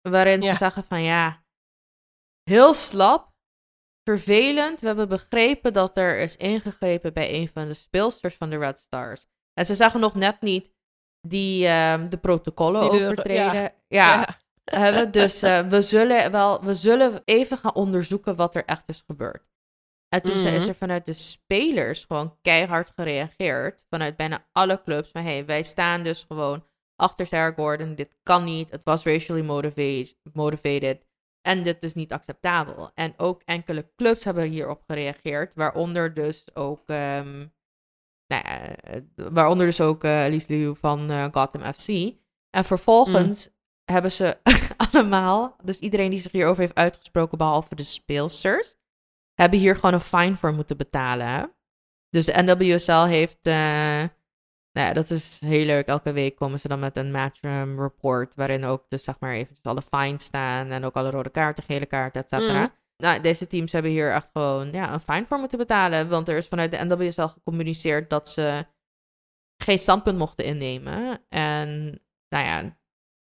waarin 0.00 0.42
Ja. 0.42 0.50
ze 0.52 0.56
zeggen 0.58 0.84
van 0.84 1.02
ja, 1.02 1.44
heel 2.42 2.74
slap, 2.74 3.32
vervelend. 4.08 4.80
We 4.80 4.86
hebben 4.86 5.08
begrepen 5.08 5.72
dat 5.72 5.96
er 5.96 6.18
is 6.18 6.36
ingegrepen 6.36 7.12
bij 7.12 7.34
een 7.34 7.48
van 7.48 7.66
de 7.68 7.74
speelsters 7.74 8.34
van 8.34 8.50
de 8.50 8.58
Red 8.58 8.78
Stars. 8.78 9.26
En 9.52 9.66
ze 9.66 9.74
zeggen 9.74 10.00
nog 10.00 10.14
net 10.14 10.40
niet 10.40 10.72
die 11.20 11.66
ehm, 11.66 12.08
de 12.08 12.16
protocollen 12.18 12.90
Die 12.90 12.98
de- 13.00 13.04
overtreden. 13.06 13.62
ja. 13.62 13.72
Ja, 13.88 14.26
hebben. 14.64 15.10
Dus 15.12 15.42
eh, 15.42 15.60
we, 15.60 15.82
zullen 15.82 16.30
wel, 16.30 16.64
we 16.64 16.74
zullen 16.74 17.22
even 17.24 17.56
gaan 17.58 17.74
onderzoeken 17.74 18.36
wat 18.36 18.54
er 18.54 18.64
echt 18.64 18.88
is 18.88 19.02
gebeurd. 19.06 19.52
En 20.14 20.22
toen 20.22 20.32
is 20.32 20.42
Mhm. 20.60 20.68
er 20.68 20.74
vanuit 20.74 21.06
de 21.06 21.12
spelers 21.12 22.04
gewoon 22.04 22.36
keihard 22.42 22.92
gereageerd. 22.96 23.84
Vanuit 23.90 24.16
bijna 24.16 24.46
alle 24.52 24.82
clubs. 24.82 25.12
Maar 25.12 25.22
hey, 25.22 25.44
wij 25.46 25.62
staan 25.62 26.02
dus 26.02 26.24
gewoon 26.28 26.64
achter 26.96 27.26
Sarah 27.26 27.54
Gordon. 27.54 27.94
Dit 27.94 28.16
kan 28.22 28.44
niet. 28.44 28.70
Het 28.70 28.84
was 28.84 29.04
racially 29.04 29.42
motivated. 29.42 30.16
motivated 30.32 31.06
en 31.40 31.62
dit 31.62 31.82
is 31.82 31.94
niet 31.94 32.12
acceptabel. 32.12 32.90
En 32.94 33.14
ook 33.16 33.42
enkele 33.44 33.90
clubs 33.96 34.24
hebben 34.24 34.44
hierop 34.48 34.82
gereageerd. 34.86 35.54
Waaronder 35.54 36.14
dus 36.14 36.44
ook... 36.54 36.82
ehm, 36.86 37.38
nou 38.26 38.42
ja, 38.48 38.76
eh, 38.76 39.00
waaronder 39.14 39.66
dus 39.66 39.80
ook 39.80 40.04
eh 40.04 40.24
Elise 40.24 40.52
Liu 40.52 40.76
van 40.80 41.10
eh, 41.10 41.24
Gotham 41.32 41.72
FC. 41.72 41.88
En 42.50 42.64
vervolgens 42.64 43.48
hebben 43.84 44.12
ze 44.12 44.38
allemaal, 44.92 45.56
dus 45.62 45.78
iedereen 45.78 46.10
die 46.10 46.20
zich 46.20 46.32
hierover 46.32 46.60
heeft 46.62 46.74
uitgesproken, 46.74 47.38
behalve 47.38 47.74
de 47.74 47.82
speelsters, 47.82 48.76
hebben 49.34 49.58
hier 49.58 49.74
gewoon 49.74 49.94
een 49.94 50.00
fine 50.00 50.36
voor 50.36 50.54
moeten 50.54 50.76
betalen. 50.76 51.54
Dus 52.08 52.26
de 52.26 52.42
NWSL 52.42 53.04
heeft, 53.04 53.38
eh, 53.42 53.54
nou 54.72 54.86
ja, 54.88 54.92
dat 54.92 55.10
is 55.10 55.40
heel 55.40 55.64
leuk. 55.64 55.86
Elke 55.86 56.12
week 56.12 56.36
komen 56.36 56.60
ze 56.60 56.68
dan 56.68 56.78
met 56.78 56.96
een 56.96 57.10
matchroom 57.10 57.80
report, 57.80 58.34
waarin 58.34 58.64
ook 58.64 58.84
dus 58.88 59.04
zeg 59.04 59.20
maar 59.20 59.32
eventjes 59.32 59.64
alle 59.64 59.82
fines 59.82 60.24
staan 60.24 60.70
en 60.70 60.84
ook 60.84 60.94
alle 60.94 61.10
rode 61.10 61.30
kaarten, 61.30 61.64
gele 61.64 61.86
kaarten, 61.86 62.22
et 62.22 62.28
cetera. 62.28 62.60
Mm. 62.60 62.72
Nou, 62.96 63.20
deze 63.20 63.46
teams 63.46 63.72
hebben 63.72 63.90
hier 63.90 64.12
echt 64.12 64.30
gewoon 64.32 64.72
ja, 64.72 64.92
een 64.92 65.00
fine 65.00 65.26
voor 65.26 65.38
moeten 65.38 65.58
betalen, 65.58 66.08
want 66.08 66.28
er 66.28 66.36
is 66.36 66.48
vanuit 66.48 66.70
de 66.70 66.84
NWSL 66.84 67.22
gecommuniceerd 67.22 68.10
dat 68.10 68.28
ze 68.28 68.66
geen 69.62 69.78
standpunt 69.78 70.18
mochten 70.18 70.44
innemen. 70.44 71.24
En 71.28 72.00
nou 72.28 72.44
ja, 72.44 72.78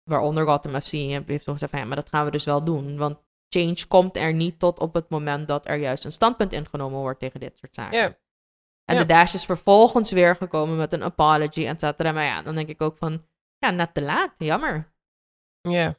waaronder 0.03 0.45
Gotham 0.45 0.81
FC 0.81 0.91
heeft 0.91 1.27
nog 1.27 1.55
gezegd 1.55 1.71
van 1.71 1.79
ja, 1.79 1.85
maar 1.85 1.95
dat 1.95 2.09
gaan 2.09 2.25
we 2.25 2.31
dus 2.31 2.43
wel 2.43 2.63
doen. 2.63 2.97
Want 2.97 3.24
change 3.59 3.87
komt 3.87 4.17
er 4.17 4.33
niet 4.33 4.59
tot 4.59 4.79
op 4.79 4.93
het 4.93 5.09
moment 5.09 5.47
dat 5.47 5.67
er 5.67 5.77
juist 5.77 6.05
een 6.05 6.11
standpunt 6.11 6.53
ingenomen 6.53 6.99
wordt 6.99 7.19
tegen 7.19 7.39
dit 7.39 7.57
soort 7.57 7.75
zaken. 7.75 8.17
En 8.85 8.97
de 8.97 9.05
Dash 9.05 9.33
is 9.33 9.45
vervolgens 9.45 10.11
weer 10.11 10.35
gekomen 10.35 10.77
met 10.77 10.93
een 10.93 11.03
apology, 11.03 11.65
et 11.67 11.79
cetera. 11.79 12.11
Maar 12.11 12.23
ja, 12.23 12.41
dan 12.41 12.55
denk 12.55 12.69
ik 12.69 12.81
ook 12.81 12.97
van, 12.97 13.25
ja, 13.57 13.69
net 13.71 13.93
te 13.93 14.01
laat. 14.01 14.33
Jammer. 14.37 14.93
Ja, 15.61 15.95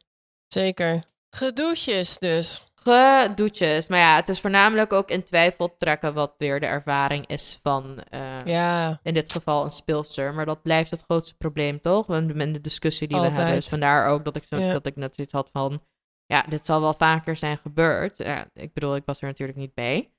zeker. 0.47 1.05
Gedoetjes 1.31 2.19
dus. 2.19 2.65
Gedoetjes. 2.75 3.89
Maar 3.89 3.99
ja, 3.99 4.17
het 4.17 4.29
is 4.29 4.41
voornamelijk 4.41 4.93
ook 4.93 5.11
in 5.11 5.25
twijfel 5.25 5.77
trekken 5.77 6.15
wat 6.15 6.35
weer 6.39 6.61
de 6.61 6.67
ervaring 6.67 7.27
is 7.27 7.59
van, 7.63 8.03
eh, 8.11 8.41
Ja, 8.45 9.01
in 9.03 9.15
dit 9.15 9.33
geval 9.33 9.65
een 9.65 9.71
speelster. 9.71 10.35
Maar 10.35 10.47
dat 10.47 10.63
blijft 10.63 10.91
het 10.91 11.03
grootste 11.03 11.35
probleem, 11.37 11.81
toch? 11.81 12.09
In 12.09 12.53
de 12.53 12.61
discussie 12.61 13.09
die 13.09 13.21
we 13.21 13.23
hebben. 13.23 13.55
Dus 13.55 13.67
vandaar 13.67 14.09
ook 14.09 14.25
dat 14.25 14.37
ik, 14.37 14.45
zo, 14.45 14.57
dat 14.57 14.87
ik 14.87 14.97
net 14.97 15.15
zoiets 15.15 15.33
had 15.33 15.49
van... 15.53 15.83
Ja, 16.27 16.43
dit 16.43 16.64
zal 16.66 16.81
wel 16.81 16.95
vaker 16.95 17.37
zijn 17.37 17.59
gebeurd. 17.59 18.18
Ja, 18.18 18.51
ik 18.55 18.72
bedoel, 18.72 18.97
ik 18.97 19.03
was 19.05 19.20
er 19.20 19.27
natuurlijk 19.27 19.59
niet 19.59 19.74
bij. 19.74 20.11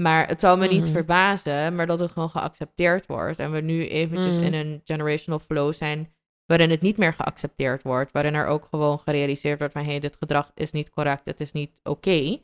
Maar 0.00 0.28
het 0.28 0.40
zou 0.40 0.58
me 0.58 0.68
niet 0.68 0.82
Mhm. 0.82 0.92
verbazen, 0.92 1.74
maar 1.74 1.86
dat 1.86 2.00
het 2.00 2.10
gewoon 2.10 2.30
geaccepteerd 2.30 3.06
wordt. 3.06 3.38
En 3.38 3.50
we 3.52 3.60
nu 3.60 3.88
eventjes 3.88 4.36
Mhm. 4.36 4.46
in 4.46 4.54
een 4.54 4.80
generational 4.84 5.38
flow 5.40 5.72
zijn... 5.74 6.14
waarin 6.46 6.70
het 6.70 6.80
niet 6.80 6.96
meer 6.96 7.12
geaccepteerd 7.12 7.82
wordt. 7.82 8.12
Waarin 8.12 8.34
er 8.34 8.46
ook 8.46 8.64
gewoon 8.70 8.98
gerealiseerd 8.98 9.58
wordt 9.58 9.72
van... 9.72 9.82
hé, 9.82 9.90
hey, 9.90 10.00
dit 10.00 10.16
gedrag 10.16 10.50
is 10.54 10.72
niet 10.72 10.90
correct, 10.90 11.24
het 11.24 11.40
is 11.40 11.52
niet 11.52 11.72
oké. 11.82 12.38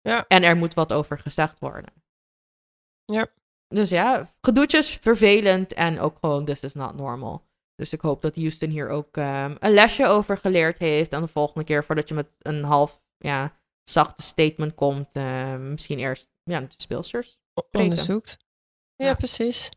Ja. 0.00 0.24
En 0.28 0.42
er 0.42 0.56
moet 0.56 0.74
wat 0.74 0.92
over 0.92 1.18
gezegd 1.18 1.58
worden. 1.58 1.92
Ja. 3.04 3.26
Dus 3.68 3.90
ja, 3.90 4.30
gedoetjes, 4.40 4.90
vervelend 4.90 5.72
en 5.72 6.00
ook 6.00 6.16
gewoon 6.20 6.44
this 6.44 6.60
is 6.60 6.74
not 6.74 6.94
normal. 6.96 7.46
Dus 7.78 7.92
ik 7.92 8.00
hoop 8.00 8.22
dat 8.22 8.34
Houston 8.36 8.70
hier 8.70 8.88
ook 8.88 9.16
ehm, 9.16 9.56
een 9.58 9.72
lesje 9.72 10.06
over 10.06 10.36
geleerd 10.38 10.78
heeft. 10.78 11.12
En 11.12 11.20
de 11.20 11.28
volgende 11.28 11.64
keer 11.64 11.84
voordat 11.84 12.08
je 12.08 12.14
met 12.14 12.28
een 12.38 12.64
half 12.64 13.00
ja, 13.18 13.60
zachte 13.84 14.22
statement 14.22 14.74
komt, 14.74 15.14
ehm, 15.14 15.70
misschien 15.70 15.98
eerst 15.98 16.30
ja, 16.42 16.60
de 16.60 16.66
speelsters. 16.76 17.38
onderzoekt. 17.72 18.36
Ja, 18.96 19.06
Ja. 19.06 19.14
precies. 19.14 19.68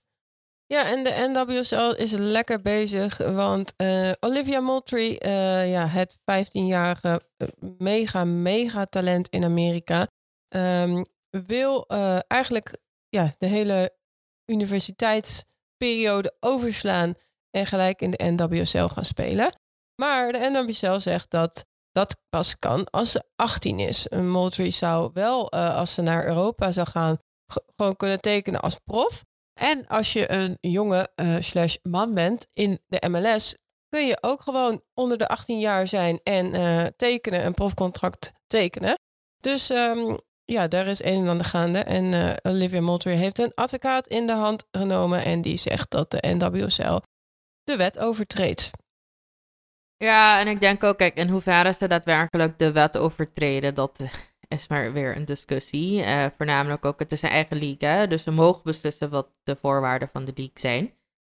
Ja, 0.65 0.85
en 0.89 1.03
de 1.03 1.31
NWSL 1.33 1.91
is 1.97 2.11
lekker 2.11 2.61
bezig, 2.61 3.17
want 3.17 3.73
eh, 3.77 4.11
Olivia 4.19 4.59
Moultrie, 4.59 5.19
eh, 5.19 5.71
ja, 5.71 5.87
het 5.87 6.17
15-jarige 6.17 7.21
eh, 7.37 7.47
mega, 7.77 8.23
mega 8.23 8.85
talent 8.85 9.27
in 9.27 9.43
Amerika, 9.43 10.07
ehm, 10.47 11.03
wil 11.29 11.87
eigenlijk 12.27 12.77
ja, 13.09 13.33
de 13.37 13.45
hele 13.45 13.95
universiteitsperiode 14.45 16.35
overslaan 16.39 17.13
en 17.51 17.65
gelijk 17.65 18.01
in 18.01 18.11
de 18.11 18.23
NWSL 18.37 18.85
gaan 18.85 19.05
spelen. 19.05 19.55
Maar 20.01 20.31
de 20.31 20.49
NWSL 20.51 20.99
zegt 20.99 21.29
dat 21.29 21.65
dat 21.91 22.15
pas 22.29 22.59
kan 22.59 22.89
als 22.89 23.11
ze 23.11 23.23
18 23.35 23.79
is. 23.79 24.05
Een 24.09 24.29
Moultrie 24.31 24.71
zou 24.71 25.09
wel, 25.13 25.49
eh, 25.49 25.75
als 25.75 25.93
ze 25.93 26.01
naar 26.01 26.27
Europa 26.27 26.71
zou 26.71 26.87
gaan, 26.87 27.17
ge- 27.51 27.63
gewoon 27.75 27.95
kunnen 27.95 28.21
tekenen 28.21 28.61
als 28.61 28.77
prof. 28.83 29.23
En 29.59 29.87
als 29.87 30.13
je 30.13 30.31
een 30.31 30.57
jonge 30.61 31.09
eh, 31.15 31.65
man 31.81 32.13
bent 32.13 32.47
in 32.53 32.79
de 32.87 33.09
MLS, 33.09 33.55
kun 33.89 34.07
je 34.07 34.17
ook 34.21 34.41
gewoon 34.41 34.81
onder 34.93 35.17
de 35.17 35.27
18 35.27 35.59
jaar 35.59 35.87
zijn 35.87 36.19
en 36.23 36.53
eh, 36.53 36.85
tekenen, 36.95 37.45
een 37.45 37.53
profcontract 37.53 38.31
tekenen. 38.47 38.99
Dus 39.37 39.69
ehm, 39.69 40.17
ja, 40.45 40.67
daar 40.67 40.87
is 40.87 41.03
een 41.03 41.21
en 41.23 41.27
ander 41.27 41.45
gaande. 41.45 41.79
En 41.79 42.35
Olivia 42.41 42.81
Moultrie 42.81 43.15
heeft 43.15 43.39
een 43.39 43.53
advocaat 43.53 44.07
in 44.07 44.27
de 44.27 44.33
hand 44.33 44.63
genomen 44.71 45.23
en 45.23 45.41
die 45.41 45.57
zegt 45.57 45.91
dat 45.91 46.11
de 46.11 46.27
NWSL 46.27 46.97
de 47.71 47.77
wet 47.77 47.99
overtreedt. 47.99 48.71
Ja, 49.97 50.39
en 50.39 50.47
ik 50.47 50.59
denk 50.59 50.83
ook, 50.83 50.97
kijk, 50.97 51.15
in 51.15 51.29
hoeverre 51.29 51.73
ze 51.73 51.87
daadwerkelijk 51.87 52.59
de 52.59 52.71
wet 52.71 52.97
overtreden, 52.97 53.75
dat 53.75 53.99
is 54.47 54.67
maar 54.67 54.93
weer 54.93 55.15
een 55.15 55.25
discussie. 55.25 56.03
Eh, 56.03 56.25
voornamelijk 56.37 56.85
ook, 56.85 56.99
het 56.99 57.11
is 57.11 57.21
een 57.21 57.29
eigen 57.29 57.57
league, 57.57 57.89
hè? 57.89 58.07
dus 58.07 58.23
ze 58.23 58.31
mogen 58.31 58.61
beslissen 58.63 59.09
wat 59.09 59.27
de 59.43 59.55
voorwaarden 59.55 60.09
van 60.09 60.25
de 60.25 60.31
league 60.35 60.59
zijn. 60.59 60.93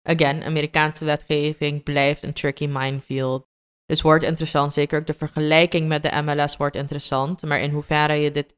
Again, 0.04 0.44
Amerikaanse 0.44 1.06
wetgeving 1.06 1.84
blijft 1.84 2.24
een 2.24 2.34
tricky 2.34 2.68
minefield. 2.68 3.48
Dus 3.86 4.02
wordt 4.02 4.24
interessant, 4.24 4.74
zeker 4.74 5.00
ook 5.00 5.08
de 5.08 5.14
vergelijking 5.14 5.88
met 5.88 6.04
de 6.04 6.22
MLS 6.22 6.58
wordt 6.58 6.76
interessant. 6.76 7.42
Maar 7.42 7.60
in 7.60 7.72
hoeverre 7.72 8.14
je 8.14 8.32
dit, 8.32 8.56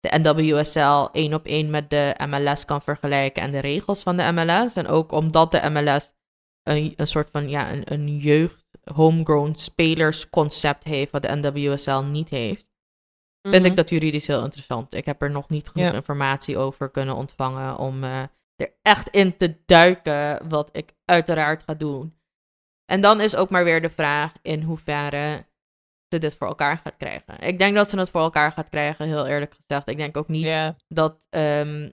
de 0.00 0.18
NWSL 0.18 1.08
één 1.12 1.34
op 1.34 1.46
één 1.46 1.70
met 1.70 1.90
de 1.90 2.14
MLS 2.26 2.64
kan 2.64 2.82
vergelijken 2.82 3.42
en 3.42 3.50
de 3.50 3.58
regels 3.58 4.02
van 4.02 4.16
de 4.16 4.32
MLS. 4.32 4.74
En 4.74 4.86
ook 4.86 5.12
omdat 5.12 5.50
de 5.50 5.70
MLS 5.70 6.16
een, 6.68 6.92
een 6.96 7.06
soort 7.06 7.30
van, 7.30 7.48
ja, 7.48 7.72
een, 7.72 7.92
een 7.92 8.16
jeugd 8.18 8.64
homegrown 8.94 9.54
spelersconcept 9.54 10.84
heeft, 10.84 11.10
wat 11.12 11.22
de 11.22 11.36
NWSL 11.36 12.00
niet 12.00 12.28
heeft, 12.28 12.66
vind 13.42 13.64
ik 13.64 13.76
dat 13.76 13.88
juridisch 13.88 14.26
heel 14.26 14.44
interessant. 14.44 14.94
Ik 14.94 15.04
heb 15.04 15.22
er 15.22 15.30
nog 15.30 15.48
niet 15.48 15.68
genoeg 15.68 15.88
Ja. 15.88 15.94
informatie 15.94 16.58
over 16.58 16.90
kunnen 16.90 17.14
ontvangen 17.14 17.76
om 17.76 18.04
eh, 18.04 18.22
er 18.56 18.72
echt 18.82 19.08
in 19.08 19.36
te 19.36 19.56
duiken, 19.66 20.48
wat 20.48 20.68
ik 20.72 20.94
uiteraard 21.04 21.62
ga 21.62 21.74
doen. 21.74 22.16
En 22.84 23.00
dan 23.00 23.20
is 23.20 23.36
ook 23.36 23.50
maar 23.50 23.64
weer 23.64 23.82
de 23.82 23.90
vraag 23.90 24.32
in 24.42 24.62
hoeverre 24.62 25.46
ze 26.08 26.18
dit 26.18 26.34
voor 26.34 26.46
elkaar 26.46 26.76
gaat 26.76 26.96
krijgen. 26.96 27.38
Ik 27.38 27.58
denk 27.58 27.74
dat 27.74 27.90
ze 27.90 27.98
het 27.98 28.10
voor 28.10 28.20
elkaar 28.20 28.52
gaat 28.52 28.68
krijgen, 28.68 29.06
heel 29.06 29.26
eerlijk 29.26 29.54
gezegd. 29.54 29.88
Ik 29.88 29.96
denk 29.96 30.16
ook 30.16 30.28
niet 30.28 30.74
dat, 30.88 31.20
ehm, 31.28 31.90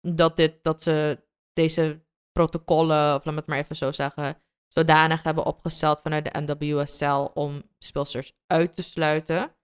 dat, 0.00 0.36
dit, 0.36 0.62
dat 0.62 0.82
ze 0.82 1.22
deze 1.52 2.04
protocollen, 2.32 3.14
of 3.14 3.24
laat 3.24 3.34
me 3.34 3.40
het 3.40 3.46
maar 3.46 3.58
even 3.58 3.76
zo 3.76 3.92
zeggen, 3.92 4.42
zodanig 4.68 5.22
hebben 5.22 5.44
opgesteld 5.46 6.00
vanuit 6.00 6.24
de 6.24 6.40
NWSL 6.40 7.30
om 7.34 7.62
speelsters 7.78 8.32
uit 8.46 8.74
te 8.74 8.82
sluiten. 8.82 9.56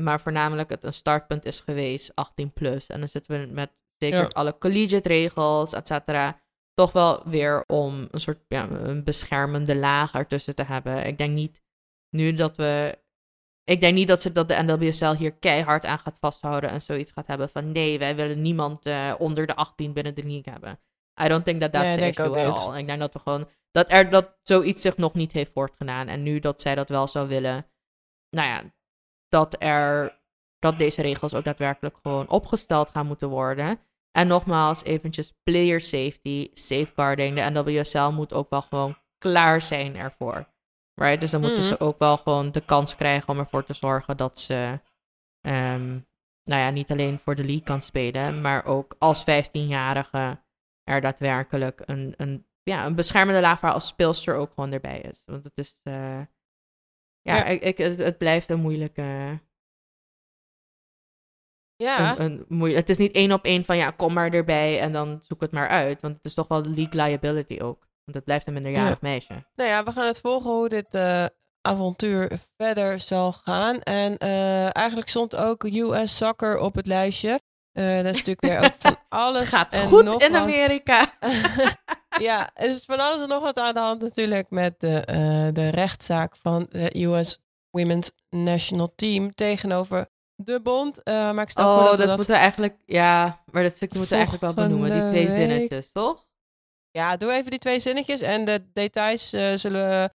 Maar 0.00 0.20
voornamelijk 0.20 0.70
het 0.70 0.84
een 0.84 0.92
startpunt 0.92 1.44
is 1.44 1.60
geweest, 1.60 2.14
18 2.14 2.52
plus. 2.52 2.86
En 2.86 2.98
dan 2.98 3.08
zitten 3.08 3.40
we 3.40 3.52
met 3.52 3.70
zeker 3.98 4.18
Ja. 4.18 4.26
alle 4.28 4.58
collegiate 4.58 5.08
regels, 5.08 5.72
et 5.72 5.86
cetera, 5.86 6.40
toch 6.74 6.92
wel 6.92 7.28
weer 7.28 7.64
om 7.66 8.08
een 8.10 8.20
soort 8.20 8.44
ja, 8.48 8.68
een 8.70 9.04
beschermende 9.04 9.76
laag 9.76 10.14
ertussen 10.14 10.54
te 10.54 10.62
hebben. 10.62 11.06
Ik 11.06 11.18
denk 11.18 11.34
niet 11.34 11.62
nu 12.16 12.32
dat 12.32 12.56
we 12.56 12.98
ik 13.64 13.80
denk 13.80 13.94
niet 13.94 14.08
dat, 14.08 14.22
ze, 14.22 14.32
dat 14.32 14.48
de 14.48 14.62
NWSL 14.62 15.12
hier 15.12 15.32
keihard 15.32 15.84
aan 15.84 15.98
gaat 15.98 16.18
vasthouden 16.18 16.70
en 16.70 16.82
zoiets 16.82 17.12
gaat 17.12 17.26
hebben 17.26 17.48
van 17.48 17.72
nee, 17.72 17.98
wij 17.98 18.16
willen 18.16 18.42
niemand 18.42 18.86
eh, 18.86 19.14
onder 19.18 19.46
de 19.46 19.56
18 19.56 19.92
binnen 19.92 20.14
de 20.14 20.22
league 20.22 20.52
hebben. 20.52 20.80
I 21.22 21.28
don't 21.28 21.44
think 21.44 21.60
that 21.60 21.72
that's 21.72 21.96
Nee, 21.96 22.12
the 22.12 22.22
issue 22.22 22.46
at 22.46 22.66
all. 22.66 22.78
Ik 22.78 22.86
denk 22.86 23.00
dat 23.00 23.12
we 23.12 23.18
gewoon, 23.18 23.48
dat 23.70 23.92
er 23.92 24.10
dat 24.10 24.38
zoiets 24.42 24.80
zich 24.80 24.96
nog 24.96 25.14
niet 25.14 25.32
heeft 25.32 25.52
voortgedaan. 25.52 26.08
En 26.08 26.22
nu 26.22 26.40
dat 26.40 26.60
zij 26.60 26.74
dat 26.74 26.88
wel 26.88 27.06
zou 27.06 27.28
willen, 27.28 27.66
nou 28.30 28.48
ja, 28.48 28.62
dat 29.28 29.56
er, 29.58 30.18
dat 30.58 30.78
deze 30.78 31.02
regels 31.02 31.34
ook 31.34 31.44
daadwerkelijk 31.44 31.96
gewoon 32.02 32.28
opgesteld 32.28 32.90
gaan 32.90 33.06
moeten 33.06 33.28
worden. 33.28 33.80
En 34.10 34.26
nogmaals, 34.26 34.84
eventjes 34.84 35.32
player 35.42 35.80
safety, 35.80 36.50
safeguarding. 36.54 37.34
De 37.36 37.50
NWSL 37.60 38.10
moet 38.10 38.32
ook 38.32 38.50
wel 38.50 38.62
gewoon 38.62 38.96
klaar 39.18 39.62
zijn 39.62 39.96
ervoor. 39.96 40.48
Right? 40.94 41.20
Dus 41.20 41.30
dan 41.30 41.40
moeten 41.40 41.58
Mhm. 41.58 41.68
ze 41.68 41.80
ook 41.80 41.98
wel 41.98 42.16
gewoon 42.16 42.52
de 42.52 42.60
kans 42.60 42.94
krijgen 42.96 43.28
om 43.28 43.38
ervoor 43.38 43.64
te 43.64 43.72
zorgen 43.74 44.16
dat 44.16 44.38
ze, 44.38 44.80
ehm, 45.40 45.88
nou 46.44 46.60
ja, 46.62 46.70
niet 46.70 46.90
alleen 46.90 47.18
voor 47.18 47.34
de 47.34 47.44
league 47.44 47.62
kan 47.64 47.80
spelen, 47.80 48.40
maar 48.40 48.64
ook 48.64 48.94
als 48.98 49.24
15-jarige 49.24 50.42
er 50.84 51.00
daadwerkelijk 51.00 51.82
een, 51.84 52.14
een, 52.16 52.46
ja, 52.62 52.86
een 52.86 52.94
beschermende 52.94 53.40
laag 53.40 53.60
waar 53.60 53.72
als 53.72 53.86
speelster 53.86 54.34
ook 54.36 54.52
gewoon 54.54 54.72
erbij 54.72 55.00
is. 55.00 55.22
Want 55.24 55.44
het 55.44 55.58
is, 55.58 55.76
eh, 55.82 55.94
ja, 57.20 57.36
Ja. 57.36 57.44
Ik, 57.44 57.62
ik, 57.62 57.78
het, 57.78 57.98
het 57.98 58.18
blijft 58.18 58.48
een 58.48 58.60
moeilijke, 58.60 59.40
ja. 61.76 62.18
een, 62.18 62.24
een 62.24 62.44
moeie- 62.48 62.74
het 62.76 62.88
is 62.88 62.96
niet 62.98 63.12
één 63.12 63.32
op 63.32 63.44
één 63.44 63.64
van 63.64 63.76
ja, 63.76 63.90
kom 63.90 64.12
maar 64.12 64.30
erbij 64.32 64.80
en 64.80 64.92
dan 64.92 65.18
zoek 65.22 65.40
het 65.40 65.50
maar 65.52 65.68
uit. 65.68 66.02
Want 66.02 66.16
het 66.16 66.24
is 66.24 66.34
toch 66.34 66.48
wel 66.48 66.64
league 66.64 67.02
liability 67.02 67.58
ook. 67.60 67.88
Want 68.04 68.16
het 68.16 68.24
blijft 68.24 68.46
een 68.46 68.52
minderjarig 68.52 69.00
meisje. 69.00 69.44
Nou 69.54 69.70
ja, 69.70 69.84
we 69.84 69.92
gaan 69.92 70.06
het 70.06 70.20
volgen 70.20 70.50
hoe 70.50 70.68
dit 70.68 70.94
eh, 70.94 71.24
avontuur 71.60 72.38
verder 72.56 72.98
zal 72.98 73.32
gaan. 73.32 73.80
En 73.80 74.16
eh, 74.18 74.76
eigenlijk 74.76 75.08
stond 75.08 75.36
ook 75.36 75.64
US 75.64 76.16
Soccer 76.16 76.58
op 76.58 76.74
het 76.74 76.86
lijstje. 76.86 77.40
Eh, 77.72 77.96
dat 77.96 78.14
is 78.14 78.24
natuurlijk 78.24 78.40
weer 78.40 78.58
ook 78.58 78.74
van 78.88 78.96
alles 79.08 79.48
Gaat 79.48 79.72
en 79.72 79.88
goed 79.88 80.04
nog 80.04 80.22
in 80.22 80.32
wat. 80.32 80.40
Amerika. 80.40 81.12
ja, 82.18 82.50
er 82.54 82.68
is 82.68 82.84
van 82.84 83.00
alles 83.00 83.22
en 83.22 83.28
nog 83.28 83.42
wat 83.42 83.58
aan 83.58 83.74
de 83.74 83.80
hand 83.80 84.02
natuurlijk 84.02 84.50
met 84.50 84.80
de, 84.80 85.00
eh, 85.00 85.48
de 85.52 85.68
rechtszaak 85.68 86.36
van 86.36 86.66
de 86.70 87.04
US 87.04 87.38
Women's 87.70 88.10
National 88.30 88.92
Team 88.96 89.34
tegenover 89.34 90.08
de 90.34 90.60
bond. 90.60 91.02
Eh, 91.02 91.14
maar 91.14 91.42
ik 91.42 91.50
stel 91.50 91.64
voor 91.64 91.82
Oh, 91.82 91.88
dat 91.88 91.90
dat, 91.90 91.98
we 91.98 92.06
dat... 92.06 92.16
moeten 92.16 92.34
we 92.34 92.40
eigenlijk, 92.40 92.76
ja, 92.86 93.42
maar 93.50 93.62
dat 93.62 93.72
stukje 93.74 93.98
moeten 93.98 94.18
we 94.18 94.22
eigenlijk 94.24 94.54
wel 94.54 94.66
benoemen. 94.66 94.90
Die 94.90 95.10
twee 95.10 95.26
week. 95.26 95.36
zinnetjes, 95.36 95.92
toch? 95.92 96.28
Ja, 96.90 97.16
doe 97.16 97.32
even 97.32 97.50
die 97.50 97.58
twee 97.58 97.80
zinnetjes 97.80 98.20
en 98.20 98.44
de 98.44 98.70
details 98.72 99.28
zullen 99.54 99.88
we 99.88 100.10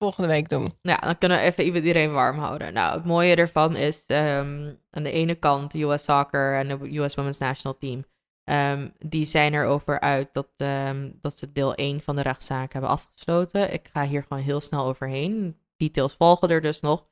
volgende 0.00 0.28
week 0.28 0.48
doen. 0.48 0.74
Ja, 0.82 0.96
dan 0.96 1.18
kunnen 1.18 1.38
we 1.38 1.44
even 1.44 1.64
iedereen 1.64 2.12
warm 2.12 2.38
houden. 2.38 2.72
Nou, 2.72 2.94
het 2.94 3.04
mooie 3.04 3.34
ervan 3.36 3.76
is 3.76 4.04
ehm, 4.06 4.72
aan 4.90 5.02
de 5.02 5.10
ene 5.12 5.34
kant 5.34 5.74
US 5.74 6.04
Soccer 6.04 6.56
en 6.58 6.68
de 6.68 6.98
US 6.98 7.14
Women's 7.14 7.38
National 7.38 7.78
Team. 7.78 8.04
ehm, 8.44 8.88
die 8.98 9.24
zijn 9.26 9.54
erover 9.54 10.00
uit 10.00 10.28
dat, 10.32 10.48
ehm, 10.56 11.10
dat 11.20 11.38
ze 11.38 11.52
deel 11.52 11.72
1 11.74 12.00
van 12.00 12.16
de 12.16 12.22
rechtszaak 12.22 12.72
hebben 12.72 12.90
afgesloten. 12.90 13.72
Ik 13.72 13.88
ga 13.92 14.04
hier 14.06 14.22
gewoon 14.22 14.42
heel 14.42 14.60
snel 14.60 14.84
overheen. 14.86 15.58
Details 15.76 16.14
volgen 16.18 16.48
er 16.48 16.60
dus 16.60 16.80
nog. 16.80 17.08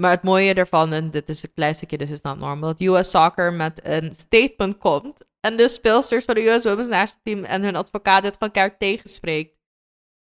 Maar 0.00 0.10
het 0.10 0.22
mooie 0.22 0.54
ervan, 0.54 0.92
en 0.92 1.10
dit 1.10 1.28
is 1.28 1.42
een 1.42 1.52
klein 1.54 1.74
stukje, 1.74 1.96
this 1.96 2.10
is 2.10 2.20
not 2.20 2.38
normal, 2.38 2.74
dat 2.74 2.80
US 2.80 3.10
Soccer 3.10 3.52
met 3.52 3.80
een 3.86 4.14
statement 4.14 4.78
komt. 4.78 5.24
En 5.40 5.56
de 5.56 5.68
speelsters 5.68 6.24
van 6.24 6.34
de 6.34 6.46
US 6.46 6.64
Women's 6.64 6.88
National 6.88 7.20
Team 7.22 7.44
en 7.44 7.62
hun 7.62 7.76
advocaat 7.76 8.22
dit 8.22 8.36
van 8.38 8.48
elkaar 8.48 8.78
tegenspreekt. 8.78 9.54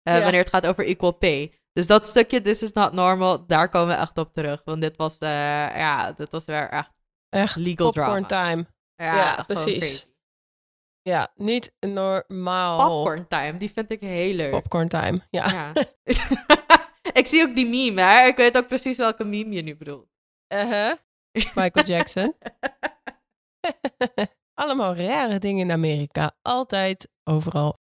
Ja. 0.02 0.22
Wanneer 0.22 0.40
het 0.40 0.48
gaat 0.48 0.66
over 0.66 0.84
equal 0.86 1.12
pay. 1.12 1.59
Dus 1.72 1.86
dat 1.86 2.06
stukje, 2.06 2.40
this 2.42 2.62
is 2.62 2.72
not 2.72 2.92
normal, 2.92 3.46
daar 3.46 3.68
komen 3.68 3.88
we 3.88 4.02
echt 4.02 4.18
op 4.18 4.34
terug. 4.34 4.62
Want 4.64 4.80
dit 4.80 4.96
was, 4.96 5.18
eh, 5.18 5.28
ja, 5.76 6.12
dit 6.12 6.30
was 6.30 6.44
weer 6.44 6.68
echt 6.68 6.90
Echt 7.30 7.56
Legal 7.56 7.92
popcorn 7.92 8.26
drama. 8.26 8.52
time. 8.52 8.66
ja, 8.96 9.44
precies. 9.46 9.78
crazy. 9.78 10.04
Ja, 11.02 11.28
niet 11.34 11.74
normaal. 11.80 12.88
Popcorn 12.88 13.26
time, 13.28 13.56
die 13.56 13.70
vind 13.72 13.90
ik 13.92 14.00
heel 14.00 14.34
leuk. 14.34 14.50
Popcorn 14.50 14.88
time, 14.88 15.20
ja. 15.30 15.50
Ja. 15.50 15.72
ik 17.20 17.26
zie 17.26 17.42
ook 17.48 17.54
die 17.54 17.66
meme, 17.66 18.00
hè. 18.00 18.26
Ik 18.26 18.36
weet 18.36 18.56
ook 18.56 18.68
precies 18.68 18.96
welke 18.96 19.24
meme 19.24 19.54
je 19.54 19.62
nu 19.62 19.76
bedoelt. 19.76 20.08
Uh-huh. 20.54 20.92
Michael 21.54 21.86
Jackson. 21.86 22.34
Allemaal 24.60 24.94
rare 24.94 25.38
dingen 25.38 25.64
in 25.66 25.72
Amerika. 25.72 26.36
Altijd, 26.42 27.08
overal. 27.24 27.78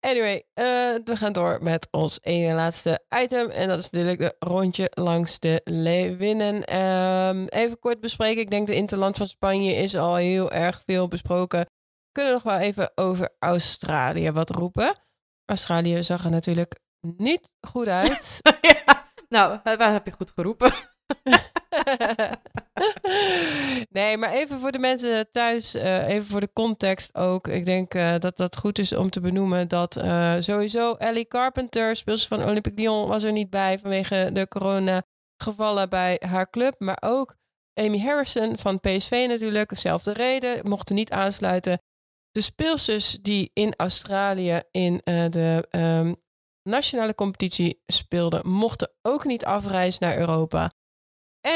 Anyway, 0.00 0.42
eh, 0.54 0.64
we 1.04 1.16
gaan 1.16 1.32
door 1.32 1.58
met 1.62 1.88
ons 1.90 2.18
ene 2.22 2.54
laatste 2.54 3.00
item. 3.22 3.50
En 3.50 3.68
dat 3.68 3.78
is 3.78 3.90
natuurlijk 3.90 4.18
de 4.18 4.36
rondje 4.38 4.90
langs 4.94 5.38
de 5.38 5.60
Leeuwinnen. 5.64 6.64
Ehm, 6.64 7.44
even 7.44 7.78
kort 7.78 8.00
bespreken. 8.00 8.42
Ik 8.42 8.50
denk 8.50 8.66
de 8.66 8.74
Interland 8.74 9.16
van 9.16 9.28
Spanje 9.28 9.72
is 9.72 9.96
al 9.96 10.14
heel 10.14 10.52
erg 10.52 10.82
veel 10.86 11.08
besproken. 11.08 11.60
We 11.60 12.12
kunnen 12.12 12.32
nog 12.32 12.42
wel 12.42 12.58
even 12.58 12.92
over 12.94 13.28
Australië 13.38 14.30
wat 14.30 14.50
roepen. 14.50 14.98
Australië 15.44 16.02
zag 16.02 16.24
er 16.24 16.30
natuurlijk 16.30 16.80
niet 17.00 17.50
goed 17.60 17.88
uit. 17.88 18.40
Nou, 19.28 19.60
waar 19.62 19.92
heb 19.92 20.06
je 20.06 20.12
goed 20.12 20.30
geroepen? 20.34 20.72
nee, 23.90 24.16
maar 24.16 24.32
even 24.32 24.60
voor 24.60 24.72
de 24.72 24.78
mensen 24.78 25.30
thuis, 25.30 25.74
eh, 25.74 26.08
even 26.08 26.28
voor 26.28 26.40
de 26.40 26.52
context 26.52 27.14
ook. 27.14 27.48
Ik 27.48 27.64
denk 27.64 27.94
eh, 27.94 28.18
dat 28.18 28.36
dat 28.36 28.56
goed 28.56 28.78
is 28.78 28.92
om 28.92 29.10
te 29.10 29.20
benoemen 29.20 29.68
dat 29.68 29.96
eh, 29.96 30.34
sowieso 30.38 30.94
Ellie 30.94 31.28
Carpenter, 31.28 31.96
speelster 31.96 32.38
van 32.38 32.48
Olympique 32.48 32.82
Lyon, 32.82 33.08
was 33.08 33.22
er 33.22 33.32
niet 33.32 33.50
bij 33.50 33.78
vanwege 33.78 34.30
de 34.32 34.48
corona 34.48 35.02
gevallen 35.42 35.88
bij 35.88 36.20
haar 36.26 36.50
club. 36.50 36.74
Maar 36.78 36.98
ook 37.00 37.36
Amy 37.74 37.98
Harrison 37.98 38.58
van 38.58 38.80
PSV 38.80 39.24
natuurlijk, 39.28 39.68
dezelfde 39.68 40.12
reden, 40.12 40.68
mochten 40.68 40.94
niet 40.94 41.10
aansluiten. 41.10 41.82
De 42.30 42.40
speelsters 42.40 43.18
die 43.22 43.50
in 43.52 43.74
Australië 43.76 44.60
in 44.70 45.00
de 45.04 45.66
ehm, 45.70 46.12
nationale 46.62 47.14
competitie 47.14 47.82
speelden, 47.86 48.48
mochten 48.48 48.92
ook 49.02 49.24
niet 49.24 49.44
afreizen 49.44 50.06
naar 50.06 50.18
Europa. 50.18 50.70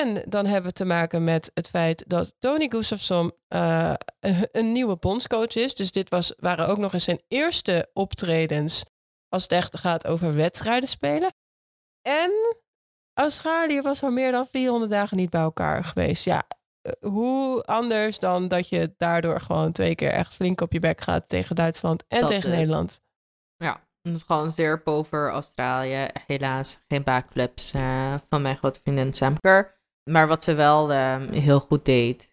En 0.00 0.22
dan 0.28 0.46
hebben 0.46 0.70
we 0.70 0.76
te 0.76 0.84
maken 0.84 1.24
met 1.24 1.50
het 1.54 1.68
feit 1.68 2.04
dat 2.06 2.34
Tony 2.38 2.66
Gustafsson 2.68 3.32
uh, 3.48 3.94
een, 4.20 4.48
een, 4.52 4.72
nieuwe 4.72 4.96
bondscoach 4.96 5.54
is. 5.54 5.74
Dus 5.74 5.92
dit 5.92 6.08
was, 6.08 6.34
waren 6.36 6.68
ook 6.68 6.78
nog 6.78 6.92
eens 6.92 7.04
zijn 7.04 7.22
eerste 7.28 7.90
optredens 7.92 8.84
als 9.28 9.42
het 9.42 9.52
echt 9.52 9.78
gaat 9.78 10.06
over 10.06 10.34
wedstrijden 10.34 10.88
spelen. 10.88 11.32
En 12.02 12.56
Australië 13.14 13.80
was 13.80 14.02
al 14.02 14.10
meer 14.10 14.32
dan 14.32 14.46
400 14.46 14.90
dagen 14.90 15.16
niet 15.16 15.30
bij 15.30 15.40
elkaar 15.40 15.84
geweest. 15.84 16.24
Ja, 16.24 16.42
eh, 16.80 16.92
hoe 17.10 17.62
anders 17.62 18.18
dan 18.18 18.48
dat 18.48 18.68
je 18.68 18.94
daardoor 18.96 19.40
gewoon 19.40 19.72
twee 19.72 19.94
keer 19.94 20.10
echt 20.10 20.34
flink 20.34 20.60
op 20.60 20.72
je 20.72 20.80
bek 20.80 21.00
gaat 21.00 21.28
tegen 21.28 21.56
Duitsland 21.56 22.04
en 22.08 22.20
Dat 22.20 22.28
tegen 22.28 22.50
is. 22.50 22.56
Nederland. 22.56 23.00
Ja, 23.56 23.80
het 24.02 24.14
is 24.14 24.22
gewoon 24.22 24.52
zeer 24.52 24.82
pover 24.82 25.30
Australië. 25.30 26.06
Helaas 26.26 26.78
geen 26.88 27.02
backflips 27.02 27.72
eh, 27.72 28.14
van 28.28 28.42
mijn 28.42 28.56
grote 28.56 28.80
vriendin 28.82 29.14
Sam 29.14 29.40
Kerr. 29.40 29.80
Maar 30.10 30.28
wat 30.28 30.44
ze 30.44 30.54
wel 30.54 30.92
ehm, 30.92 31.32
heel 31.32 31.60
goed 31.60 31.84
deed, 31.84 32.30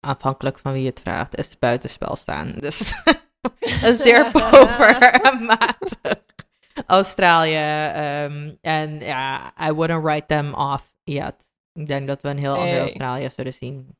afhankelijk 0.00 0.58
van 0.58 0.72
wie 0.72 0.82
je 0.82 0.88
het 0.88 1.00
vraagt, 1.00 1.36
is 1.36 1.48
het 1.48 1.58
buitenspel 1.58 2.16
staan. 2.16 2.52
Dus 2.52 2.92
een 3.84 3.94
zeer 3.94 4.30
pover 4.32 5.02
en 5.02 5.44
matig 5.44 6.24
Australië. 6.86 7.88
ehm, 7.94 8.54
En 8.60 9.00
ja, 9.00 9.52
I 9.68 9.72
wouldn't 9.72 10.02
write 10.02 10.26
them 10.26 10.54
off 10.54 10.92
yet. 11.04 11.48
Ik 11.72 11.86
denk 11.86 12.06
dat 12.08 12.22
we 12.22 12.28
een 12.28 12.38
heel 12.38 12.56
ander. 12.56 12.80
Australië 12.80 13.30
zullen 13.30 13.54
zien. 13.54 13.96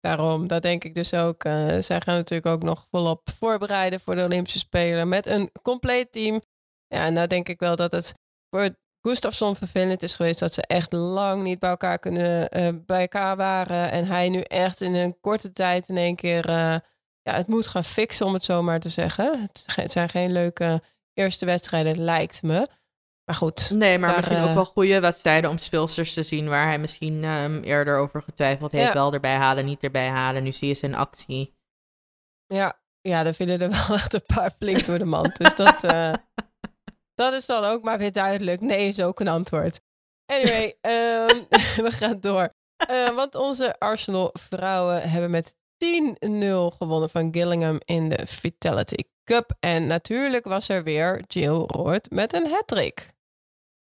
Daarom, 0.00 0.46
dat 0.46 0.62
denk 0.62 0.84
ik 0.84 0.94
dus 0.94 1.14
ook. 1.14 1.44
Eh, 1.44 1.78
zij 1.78 2.00
gaan 2.00 2.14
natuurlijk 2.14 2.46
ook 2.54 2.62
nog 2.62 2.86
volop 2.90 3.30
voorbereiden 3.38 4.00
voor 4.00 4.14
de 4.14 4.24
Olympische 4.24 4.58
Spelen 4.58 5.08
met 5.08 5.26
een 5.26 5.50
compleet 5.62 6.12
team. 6.12 6.40
Ja, 6.86 7.04
en 7.06 7.12
nou 7.12 7.26
denk 7.26 7.48
ik 7.48 7.60
wel 7.60 7.76
dat 7.76 7.92
het 7.92 8.14
voor 8.50 8.76
Gustafsson 9.02 9.56
vervelend 9.56 10.02
is 10.02 10.14
geweest 10.14 10.38
dat 10.38 10.54
ze 10.54 10.62
echt 10.66 10.92
lang 10.92 11.42
niet 11.42 11.58
bij 11.58 11.70
elkaar 11.70 11.98
kunnen 11.98 12.48
eh, 12.48 12.68
bij 12.86 13.00
elkaar 13.00 13.36
waren. 13.36 13.90
En 13.90 14.06
hij 14.06 14.28
nu 14.28 14.40
echt 14.40 14.80
in 14.80 14.94
een 14.94 15.20
korte 15.20 15.52
tijd 15.52 15.88
in 15.88 15.96
één 15.96 16.16
keer 16.16 16.48
eh, 16.48 16.76
ja, 17.22 17.34
het 17.34 17.46
moet 17.46 17.66
gaan 17.66 17.84
fixen, 17.84 18.26
om 18.26 18.32
het 18.32 18.44
zo 18.44 18.62
maar 18.62 18.80
te 18.80 18.88
zeggen. 18.88 19.50
Het 19.74 19.92
zijn 19.92 20.08
geen 20.08 20.32
leuke 20.32 20.82
eerste 21.14 21.46
wedstrijden, 21.46 21.98
lijkt 22.04 22.42
me. 22.42 22.68
Maar 23.24 23.36
goed, 23.36 23.70
Nee, 23.74 23.98
maar 23.98 24.08
Daar, 24.08 24.16
misschien 24.18 24.36
eh, 24.36 24.48
ook 24.48 24.54
wel 24.54 24.64
goede 24.64 25.00
wedstrijden 25.00 25.50
om 25.50 25.58
speelsters 25.58 26.12
te 26.12 26.22
zien 26.22 26.48
waar 26.48 26.66
hij 26.66 26.78
misschien 26.78 27.24
ehm, 27.24 27.62
eerder 27.62 27.98
over 27.98 28.22
getwijfeld 28.22 28.72
heeft. 28.72 28.86
Ja. 28.86 28.92
Wel 28.92 29.12
erbij 29.12 29.34
halen, 29.34 29.64
niet 29.64 29.82
erbij 29.82 30.08
halen. 30.08 30.42
Nu 30.42 30.52
zie 30.52 30.68
je 30.68 30.74
ze 30.74 30.86
in 30.86 30.94
actie. 30.94 31.54
Ja, 32.46 32.80
ja, 33.00 33.26
er 33.26 33.34
vielen 33.34 33.60
er 33.60 33.70
wel 33.70 33.96
echt 33.98 34.14
een 34.14 34.26
paar 34.26 34.50
flink 34.58 34.86
door 34.86 34.98
de 34.98 35.04
mand. 35.04 35.36
Dus 35.36 35.54
dat, 35.54 35.84
eh, 35.84 36.12
dat 37.22 37.32
is 37.32 37.46
dan 37.46 37.64
ook 37.64 37.82
maar 37.82 37.98
weer 37.98 38.12
duidelijk. 38.12 38.60
Nee 38.60 38.88
is 38.88 39.02
ook 39.02 39.20
een 39.20 39.28
antwoord. 39.28 39.80
Anyway, 40.26 40.76
ehm, 40.80 41.36
we 41.86 41.90
gaan 41.90 42.20
door. 42.20 42.54
Eh, 42.76 43.14
want 43.14 43.34
onze 43.34 43.78
Arsenal 43.78 44.30
vrouwen 44.32 45.10
hebben 45.10 45.30
met 45.30 45.54
10-0 45.76 46.76
gewonnen 46.76 47.10
van 47.10 47.32
Gillingham 47.32 47.80
in 47.84 48.08
de 48.08 48.26
Vitality 48.26 49.04
Cup. 49.24 49.56
En 49.60 49.86
natuurlijk 49.86 50.44
was 50.44 50.68
er 50.68 50.82
weer 50.82 51.24
Jill 51.26 51.64
Roord 51.66 52.10
met 52.10 52.34
een 52.34 52.50
hat-trick. 52.50 53.08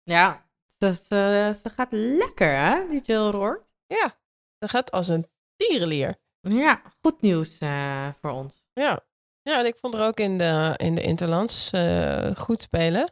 Ja, 0.02 0.46
dus, 0.78 1.08
eh, 1.08 1.52
ze 1.52 1.70
gaat 1.74 1.88
lekker 1.90 2.56
hè, 2.56 2.88
die 2.88 3.02
Jill 3.02 3.30
Roord. 3.30 3.62
Ja, 3.86 4.14
dat 4.58 4.70
gaat 4.70 4.90
als 4.90 5.08
een 5.08 5.26
tierenlier. 5.56 6.16
Ja, 6.40 6.82
goed 7.00 7.20
nieuws 7.20 7.58
eh, 7.58 8.08
voor 8.20 8.30
ons. 8.30 8.64
Ja. 8.72 9.00
ja, 9.42 9.58
en 9.58 9.66
ik 9.66 9.76
vond 9.76 9.94
er 9.94 10.04
ook 10.04 10.20
in 10.20 10.38
de, 10.38 10.74
in 10.76 10.94
de 10.94 11.02
Interlands 11.02 11.70
eh, 11.70 12.30
goed 12.36 12.60
spelen. 12.60 13.10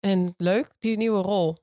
En 0.00 0.34
leuk, 0.36 0.70
die 0.78 0.96
nieuwe 0.96 1.22
rol. 1.22 1.56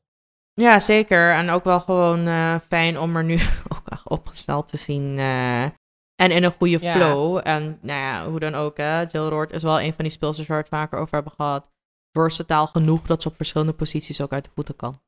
Ja, 0.53 0.79
zeker. 0.79 1.31
En 1.33 1.49
ook 1.49 1.63
wel 1.63 1.79
gewoon 1.79 2.27
eh, 2.27 2.55
fijn 2.67 2.99
om 2.99 3.15
er 3.15 3.23
nu 3.23 3.39
ook 3.73 3.87
echt 3.89 4.09
opgesteld 4.09 4.67
te 4.67 4.77
zien. 4.77 5.17
eh, 5.19 5.63
en 6.15 6.31
in 6.31 6.43
een 6.43 6.51
goede 6.51 6.77
Ja. 6.81 6.93
flow. 6.95 7.41
En 7.43 7.79
nou 7.81 7.99
ja, 7.99 8.29
hoe 8.29 8.39
dan 8.39 8.55
ook. 8.55 8.77
Hè. 8.77 8.99
Jill 9.01 9.27
Roord 9.27 9.51
is 9.51 9.63
wel 9.63 9.81
een 9.81 9.93
van 9.93 10.03
die 10.03 10.13
speelsters 10.13 10.47
waar 10.47 10.57
we 10.57 10.63
het 10.63 10.73
vaker 10.73 10.99
over 10.99 11.13
hebben 11.13 11.33
gehad. 11.35 11.67
Versatile 12.11 12.67
genoeg 12.67 13.01
dat 13.01 13.21
ze 13.21 13.27
op 13.27 13.35
verschillende 13.35 13.73
posities 13.73 14.21
ook 14.21 14.31
uit 14.33 14.43
de 14.43 14.49
voeten 14.55 14.75
kan. 14.75 15.01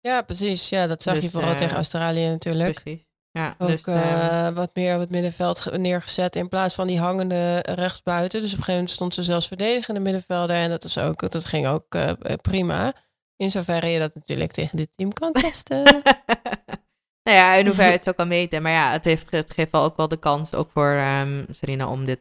Ja, 0.00 0.22
precies. 0.22 0.68
Ja, 0.68 0.86
dat 0.86 1.02
zag 1.02 1.14
je 1.14 1.20
Dus, 1.20 1.30
vooral 1.30 1.50
eh, 1.50 1.56
tegen 1.56 1.76
Australië 1.76 2.28
natuurlijk. 2.28 2.82
Precies. 2.82 3.06
Ja, 3.30 3.54
Ook 3.58 3.68
dus, 3.68 3.82
eh, 3.82 4.46
eh, 4.46 4.54
wat 4.54 4.74
meer 4.74 4.94
op 4.94 5.00
het 5.00 5.10
middenveld 5.10 5.60
ge- 5.60 5.78
neergezet 5.78 6.36
in 6.36 6.48
plaats 6.48 6.74
van 6.74 6.86
die 6.86 6.98
hangende 6.98 7.58
rechtsbuiten. 7.58 8.40
Dus 8.40 8.52
op 8.52 8.58
een 8.58 8.64
gegeven 8.64 8.72
moment 8.80 8.90
stond 8.90 9.14
ze 9.14 9.22
zelfs 9.22 9.46
verdedigende 9.48 10.00
middenvelder. 10.00 10.56
En 10.56 10.68
dat, 10.70 10.84
is 10.84 10.98
ook, 10.98 11.30
dat 11.30 11.44
ging 11.44 11.66
ook 11.66 11.94
eh, 11.94 12.12
prima. 12.42 12.92
In 13.36 13.50
zoverre 13.50 13.86
je 13.86 13.98
dat 13.98 14.14
natuurlijk 14.14 14.52
tegen 14.52 14.76
dit 14.76 14.96
team 14.96 15.12
kan 15.12 15.32
testen. 15.42 15.82
nou 17.24 17.36
ja, 17.36 17.54
in 17.54 17.66
hoeverre 17.66 17.92
het 17.92 18.02
zo 18.02 18.12
kan 18.12 18.28
meten. 18.28 18.62
Maar 18.62 18.72
ja, 18.72 18.90
het, 18.92 19.04
heeft, 19.04 19.30
het 19.30 19.52
geeft 19.52 19.72
wel 19.72 19.82
ook 19.82 19.96
wel 19.96 20.08
de 20.08 20.18
kans, 20.18 20.54
ook 20.54 20.70
voor 20.70 20.90
ehm 20.92 21.44
Serena, 21.52 21.88
om 21.88 22.04
dit 22.04 22.20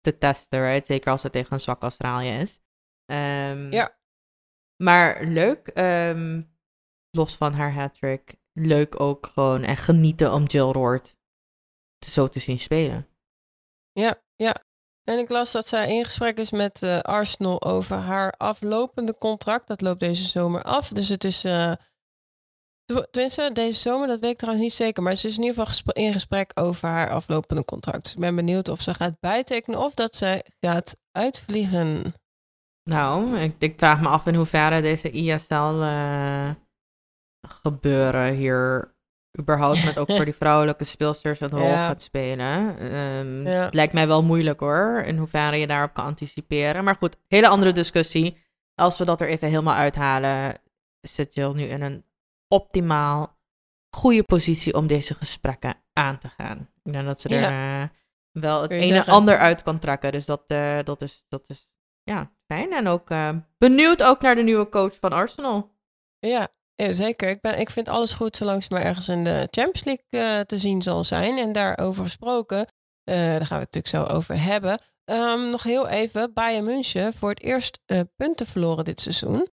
te 0.00 0.18
testen. 0.18 0.62
Right? 0.62 0.86
Zeker 0.86 1.10
als 1.10 1.22
het 1.22 1.32
tegen 1.32 1.52
een 1.52 1.60
zwak 1.60 1.82
Australië 1.82 2.30
is. 2.40 2.60
Ehm, 3.06 3.72
Ja. 3.72 3.96
Maar 4.82 5.24
leuk, 5.24 5.66
ehm, 5.68 6.42
los 7.10 7.36
van 7.36 7.52
haar 7.54 7.72
hat-trick, 7.72 8.34
leuk 8.66 9.00
ook 9.00 9.26
gewoon 9.26 9.62
en 9.62 9.76
genieten 9.76 10.32
om 10.32 10.44
Jill 10.44 10.70
Roord 10.72 11.16
te- 11.98 12.10
zo 12.10 12.28
te 12.28 12.40
zien 12.40 12.58
spelen. 12.58 13.08
Ja, 13.92 14.22
ja. 14.36 14.54
En 15.04 15.18
ik 15.18 15.28
las 15.28 15.52
dat 15.52 15.68
zij 15.68 15.96
in 15.96 16.04
gesprek 16.04 16.38
is 16.38 16.50
met 16.50 16.82
eh, 16.82 16.98
Arsenal 16.98 17.62
over 17.64 17.96
haar 17.96 18.32
aflopende 18.32 19.18
contract. 19.18 19.66
Dat 19.68 19.80
loopt 19.80 20.00
deze 20.00 20.24
zomer 20.26 20.62
af. 20.62 20.88
Dus 20.88 21.08
het 21.08 21.24
is. 21.24 21.40
tenminste, 23.10 23.50
deze 23.52 23.80
zomer, 23.80 24.06
dat 24.06 24.20
weet 24.20 24.30
ik 24.30 24.36
trouwens 24.38 24.64
niet 24.64 24.74
zeker. 24.74 25.02
Maar 25.02 25.14
ze 25.14 25.28
is 25.28 25.36
in 25.36 25.42
ieder 25.42 25.56
geval 25.56 25.72
gespre- 25.72 26.00
in 26.02 26.12
gesprek 26.12 26.50
over 26.54 26.88
haar 26.88 27.10
aflopende 27.10 27.64
contract. 27.64 28.02
Dus 28.02 28.12
ik 28.12 28.20
ben 28.20 28.36
benieuwd 28.36 28.68
of 28.68 28.80
ze 28.80 28.94
gaat 28.94 29.20
bijtekenen 29.20 29.80
of 29.80 29.94
dat 29.94 30.16
zij 30.16 30.44
gaat 30.60 30.96
uitvliegen. 31.12 32.14
Nou, 32.90 33.38
ik, 33.38 33.54
ik 33.58 33.78
vraag 33.78 34.00
me 34.00 34.08
af 34.08 34.26
in 34.26 34.34
hoeverre 34.34 34.80
deze 34.80 35.10
ISL 35.10 35.54
eh, 35.82 36.50
gebeuren 37.40 38.34
hier 38.34 38.94
überhaupt 39.38 39.84
met 39.84 39.98
ook 39.98 40.12
voor 40.12 40.24
die 40.24 40.34
vrouwelijke 40.44 40.84
speelsters 40.84 41.40
een 41.40 41.48
rol 41.48 41.66
Ja. 41.66 41.86
gaat 41.86 42.02
spelen. 42.02 42.76
Ja. 43.44 43.64
Het 43.64 43.74
lijkt 43.74 43.92
mij 43.92 44.06
wel 44.06 44.22
moeilijk 44.22 44.60
hoor, 44.60 45.02
in 45.06 45.16
hoeverre 45.16 45.56
je 45.56 45.66
daarop 45.66 45.94
kan 45.94 46.04
anticiperen. 46.04 46.84
Maar 46.84 46.96
goed, 46.96 47.16
hele 47.28 47.48
andere 47.48 47.72
discussie. 47.72 48.36
Als 48.74 48.98
we 48.98 49.04
dat 49.04 49.20
er 49.20 49.28
even 49.28 49.48
helemaal 49.48 49.74
uithalen, 49.74 50.60
zit 51.00 51.34
Jill 51.34 51.52
nu 51.52 51.62
in 51.62 51.82
een 51.82 52.04
optimaal 52.48 53.38
goede 53.96 54.22
positie 54.22 54.74
om 54.74 54.86
deze 54.86 55.14
gesprekken 55.14 55.74
aan 55.92 56.18
te 56.18 56.28
gaan. 56.28 56.70
Ik 56.82 56.92
denk 56.92 57.06
dat 57.06 57.20
ze 57.20 57.28
er 57.28 57.52
eh, 57.52 57.88
wel 58.32 58.62
het 58.62 58.70
een 58.70 58.92
en 58.92 59.04
ander 59.06 59.38
uit 59.38 59.62
kan 59.62 59.78
trekken. 59.78 60.12
Dus 60.12 60.24
dat, 60.24 60.44
eh, 60.46 60.78
dat, 60.84 61.02
is, 61.02 61.24
dat 61.28 61.48
is 61.48 61.70
ja, 62.02 62.30
fijn. 62.46 62.72
En 62.72 62.86
ook 62.86 63.10
eh, 63.10 63.36
benieuwd 63.58 64.02
ook 64.02 64.20
naar 64.20 64.34
de 64.34 64.42
nieuwe 64.42 64.68
coach 64.68 64.98
van 64.98 65.12
Arsenal. 65.12 65.76
Ja, 66.18 66.48
ja, 66.82 66.92
zeker. 66.92 67.28
Ik, 67.28 67.40
ben, 67.40 67.58
ik 67.58 67.70
vind 67.70 67.88
alles 67.88 68.12
goed 68.12 68.36
zolang 68.36 68.62
ze 68.62 68.68
maar 68.72 68.82
ergens 68.82 69.08
in 69.08 69.24
de 69.24 69.48
Champions 69.50 69.84
League 69.84 70.36
eh, 70.36 70.40
te 70.40 70.58
zien 70.58 70.82
zal 70.82 71.04
zijn. 71.04 71.38
En 71.38 71.52
daarover 71.52 72.02
gesproken, 72.02 72.66
eh, 73.04 73.16
daar 73.16 73.46
gaan 73.46 73.58
we 73.58 73.64
het 73.64 73.74
natuurlijk 73.74 74.10
zo 74.10 74.14
over 74.16 74.42
hebben. 74.42 74.78
Ehm, 75.04 75.50
nog 75.50 75.62
heel 75.62 75.88
even, 75.88 76.32
Bayern 76.32 76.64
München 76.64 77.14
voor 77.14 77.30
het 77.30 77.42
eerst 77.42 77.78
eh, 77.86 78.00
punten 78.16 78.46
verloren 78.46 78.84
dit 78.84 79.00
seizoen. 79.00 79.48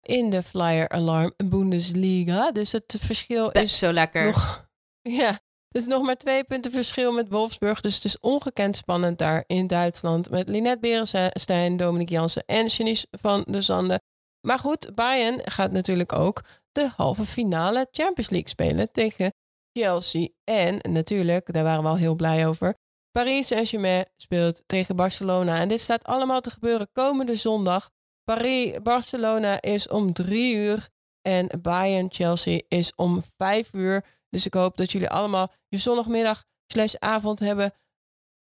In 0.00 0.30
de 0.30 0.42
Flyer 0.42 0.88
Alarm 0.88 1.32
Bundesliga. 1.44 2.52
Dus 2.52 2.72
het 2.72 2.96
verschil 2.98 3.50
Best 3.50 3.64
is 3.64 3.78
zo 3.78 3.92
lekker. 3.92 4.24
nog... 4.24 4.68
Ja, 5.02 5.40
dus 5.68 5.86
nog 5.86 6.02
maar 6.02 6.16
twee 6.16 6.44
punten 6.44 6.72
verschil 6.72 7.12
met 7.12 7.28
Wolfsburg. 7.28 7.80
Dus 7.80 7.94
het 7.94 8.04
is 8.04 8.20
ongekend 8.20 8.76
spannend 8.76 9.18
daar 9.18 9.44
in 9.46 9.66
Duitsland. 9.66 10.30
Met 10.30 10.48
Linette 10.48 10.80
Berenstein, 10.80 11.76
Dominic 11.76 12.08
Jansen 12.08 12.42
en 12.46 12.66
Janice 12.66 13.06
van 13.10 13.42
der 13.46 13.62
Zanden. 13.62 14.00
Maar 14.40 14.58
goed, 14.58 14.94
Bayern 14.94 15.40
gaat 15.44 15.70
natuurlijk 15.72 16.12
ook 16.12 16.42
de 16.72 16.90
halve 16.96 17.26
finale 17.26 17.88
Champions 17.90 18.30
League 18.30 18.48
spelen 18.48 18.92
tegen 18.92 19.32
Chelsea. 19.72 20.28
En 20.44 20.78
natuurlijk, 20.92 21.52
daar 21.52 21.64
waren 21.64 21.82
we 21.82 21.88
al 21.88 21.96
heel 21.96 22.14
blij 22.14 22.46
over. 22.46 22.74
Paris 23.10 23.46
Saint-Germain 23.46 24.06
speelt 24.16 24.62
tegen 24.66 24.96
Barcelona. 24.96 25.58
En 25.58 25.68
dit 25.68 25.80
staat 25.80 26.04
allemaal 26.04 26.40
te 26.40 26.50
gebeuren 26.50 26.88
komende 26.92 27.36
zondag. 27.36 27.90
Paris-Barcelona 28.24 29.60
is 29.60 29.88
om 29.88 30.12
drie 30.12 30.54
uur. 30.54 30.88
En 31.22 31.48
Bayern-Chelsea 31.62 32.60
is 32.68 32.94
om 32.94 33.22
vijf 33.36 33.72
uur. 33.72 34.04
Dus 34.28 34.46
ik 34.46 34.54
hoop 34.54 34.76
dat 34.76 34.92
jullie 34.92 35.10
allemaal 35.10 35.52
je 35.68 35.78
zondagmiddag 35.78 36.44
slash 36.66 36.94
avond 36.94 37.38
hebben 37.38 37.72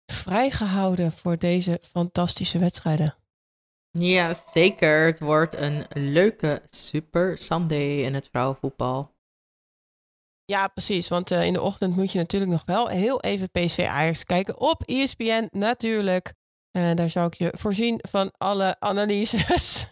vrijgehouden 0.06 1.12
voor 1.12 1.38
deze 1.38 1.80
fantastische 1.82 2.60
wedstrijden. 2.60 3.23
Ja, 4.00 4.34
zeker. 4.34 5.06
Het 5.06 5.20
wordt 5.20 5.56
een 5.56 5.86
leuke 5.94 6.62
Super 6.70 7.38
Sunday 7.38 8.04
in 8.04 8.14
het 8.14 8.28
vrouwenvoetbal. 8.28 9.16
Ja, 10.46 10.68
precies. 10.68 11.08
Want 11.08 11.32
eh, 11.32 11.46
in 11.46 11.54
de 11.54 11.62
ochtend 11.62 11.96
moet 11.96 12.12
je 12.12 12.20
natuurlijk 12.20 12.52
nog 12.52 12.64
wel 12.66 12.88
heel 12.88 13.22
even 13.22 13.52
PSV 13.52 13.86
Ajax 13.90 14.24
kijken 14.24 14.60
op 14.60 14.84
ESPN 14.86 15.48
natuurlijk. 15.52 16.34
En 16.72 16.96
daar 16.96 17.10
zou 17.10 17.28
ik 17.28 17.34
je 17.34 17.54
voorzien 17.58 18.00
van 18.10 18.32
alle 18.38 18.76
analyses. 18.80 19.88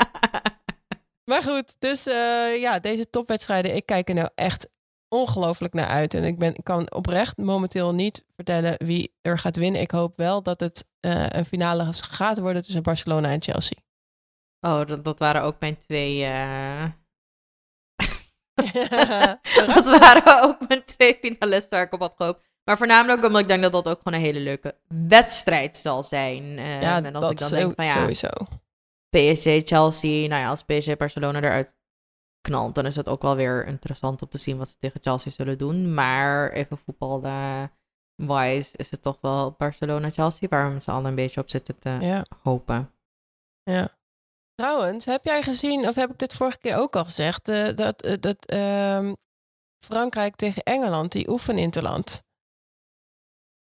maar 1.30 1.42
goed, 1.42 1.76
dus 1.78 2.06
eh, 2.06 2.60
ja, 2.60 2.78
deze 2.78 3.10
topwedstrijden, 3.10 3.74
ik 3.74 3.86
kijk 3.86 4.08
er 4.08 4.14
nou 4.14 4.28
echt 4.34 4.68
ongelooflijk 5.10 5.74
naar 5.74 5.86
uit. 5.86 6.14
En 6.14 6.24
ik, 6.24 6.38
ben, 6.38 6.54
ik 6.54 6.64
kan 6.64 6.92
oprecht 6.92 7.36
momenteel 7.36 7.94
niet 7.94 8.24
vertellen 8.34 8.74
wie 8.84 9.14
er 9.22 9.38
gaat 9.38 9.56
winnen. 9.56 9.80
Ik 9.80 9.90
hoop 9.90 10.16
wel 10.16 10.42
dat 10.42 10.60
het 10.60 10.88
eh, 11.00 11.26
een 11.28 11.44
finale 11.44 11.88
gaat 11.92 12.38
worden 12.38 12.62
tussen 12.62 12.82
Barcelona 12.82 13.30
en 13.30 13.42
Chelsea. 13.42 13.78
Oh, 14.60 14.86
dat, 14.86 15.04
dat 15.04 15.18
waren 15.18 15.42
ook 15.42 15.56
mijn 15.60 15.78
twee. 15.78 16.24
eh, 16.24 16.84
dat 19.74 19.98
waren 19.98 20.42
ook 20.42 20.68
mijn 20.68 20.84
twee 20.84 21.18
finalisten 21.22 21.70
waar 21.70 21.86
ik 21.86 21.92
op 21.92 22.00
had 22.00 22.14
gehoopt. 22.16 22.48
Maar 22.64 22.76
voornamelijk 22.78 23.24
omdat 23.24 23.40
ik 23.40 23.48
denk 23.48 23.62
dat 23.62 23.72
dat 23.72 23.88
ook 23.88 24.00
gewoon 24.02 24.18
een 24.18 24.24
hele 24.24 24.40
leuke 24.40 24.78
wedstrijd 24.88 25.76
zal 25.76 26.04
zijn. 26.04 26.58
Eh, 26.58 26.80
ja, 26.82 26.96
en 26.96 27.14
als 27.14 27.22
dat 27.22 27.30
ik 27.30 27.38
dan 27.38 27.48
zo- 27.48 27.54
denk 27.56 27.74
van 27.74 27.84
ja, 27.84 27.92
sowieso. 27.92 28.28
PSG, 29.10 29.68
Chelsea. 29.68 30.28
Nou 30.28 30.40
ja, 30.42 30.48
als 30.48 30.62
PSG 30.62 30.96
Barcelona 30.96 31.38
eruit 31.40 31.74
knalt, 32.40 32.74
dan 32.74 32.86
is 32.86 32.96
het 32.96 33.08
ook 33.08 33.22
wel 33.22 33.36
weer 33.36 33.66
interessant 33.66 34.22
om 34.22 34.28
te 34.28 34.38
zien 34.38 34.58
wat 34.58 34.68
ze 34.68 34.76
tegen 34.78 35.00
Chelsea 35.02 35.32
zullen 35.32 35.58
doen. 35.58 35.94
Maar 35.94 36.50
even 36.52 36.78
voetbal 36.78 37.20
wise 38.14 38.70
is 38.76 38.90
het 38.90 39.02
toch 39.02 39.18
wel 39.20 39.54
Barcelona-Chelsea 39.58 40.48
waar 40.48 40.66
we 40.66 40.72
met 40.72 40.82
z'n 40.82 40.90
allen 40.90 41.04
een 41.04 41.14
beetje 41.14 41.40
op 41.40 41.50
zitten 41.50 41.78
te 41.78 41.90
Ja. 42.00 42.24
hopen. 42.42 42.92
Trouwens, 44.54 45.04
heb 45.04 45.24
jij 45.24 45.42
gezien, 45.42 45.88
of 45.88 45.94
heb 45.94 46.10
ik 46.10 46.18
dit 46.18 46.34
vorige 46.34 46.58
keer 46.58 46.76
ook 46.76 46.96
al 46.96 47.04
gezegd, 47.04 47.48
eh, 47.48 47.76
dat, 47.76 48.02
eh, 48.02 48.14
dat 48.20 48.46
ehm, 48.46 49.14
Frankrijk 49.84 50.36
tegen 50.36 50.62
Engeland, 50.62 51.12
die 51.12 51.30
oefeninterland. 51.30 52.22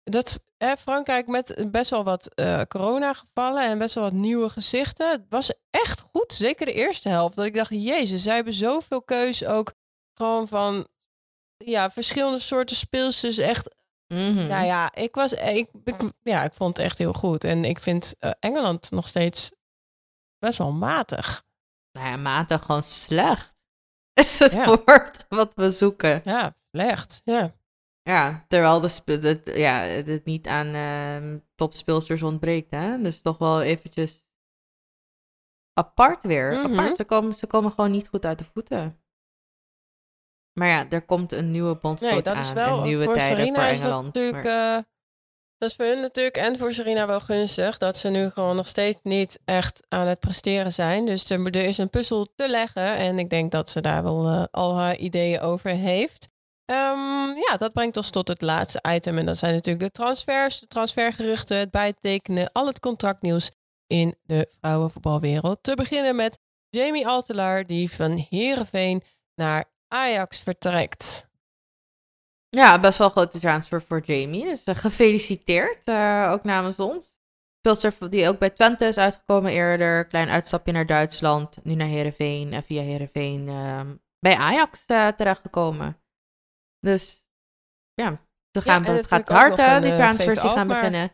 Dat 0.09 0.39
eh, 0.57 0.71
Frankrijk 0.79 1.27
met 1.27 1.67
best 1.71 1.89
wel 1.89 2.03
wat 2.03 2.27
eh 2.33 2.61
coronagevallen 2.67 3.63
en 3.63 3.77
best 3.77 3.95
wel 3.95 4.03
wat 4.03 4.13
nieuwe 4.13 4.49
gezichten. 4.49 5.09
Het 5.11 5.25
was 5.29 5.51
echt 5.69 5.99
goed, 5.99 6.33
zeker 6.33 6.65
de 6.65 6.73
eerste 6.73 7.09
helft. 7.09 7.35
Dat 7.35 7.45
ik 7.45 7.55
dacht, 7.55 7.69
jezus, 7.69 8.23
zij 8.23 8.35
hebben 8.35 8.53
zoveel 8.53 9.01
keus 9.01 9.45
ook 9.45 9.73
gewoon 10.13 10.47
van 10.47 10.87
ja, 11.57 11.91
verschillende 11.91 12.39
soorten 12.39 12.75
speelsters. 12.75 13.37
Echt, 13.37 13.75
Mhm. 14.07 14.45
nou 14.47 14.65
ja, 14.65 14.93
ik 14.95 15.15
was, 15.15 15.33
ik, 15.33 15.69
ik, 15.83 15.95
ja, 16.23 16.43
ik 16.43 16.53
vond 16.53 16.77
het 16.77 16.85
echt 16.85 16.97
heel 16.97 17.13
goed. 17.13 17.43
En 17.43 17.65
ik 17.65 17.79
vind 17.79 18.13
eh, 18.19 18.31
Engeland 18.39 18.91
nog 18.91 19.07
steeds 19.07 19.51
best 20.39 20.57
wel 20.57 20.71
matig. 20.71 21.45
Nou 21.91 22.07
ja, 22.09 22.17
matig 22.17 22.65
gewoon 22.65 22.83
slecht. 22.83 23.53
Is 24.13 24.39
het 24.39 24.53
Ja. 24.53 24.65
woord 24.65 25.25
wat 25.29 25.51
we 25.55 25.71
zoeken. 25.71 26.21
Ja, 26.25 26.55
slecht. 26.71 27.21
Ja. 27.25 27.55
Ja, 28.07 28.45
terwijl 28.47 28.79
de 28.79 28.89
het, 29.27 29.51
ja, 29.55 29.79
het 29.81 30.25
niet 30.25 30.47
aan 30.47 30.73
ehm 30.75 31.37
topspeelsters 31.55 32.23
ontbreekt. 32.23 32.71
Hè? 32.71 33.01
Dus 33.01 33.21
toch 33.21 33.37
wel 33.37 33.61
eventjes 33.61 34.25
apart 35.73 36.23
weer. 36.23 36.51
Mhm. 36.51 36.71
Apart. 36.73 36.95
Ze, 36.95 37.03
komen, 37.03 37.33
ze 37.33 37.47
komen 37.47 37.71
gewoon 37.71 37.91
niet 37.91 38.07
goed 38.07 38.25
uit 38.25 38.39
de 38.39 38.45
voeten. 38.53 39.01
Maar 40.59 40.67
ja, 40.67 40.89
er 40.89 41.05
komt 41.05 41.31
een 41.31 41.51
nieuwe 41.51 41.75
bondscoach 41.75 42.11
Nee, 42.11 42.21
dat 42.21 42.35
aan. 42.35 42.41
is 42.41 42.53
wel 42.53 42.77
en 42.77 42.83
nieuwe 42.83 43.03
voor 43.03 43.15
tijden 43.15 43.37
Serena 43.37 43.63
voor 43.63 43.73
is 43.73 43.81
dat 43.81 44.03
natuurlijk. 44.03 44.43
Maar- 44.43 44.77
eh, 44.77 44.83
dat 45.57 45.69
is 45.69 45.75
voor 45.75 45.85
hun 45.85 46.01
natuurlijk 46.01 46.37
en 46.37 46.57
voor 46.57 46.73
Serena 46.73 47.07
wel 47.07 47.19
gunstig 47.19 47.77
dat 47.77 47.97
ze 47.97 48.09
nu 48.09 48.29
gewoon 48.29 48.55
nog 48.55 48.67
steeds 48.67 48.99
niet 49.03 49.39
echt 49.45 49.85
aan 49.89 50.07
het 50.07 50.19
presteren 50.19 50.73
zijn. 50.73 51.05
Dus 51.05 51.29
er, 51.29 51.45
er 51.45 51.55
is 51.65 51.77
een 51.77 51.89
puzzel 51.89 52.27
te 52.35 52.49
leggen 52.49 52.95
en 52.95 53.19
ik 53.19 53.29
denk 53.29 53.51
dat 53.51 53.69
ze 53.69 53.81
daar 53.81 54.03
wel 54.03 54.27
eh, 54.27 54.43
al 54.51 54.75
haar 54.77 54.97
ideeën 54.97 55.39
over 55.41 55.69
heeft. 55.69 56.35
Ehm, 56.67 57.35
ja, 57.49 57.57
dat 57.57 57.73
brengt 57.73 57.97
ons 57.97 58.09
tot 58.09 58.27
het 58.27 58.41
laatste 58.41 58.83
item 58.87 59.17
en 59.17 59.25
dat 59.25 59.37
zijn 59.37 59.53
natuurlijk 59.53 59.85
de 59.85 59.91
transfers, 59.91 60.59
de 60.59 60.67
transfergeruchten, 60.67 61.57
het 61.57 61.71
bijtekenen, 61.71 62.49
al 62.51 62.67
het 62.67 62.79
contractnieuws 62.79 63.51
in 63.87 64.15
de 64.23 64.51
vrouwenvoetbalwereld. 64.59 65.63
Te 65.63 65.75
beginnen 65.75 66.15
met 66.15 66.39
Jamie 66.69 67.07
Altelaar 67.07 67.65
die 67.65 67.91
van 67.91 68.25
Heerenveen 68.29 69.01
naar 69.35 69.65
Ajax 69.87 70.39
vertrekt. 70.39 71.29
Ja, 72.49 72.79
best 72.79 72.97
wel 72.97 73.07
een 73.07 73.13
grote 73.13 73.39
transfer 73.39 73.81
voor 73.81 74.01
Jamie. 74.05 74.43
Dus 74.43 74.63
eh, 74.63 74.75
gefeliciteerd, 74.75 75.87
eh, 75.87 76.29
ook 76.31 76.43
namens 76.43 76.77
ons. 76.77 77.15
Speelster 77.57 78.09
die 78.09 78.27
ook 78.27 78.39
bij 78.39 78.49
Twente 78.49 78.85
is 78.85 78.97
uitgekomen 78.97 79.51
eerder. 79.51 80.05
Klein 80.05 80.29
uitstapje 80.29 80.71
naar 80.71 80.85
Duitsland. 80.85 81.57
Nu 81.63 81.73
naar 81.75 81.87
Heerenveen. 81.87 82.53
En 82.53 82.63
via 82.63 82.81
Heerenveen 82.81 83.49
ehm 83.49 83.95
bij 84.19 84.35
Ajax 84.35 84.83
eh, 84.85 85.07
terechtgekomen. 85.07 86.01
Dus 86.79 87.21
ja, 87.93 88.27
ze 88.51 88.61
gaan, 88.61 88.85
en 88.85 88.95
het 88.95 89.07
gaat 89.07 89.29
hard, 89.29 89.55
die 89.55 89.91
eh, 89.91 89.97
transfers 89.97 90.41
die 90.41 90.49
gaan 90.49 90.67
beginnen. 90.67 91.11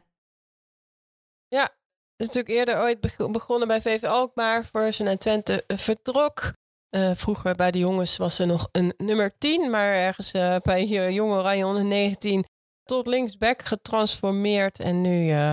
is 2.15 2.25
natuurlijk 2.27 2.55
eerder 2.55 2.79
ooit 2.81 3.01
beg- 3.01 3.31
begonnen 3.31 3.67
bij 3.67 3.81
VV 3.81 4.03
Alkmaar 4.03 4.65
voor 4.65 4.91
ze 4.91 5.03
naar 5.03 5.17
Twente 5.17 5.63
eh, 5.65 5.77
vertrok. 5.77 6.53
Eh, 6.89 7.11
vroeger 7.15 7.55
bij 7.55 7.71
de 7.71 7.77
jongens 7.77 8.17
was 8.17 8.35
ze 8.35 8.45
nog 8.45 8.69
een 8.71 8.93
nummer 8.97 9.37
10, 9.37 9.69
maar 9.69 9.93
ergens 9.93 10.31
eh, 10.31 10.55
bij 10.61 10.87
uh, 10.87 11.09
Jong 11.09 11.31
Oranje 11.31 11.65
onder 11.65 11.83
19 11.85 12.45
tot 12.83 13.07
linksback 13.07 13.61
getransformeerd. 13.61 14.79
En 14.79 15.01
nu 15.01 15.29
eh, 15.31 15.51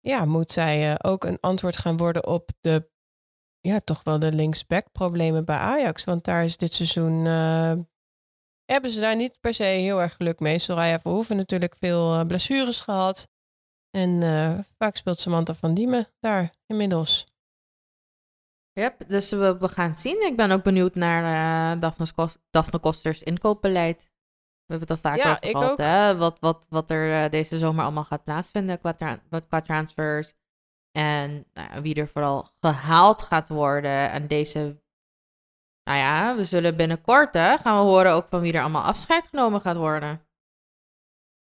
ja, 0.00 0.24
moet 0.24 0.50
zij 0.50 0.90
eh, 0.90 1.10
ook 1.10 1.24
een 1.24 1.40
antwoord 1.40 1.76
gaan 1.76 1.96
worden 1.96 2.26
op 2.26 2.50
de, 2.60 2.90
ja, 3.60 3.80
toch 3.80 4.02
wel 4.02 4.18
de 4.18 4.32
linksback 4.32 4.92
problemen 4.92 5.44
bij 5.44 5.56
Ajax. 5.56 6.04
Want 6.04 6.24
daar 6.24 6.44
is 6.44 6.56
dit 6.56 6.74
seizoen, 6.74 7.26
eh, 7.26 7.72
hebben 8.72 8.90
ze 8.90 9.00
daar 9.00 9.16
niet 9.16 9.40
per 9.40 9.54
se 9.54 9.62
heel 9.62 10.00
erg 10.00 10.16
geluk 10.16 10.40
mee. 10.40 10.58
Soraya 10.58 11.00
Verhoeven 11.00 11.36
natuurlijk 11.36 11.76
veel 11.78 12.14
eh, 12.14 12.26
blessures 12.26 12.80
gehad. 12.80 13.28
En 13.90 14.22
eh, 14.22 14.58
vaak 14.78 14.96
speelt 14.96 15.18
Samantha 15.20 15.54
van 15.54 15.74
Diemen 15.74 16.06
daar 16.20 16.50
inmiddels. 16.66 17.26
Yep, 18.72 19.08
dus 19.08 19.30
we, 19.30 19.58
we 19.58 19.68
gaan 19.68 19.94
zien. 19.94 20.26
Ik 20.26 20.36
ben 20.36 20.50
ook 20.50 20.62
benieuwd 20.62 20.94
naar 20.94 21.24
eh 21.74 21.80
Daphne, 21.80 22.12
Kos- 22.14 22.38
Daphne 22.50 22.78
Kosters 22.78 23.22
inkoopbeleid. 23.22 24.02
We 24.66 24.74
hebben 24.74 24.88
het 24.88 25.04
al 25.04 25.10
vaak 25.10 25.22
Ja, 25.24 25.30
over 25.30 25.46
gehad, 25.50 25.70
ook. 25.70 25.78
hè? 25.78 26.16
Wat, 26.16 26.38
wat, 26.40 26.66
wat 26.68 26.90
er 26.90 27.30
deze 27.30 27.58
zomer 27.58 27.82
allemaal 27.84 28.04
gaat 28.04 28.24
plaatsvinden 28.24 28.78
qua, 28.78 28.92
tra- 28.92 29.22
qua 29.48 29.60
transfers. 29.62 30.32
En 30.90 31.46
nou 31.52 31.82
wie 31.82 31.94
er 31.94 32.08
vooral 32.08 32.50
gehaald 32.60 33.22
gaat 33.22 33.48
worden. 33.48 34.10
En 34.10 34.26
deze, 34.26 34.82
nou 35.88 36.00
ja, 36.00 36.36
we 36.36 36.44
zullen 36.44 36.76
binnenkort 36.76 37.34
hè, 37.34 37.56
gaan 37.58 37.78
we 37.78 37.82
horen 37.90 38.12
ook 38.12 38.26
van 38.30 38.40
wie 38.40 38.52
er 38.52 38.60
allemaal 38.60 38.82
afscheid 38.82 39.26
genomen 39.26 39.60
gaat 39.60 39.76
worden. 39.76 40.26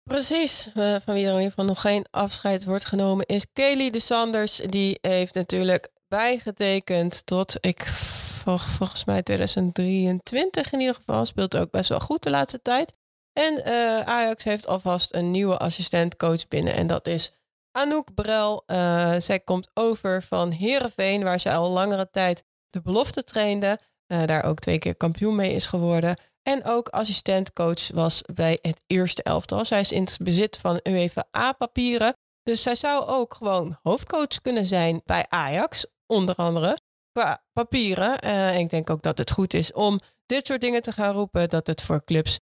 Precies, 0.04 0.70
van 0.74 1.14
wie 1.14 1.26
er 1.26 1.32
in 1.32 1.36
ieder 1.36 1.50
geval 1.50 1.66
nog 1.66 1.82
geen 1.82 2.06
afscheid 2.12 2.66
wordt 2.66 2.86
genomen, 2.86 3.26
is 3.26 3.52
Kelly 3.54 3.90
de 3.90 4.00
Sanders. 4.00 4.56
Die 4.56 4.98
heeft 5.02 5.34
natuurlijk 5.34 5.92
bijgetekend 6.08 7.26
tot, 7.26 7.56
ik 7.60 7.86
vol- 7.86 8.58
volgens 8.58 9.06
mij 9.06 9.22
2023 9.22 10.72
in 10.72 10.80
ieder 10.80 10.96
geval. 10.96 11.26
Speelt 11.26 11.58
ook 11.58 11.72
best 11.72 11.90
wel 11.90 12.00
goed 12.00 12.24
de 12.24 12.30
laatste 12.30 12.62
tijd. 12.62 12.94
En 13.34 13.64
eh, 13.64 14.00
Ajax 14.00 14.44
heeft 14.44 14.68
alvast 14.68 15.14
een 15.14 15.32
nieuwe 15.32 15.58
assistentcoach 15.58 16.48
binnen. 16.48 16.74
En 16.74 16.88
dat 16.88 17.08
is 17.08 17.34
Anouk 17.72 18.14
Brel. 18.14 18.64
Eh, 18.66 19.16
zij 19.18 19.40
komt 19.40 19.70
over 19.74 20.24
van 20.24 20.52
Herenveen, 20.52 21.24
waar 21.24 21.40
zij 21.40 21.56
al 21.56 21.70
langere 21.70 22.10
tijd 22.10 22.46
de 22.70 22.82
belofte 22.82 23.24
trainde. 23.24 23.80
Eh, 24.14 24.28
daar 24.28 24.44
ook 24.44 24.60
twee 24.60 24.80
keer 24.80 24.96
kampioen 24.96 25.36
mee 25.36 25.54
is 25.54 25.66
geworden. 25.66 26.18
En 26.44 26.66
ook 26.66 26.88
assistentcoach 26.88 27.92
was 27.94 28.22
bij 28.34 28.60
het 28.62 28.84
eerste 28.88 29.24
elftal. 29.24 29.66
Zij 29.66 29.80
is 29.80 29.92
in 29.92 30.04
het 30.04 30.18
bezit 30.22 30.58
van 30.58 30.80
UEFA 30.84 31.24
A-papieren. 31.38 32.16
Dus 32.44 32.62
zij 32.62 32.76
zou 32.76 33.06
ook 33.06 33.34
gewoon 33.34 33.80
hoofdcoach 33.82 34.42
kunnen 34.42 34.66
zijn 34.66 35.02
bij 35.06 35.26
Ajax, 35.30 35.86
onder 36.06 36.36
andere. 36.36 36.78
Qua 37.12 37.44
papieren. 37.54 38.20
Eh, 38.20 38.60
ik 38.60 38.70
denk 38.70 38.90
ook 38.90 39.02
dat 39.02 39.18
het 39.18 39.32
goed 39.32 39.54
is 39.54 39.74
om 39.74 40.00
dit 40.26 40.48
soort 40.48 40.62
dingen 40.62 40.82
te 40.82 40.92
gaan 40.92 41.14
roepen. 41.14 41.50
Dat 41.50 41.68
het 41.68 41.82
voor 41.82 42.04
clubs 42.04 42.40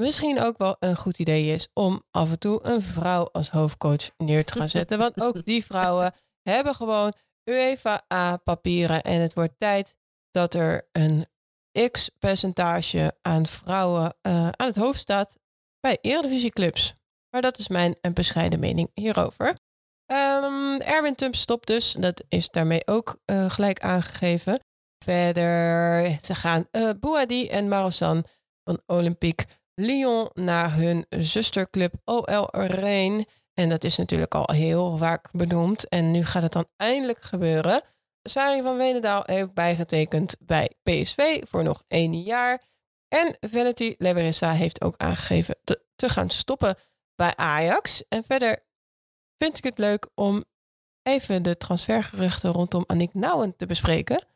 misschien 0.00 0.40
ook 0.40 0.58
wel 0.58 0.76
een 0.78 0.96
goed 0.96 1.18
idee 1.18 1.52
is 1.54 1.68
om 1.74 2.02
af 2.10 2.30
en 2.30 2.38
toe 2.38 2.60
een 2.62 2.82
vrouw 2.82 3.28
als 3.32 3.50
hoofdcoach 3.50 4.10
neer 4.16 4.44
te 4.44 4.58
gaan 4.58 4.68
zetten. 4.68 4.98
Want 4.98 5.20
ook 5.20 5.44
die 5.44 5.64
vrouwen 5.64 6.14
hebben 6.42 6.74
gewoon 6.74 7.12
UEFA 7.44 8.02
A-papieren. 8.12 9.02
En 9.02 9.20
het 9.20 9.34
wordt 9.34 9.58
tijd 9.58 9.96
dat 10.30 10.54
er 10.54 10.88
een 10.92 11.26
x 11.90 12.10
percentage 12.18 13.16
aan 13.22 13.46
vrouwen 13.46 14.14
eh, 14.22 14.32
aan 14.32 14.66
het 14.66 14.76
hoofd 14.76 14.98
staat 14.98 15.38
bij 15.80 15.98
eredivisieclubs. 16.00 16.94
Maar 17.30 17.42
dat 17.42 17.58
is 17.58 17.68
mijn 17.68 17.96
een 18.00 18.14
bescheiden 18.14 18.60
mening 18.60 18.90
hierover. 18.94 19.58
Ehm, 20.06 20.80
Erwin 20.80 21.14
Tump 21.14 21.34
stopt 21.34 21.66
dus. 21.66 21.92
Dat 21.92 22.24
is 22.28 22.48
daarmee 22.48 22.86
ook 22.86 23.20
eh, 23.24 23.50
gelijk 23.50 23.80
aangegeven. 23.80 24.60
Verder, 25.04 26.16
ze 26.22 26.34
gaan 26.34 26.66
Bouadi 27.00 27.48
en 27.48 27.68
Marasan 27.68 28.24
van 28.64 28.82
Olympique 28.86 29.46
Lyon 29.74 30.30
naar 30.34 30.74
hun 30.74 31.06
zusterclub 31.08 31.94
OL 32.04 32.48
Rein. 32.52 33.26
En 33.54 33.68
dat 33.68 33.84
is 33.84 33.96
natuurlijk 33.96 34.34
al 34.34 34.54
heel 34.54 34.96
vaak 34.96 35.28
benoemd. 35.32 35.88
En 35.88 36.10
nu 36.10 36.24
gaat 36.24 36.42
het 36.42 36.52
dan 36.52 36.68
eindelijk 36.76 37.22
gebeuren. 37.22 37.82
Sari 38.22 38.62
van 38.62 38.76
Wenendaal 38.76 39.22
heeft 39.26 39.54
bijgetekend 39.54 40.36
bij 40.40 40.70
PSV 40.82 41.48
voor 41.48 41.62
nog 41.62 41.82
één 41.88 42.22
jaar. 42.22 42.62
En 43.08 43.36
Vanity 43.40 43.94
Leverissa 43.98 44.52
heeft 44.52 44.80
ook 44.80 44.94
aangegeven 44.96 45.56
te, 45.96 46.08
gaan 46.08 46.30
stoppen 46.30 46.76
bij 47.14 47.36
Ajax. 47.36 48.04
En 48.08 48.24
verder 48.24 48.64
vind 49.38 49.58
ik 49.58 49.64
het 49.64 49.78
leuk 49.78 50.08
om 50.14 50.44
even 51.02 51.42
de 51.42 51.56
transfergeruchten 51.56 52.52
rondom 52.52 52.84
Annick 52.86 53.14
Nouwen 53.14 53.56
te 53.56 53.66
bespreken. 53.66 54.26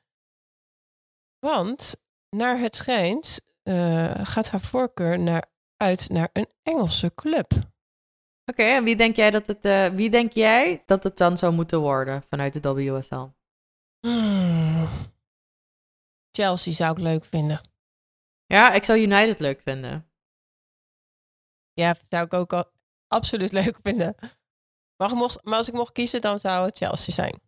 Want 1.39 1.97
naar 2.31 2.59
het 2.59 2.77
schijnt 2.77 3.41
eh, 3.63 4.15
gaat 4.23 4.51
haar 4.51 4.61
voorkeur 4.61 5.19
naar, 5.19 5.45
uit 5.77 6.09
naar 6.09 6.29
een 6.33 6.49
Engelse 6.63 7.15
club. 7.15 7.53
Oké, 8.45 8.63
en 8.63 8.85
wie 8.85 8.97
denk, 8.97 9.17
jij 9.17 9.31
dat 9.31 9.47
het, 9.47 9.65
eh, 9.65 9.89
wie 9.89 10.11
denk 10.11 10.33
jij 10.33 10.83
dat 10.87 11.05
het 11.05 11.17
dan 11.17 11.39
zou 11.39 11.53
moeten 11.53 11.81
worden 11.81 12.23
vanuit 12.29 12.63
de 12.63 12.73
WSL? 12.73 13.27
Hmm. 14.05 14.89
Chelsea 16.31 16.73
zou 16.73 16.93
ik 16.93 16.99
leuk 16.99 17.25
vinden. 17.25 17.61
Ja, 18.47 18.73
ik 18.73 18.85
zou 18.85 18.99
United 18.99 19.39
leuk 19.39 19.61
vinden. 19.61 20.11
Ja, 21.73 21.95
zou 22.09 22.25
ik 22.25 22.33
ook 22.35 22.53
al 22.53 22.65
absoluut 23.07 23.53
leuk 23.63 23.79
vinden. 23.83 24.15
Maar, 24.97 25.15
mocht, 25.15 25.45
maar 25.45 25.57
als 25.57 25.69
ik 25.69 25.75
mocht 25.75 25.93
kiezen, 25.93 26.21
dan 26.21 26.41
zou 26.41 26.65
het 26.65 26.77
Chelsea 26.77 27.15
zijn. 27.15 27.41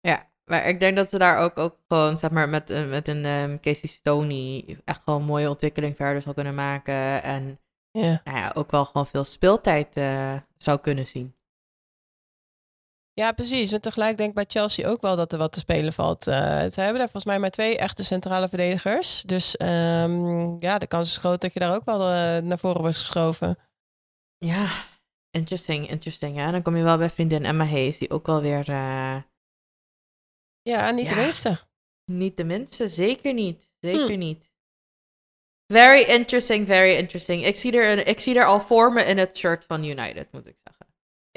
Ja, 0.00 0.30
maar 0.44 0.68
ik 0.68 0.80
denk 0.80 0.96
dat 0.96 1.08
ze 1.08 1.18
daar 1.18 1.38
ook, 1.38 1.58
ook 1.58 1.76
gewoon, 1.88 2.18
zeg 2.18 2.30
maar, 2.30 2.48
met, 2.48 2.70
eh, 2.70 2.88
met 2.88 3.08
een 3.08 3.24
um, 3.24 3.60
Casey 3.60 3.88
Stoney 3.88 4.80
echt 4.84 5.02
gewoon 5.02 5.20
een 5.20 5.26
mooie 5.26 5.48
ontwikkeling 5.48 5.96
verder 5.96 6.22
zou 6.22 6.34
kunnen 6.34 6.54
maken. 6.54 7.22
En 7.22 7.60
Ja. 7.90 8.20
nou 8.24 8.38
ja, 8.38 8.52
ook 8.54 8.70
wel 8.70 8.84
gewoon 8.84 9.06
veel 9.06 9.24
speeltijd 9.24 9.96
eh, 9.96 10.36
zou 10.56 10.78
kunnen 10.80 11.06
zien. 11.06 11.36
Ja, 13.14 13.32
precies. 13.32 13.70
Want 13.70 13.82
tegelijk 13.82 14.16
denk 14.16 14.28
ik 14.28 14.34
bij 14.34 14.44
Chelsea 14.48 14.88
ook 14.88 15.00
wel 15.02 15.16
dat 15.16 15.32
er 15.32 15.38
wat 15.38 15.52
te 15.52 15.58
spelen 15.58 15.92
valt. 15.92 16.26
Eh 16.26 16.34
ze 16.60 16.80
hebben 16.80 16.98
daar 16.98 17.10
volgens 17.10 17.24
mij 17.24 17.38
maar 17.38 17.50
twee 17.50 17.78
echte 17.78 18.04
centrale 18.04 18.48
verdedigers. 18.48 19.22
Dus 19.22 19.56
ehm, 19.56 20.56
ja, 20.60 20.78
de 20.78 20.86
kans 20.86 21.08
is 21.08 21.16
groot 21.18 21.40
dat 21.40 21.52
je 21.52 21.60
daar 21.60 21.74
ook 21.74 21.84
wel 21.84 22.00
eh, 22.00 22.42
naar 22.42 22.58
voren 22.58 22.80
wordt 22.80 22.96
geschoven. 22.96 23.58
Ja, 24.38 24.70
interesting, 25.30 25.88
interesting. 25.88 26.36
Ja, 26.36 26.50
dan 26.50 26.62
kom 26.62 26.76
je 26.76 26.82
wel 26.82 26.98
bij 26.98 27.10
vriendin 27.10 27.44
Emma 27.44 27.64
Hayes, 27.66 27.98
die 27.98 28.10
ook 28.10 28.26
wel 28.26 28.40
weer 28.40 28.68
eh, 28.68 29.22
Ja, 30.62 30.90
niet 30.90 31.08
de 31.08 31.14
minste. 31.14 31.58
niet 32.04 32.36
de 32.36 32.44
minste, 32.44 32.88
zeker 32.88 33.32
niet, 33.34 33.68
zeker 33.80 34.16
niet. 34.16 34.52
Very 35.72 36.02
interesting, 36.02 36.66
very 36.66 36.94
interesting. 36.96 37.44
Ik 37.44 37.56
zie, 37.56 37.72
er 37.72 37.98
een, 37.98 38.06
ik 38.06 38.20
zie 38.20 38.38
er 38.38 38.44
al 38.44 38.60
voor 38.60 38.92
me 38.92 39.02
in 39.04 39.18
het 39.18 39.36
shirt 39.36 39.64
van 39.64 39.84
United, 39.84 40.32
moet 40.32 40.46
ik 40.46 40.56
zeggen. 40.64 40.73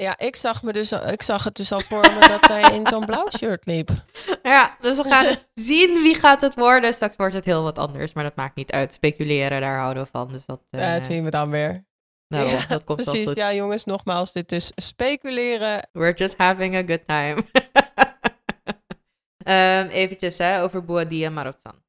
Ja, 0.02 0.18
ik 0.18 0.36
zag, 0.36 0.62
me 0.62 0.72
dus, 0.72 0.92
ik 0.92 1.22
zag 1.22 1.44
het 1.44 1.54
dus 1.56 1.72
al 1.72 1.80
voor 1.80 2.00
me 2.00 2.28
dat 2.28 2.44
zij 2.44 2.74
in 2.74 2.86
zo'n 2.86 3.04
blauw 3.04 3.28
shirt 3.38 3.66
liep. 3.66 3.90
Ja, 4.42 4.76
dus 4.80 4.96
we 4.96 5.04
gaan 5.04 5.24
het 5.24 5.48
zien. 5.68 6.02
Wie 6.02 6.14
gaat 6.14 6.40
het 6.40 6.54
worden? 6.54 6.94
Straks 6.94 7.16
wordt 7.16 7.34
het 7.34 7.44
heel 7.44 7.62
wat 7.62 7.78
anders, 7.78 8.12
maar 8.12 8.24
dat 8.24 8.36
maakt 8.36 8.56
niet 8.56 8.70
uit. 8.72 8.92
Speculeren, 8.92 9.60
daar 9.60 9.78
houden 9.78 10.02
we 10.02 10.08
van. 10.12 10.32
Dus 10.32 10.44
dat, 10.46 10.60
eh, 10.70 10.80
Ja, 10.80 10.94
dat 10.94 11.06
zien 11.06 11.24
we 11.24 11.30
dan 11.30 11.50
weer. 11.50 11.86
nou, 12.28 12.48
Ja, 12.48 12.66
dat 12.66 12.84
komt 12.84 13.04
wel 13.04 13.06
Precies, 13.14 13.26
goed. 13.28 13.36
ja 13.36 13.52
jongens, 13.52 13.84
nogmaals, 13.84 14.32
dit 14.32 14.52
is 14.52 14.72
speculeren. 14.74 15.88
We're 15.92 16.14
just 16.14 16.34
having 16.36 16.76
a 16.76 16.82
good 16.86 17.06
time. 17.06 17.36
Ehm 19.44 19.88
eventjes 19.88 20.38
hè, 20.38 20.62
over 20.62 20.84
Boadia 20.84 21.26
en 21.26 21.32
Marozan. 21.32 21.82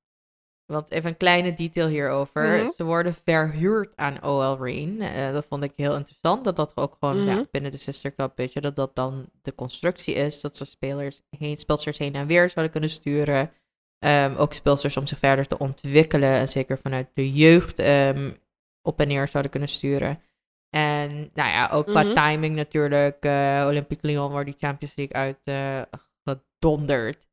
Want 0.70 0.91
even 0.91 1.09
een 1.09 1.17
kleine 1.17 1.53
detail 1.53 1.88
hierover. 1.88 2.57
Mhm. 2.61 2.72
Ze 2.76 2.84
worden 2.84 3.13
verhuurd 3.26 3.91
aan 3.95 4.24
OL 4.24 4.57
Reign. 4.63 5.01
Eh, 5.01 5.32
dat 5.32 5.45
vond 5.45 5.63
ik 5.63 5.72
heel 5.76 5.95
interessant. 5.95 6.43
Dat 6.43 6.55
dat 6.55 6.72
ook 6.76 6.95
gewoon 6.99 7.26
ja, 7.26 7.34
Mhm. 7.34 7.43
binnen 7.51 7.72
de 7.72 7.78
Sister 7.78 8.15
Club, 8.15 8.32
weet 8.36 8.53
je, 8.53 8.61
dat 8.61 8.76
dat 8.76 8.95
dan 8.95 9.30
de 9.41 9.55
constructie 9.55 10.13
is. 10.13 10.41
Dat 10.41 10.57
ze 10.57 10.65
spelers 10.65 11.22
heen, 11.38 11.57
speelsters 11.57 11.97
heen 11.97 12.13
en 12.15 12.28
weer 12.28 12.49
zouden 12.49 12.72
kunnen 12.72 12.89
sturen. 12.89 13.51
Ehm, 13.99 14.36
ook 14.36 14.53
speelsters 14.53 14.97
om 14.97 15.07
zich 15.07 15.20
verder 15.20 15.47
te 15.47 15.57
ontwikkelen. 15.57 16.34
En 16.34 16.47
zeker 16.47 16.78
vanuit 16.78 17.07
de 17.13 17.32
jeugd 17.32 17.80
ehm, 17.80 18.32
op 18.82 18.99
en 18.99 19.07
neer 19.07 19.28
zouden 19.28 19.51
kunnen 19.51 19.70
sturen. 19.70 20.22
En 20.70 21.30
nou 21.34 21.49
ja, 21.49 21.70
ook 21.72 21.86
qua 21.86 22.03
Mhm. 22.03 22.13
timing 22.13 22.55
natuurlijk. 22.55 23.17
eh 23.26 23.63
Olympique 23.67 24.07
Lyon 24.07 24.32
wordt 24.32 24.45
die 24.45 24.55
Champions 24.59 24.95
League 24.95 25.15
uit 25.15 25.39
eh, 25.43 25.82
gedonderd. 26.24 27.28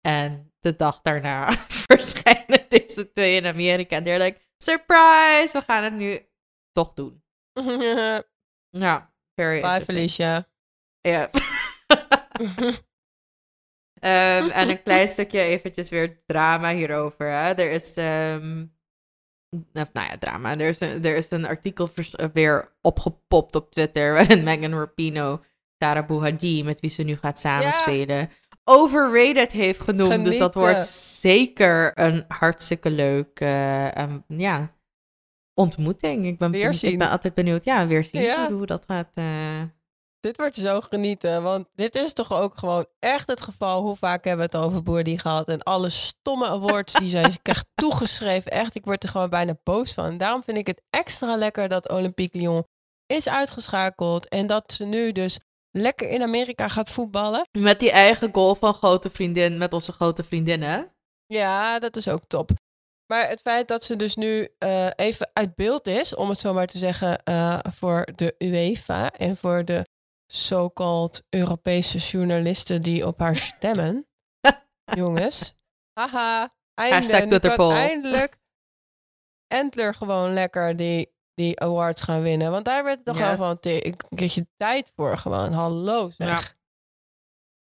En 0.00 0.49
de 0.60 0.76
dag 0.76 1.00
daarna 1.00 1.52
verschijnen 1.88 2.64
deze 2.68 3.12
twee 3.12 3.36
in 3.36 3.46
Amerika. 3.46 3.96
En 3.96 4.04
they're 4.04 4.24
like, 4.24 4.40
surprise, 4.58 5.48
we 5.52 5.62
gaan 5.62 5.84
het 5.84 5.94
nu 5.94 6.26
toch 6.72 6.92
doen. 6.94 7.22
Ja, 8.72 9.12
very 9.34 9.60
Bye. 9.60 9.80
Felicia. 9.80 10.48
Ja. 11.00 11.30
Ehm, 14.00 14.50
en 14.50 14.68
een 14.68 14.82
klein 14.82 15.08
stukje 15.08 15.40
eventjes 15.40 15.88
weer 15.90 16.22
drama 16.26 16.72
hierover. 16.74 17.26
Hè. 17.30 17.52
Er 17.52 17.70
is, 17.70 17.96
ehm, 17.96 18.66
of, 19.72 19.92
nou 19.92 20.08
ja, 20.08 20.18
drama. 20.18 20.50
Er 20.58 20.68
is 20.68 20.80
een, 20.80 21.04
er 21.04 21.16
is 21.16 21.30
een 21.30 21.46
artikel 21.46 21.86
vers- 21.86 22.14
eh, 22.16 22.28
weer 22.32 22.72
opgepopt 22.80 23.54
op 23.54 23.70
Twitter 23.70 24.12
waarin 24.12 24.44
Megan 24.44 24.74
Rapino 24.78 25.44
Tara 25.76 26.02
Bouhadji, 26.06 26.64
met 26.64 26.80
wie 26.80 26.90
ze 26.90 27.02
nu 27.02 27.16
gaat 27.16 27.38
samenspelen, 27.40 28.30
overrated 28.70 29.52
heeft 29.52 29.80
genoemd. 29.80 30.24
Dus 30.24 30.38
dat 30.38 30.54
wordt 30.54 30.86
zeker 31.20 31.92
een 31.94 32.24
hartstikke 32.28 32.90
leuk 32.90 33.40
eh, 33.40 33.96
ehm, 33.96 34.18
ja, 34.26 34.70
ontmoeting. 35.54 36.26
Ik 36.26 36.38
ben, 36.38 36.54
ik 36.82 36.98
ben 36.98 37.10
altijd 37.10 37.34
benieuwd. 37.34 37.64
Ja, 37.64 37.86
weer 37.86 38.04
zien 38.04 38.22
Ja. 38.22 38.52
hoe 38.52 38.66
dat 38.66 38.82
gaat. 38.86 39.08
eh, 39.14 39.62
Dit 40.20 40.36
wordt 40.36 40.54
zo 40.56 40.80
genieten, 40.80 41.42
want 41.42 41.66
dit 41.74 41.94
is 41.94 42.12
toch 42.12 42.32
ook 42.32 42.58
gewoon 42.58 42.86
echt 42.98 43.26
het 43.26 43.40
geval. 43.40 43.82
Hoe 43.82 43.96
vaak 43.96 44.24
hebben 44.24 44.50
we 44.50 44.56
het 44.56 44.64
over 44.66 44.82
Boerdi 44.82 45.18
gehad 45.18 45.48
en 45.48 45.62
alle 45.62 45.90
stomme 45.90 46.46
awards 46.46 46.92
die 46.92 47.08
zij 47.08 47.38
krijgt 47.42 47.66
toegeschreven. 47.82 48.50
Echt, 48.50 48.74
ik 48.74 48.84
word 48.84 49.02
er 49.02 49.08
gewoon 49.08 49.30
bijna 49.30 49.58
boos 49.64 49.92
van. 49.94 50.18
Daarom 50.18 50.42
vind 50.42 50.56
ik 50.56 50.66
het 50.66 50.82
extra 50.90 51.36
lekker 51.36 51.68
dat 51.68 51.88
Olympique 51.90 52.38
Lyon 52.38 52.64
is 53.06 53.28
uitgeschakeld 53.28 54.28
en 54.28 54.46
dat 54.46 54.72
ze 54.72 54.84
nu 54.84 55.12
dus 55.12 55.38
lekker 55.70 56.08
in 56.08 56.22
Amerika 56.22 56.68
gaat 56.68 56.90
voetballen. 56.90 57.48
Met 57.58 57.80
die 57.80 57.90
eigen 57.90 58.28
goal 58.32 58.54
van 58.54 58.74
grote 58.74 59.10
vriendin, 59.10 59.58
met 59.58 59.72
onze 59.72 59.92
grote 59.92 60.24
vriendinnen. 60.24 60.94
Ja, 61.26 61.78
dat 61.78 61.96
is 61.96 62.08
ook 62.08 62.24
top. 62.26 62.50
Maar 63.06 63.28
het 63.28 63.40
feit 63.40 63.68
dat 63.68 63.84
ze 63.84 63.96
dus 63.96 64.16
nu 64.16 64.48
eh, 64.58 64.90
even 64.96 65.30
uit 65.32 65.54
beeld 65.54 65.86
is, 65.86 66.14
om 66.14 66.28
het 66.28 66.38
zo 66.38 66.52
maar 66.52 66.66
te 66.66 66.78
zeggen, 66.78 67.22
eh, 67.24 67.58
voor 67.72 68.08
de 68.14 68.34
UEFA 68.38 69.10
en 69.10 69.36
voor 69.36 69.64
de 69.64 69.86
so-called 70.26 71.22
Europese 71.28 71.98
journalisten 71.98 72.82
die 72.82 73.06
op 73.06 73.18
haar 73.18 73.36
stemmen. 73.36 74.06
Jongens, 74.96 75.54
haha, 75.92 76.54
einde. 76.74 76.94
Hashtag 76.94 77.20
Nu 77.20 77.26
Twitter 77.26 77.56
kan 77.56 77.66
poll. 77.66 77.76
eindelijk 77.76 78.38
Entler 79.46 79.94
gewoon 79.94 80.32
lekker 80.32 80.76
die, 80.76 81.12
die 81.40 81.60
awards 81.60 82.02
gaan 82.02 82.22
winnen. 82.22 82.50
Want 82.50 82.64
daar 82.64 82.84
werd 82.84 82.96
het 82.96 83.04
toch 83.04 83.18
wel 83.18 83.36
van 83.36 83.58
een 83.60 83.96
keertje 84.14 84.46
tijd 84.56 84.92
voor 84.96 85.18
gewoon. 85.18 85.52
Hallo 85.52 86.10
zeg. 86.16 86.56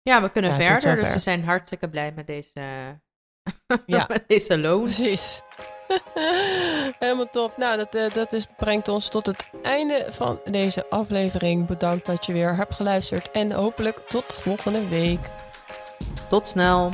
Ja, 0.02 0.22
we 0.22 0.30
kunnen 0.30 0.52
Ja, 0.52 0.58
verder, 0.58 1.04
dus 1.04 1.14
we 1.14 1.20
zijn 1.20 1.44
hartstikke 1.44 1.90
blij 1.90 2.12
met 2.12 2.28
deze, 2.28 2.62
Ja. 3.86 4.06
met 4.08 4.24
deze 4.28 4.58
loon. 4.58 4.84
Precies. 4.84 5.42
Helemaal 7.00 7.30
top. 7.30 7.58
Nou, 7.58 7.78
dat, 7.78 7.96
eh, 7.96 8.14
dat 8.14 8.34
is, 8.34 8.46
brengt 8.58 8.88
ons 8.88 9.10
tot 9.10 9.26
het 9.26 9.50
einde 9.62 10.06
van 10.10 10.40
deze 10.44 10.90
aflevering. 10.90 11.68
Bedankt 11.68 12.06
dat 12.06 12.26
je 12.26 12.34
weer 12.34 12.56
hebt 12.56 12.74
geluisterd. 12.74 13.32
En 13.32 13.52
hopelijk 13.52 13.98
tot 14.08 14.34
volgende 14.34 14.88
week. 14.88 15.30
Tot 16.30 16.48
snel. 16.48 16.92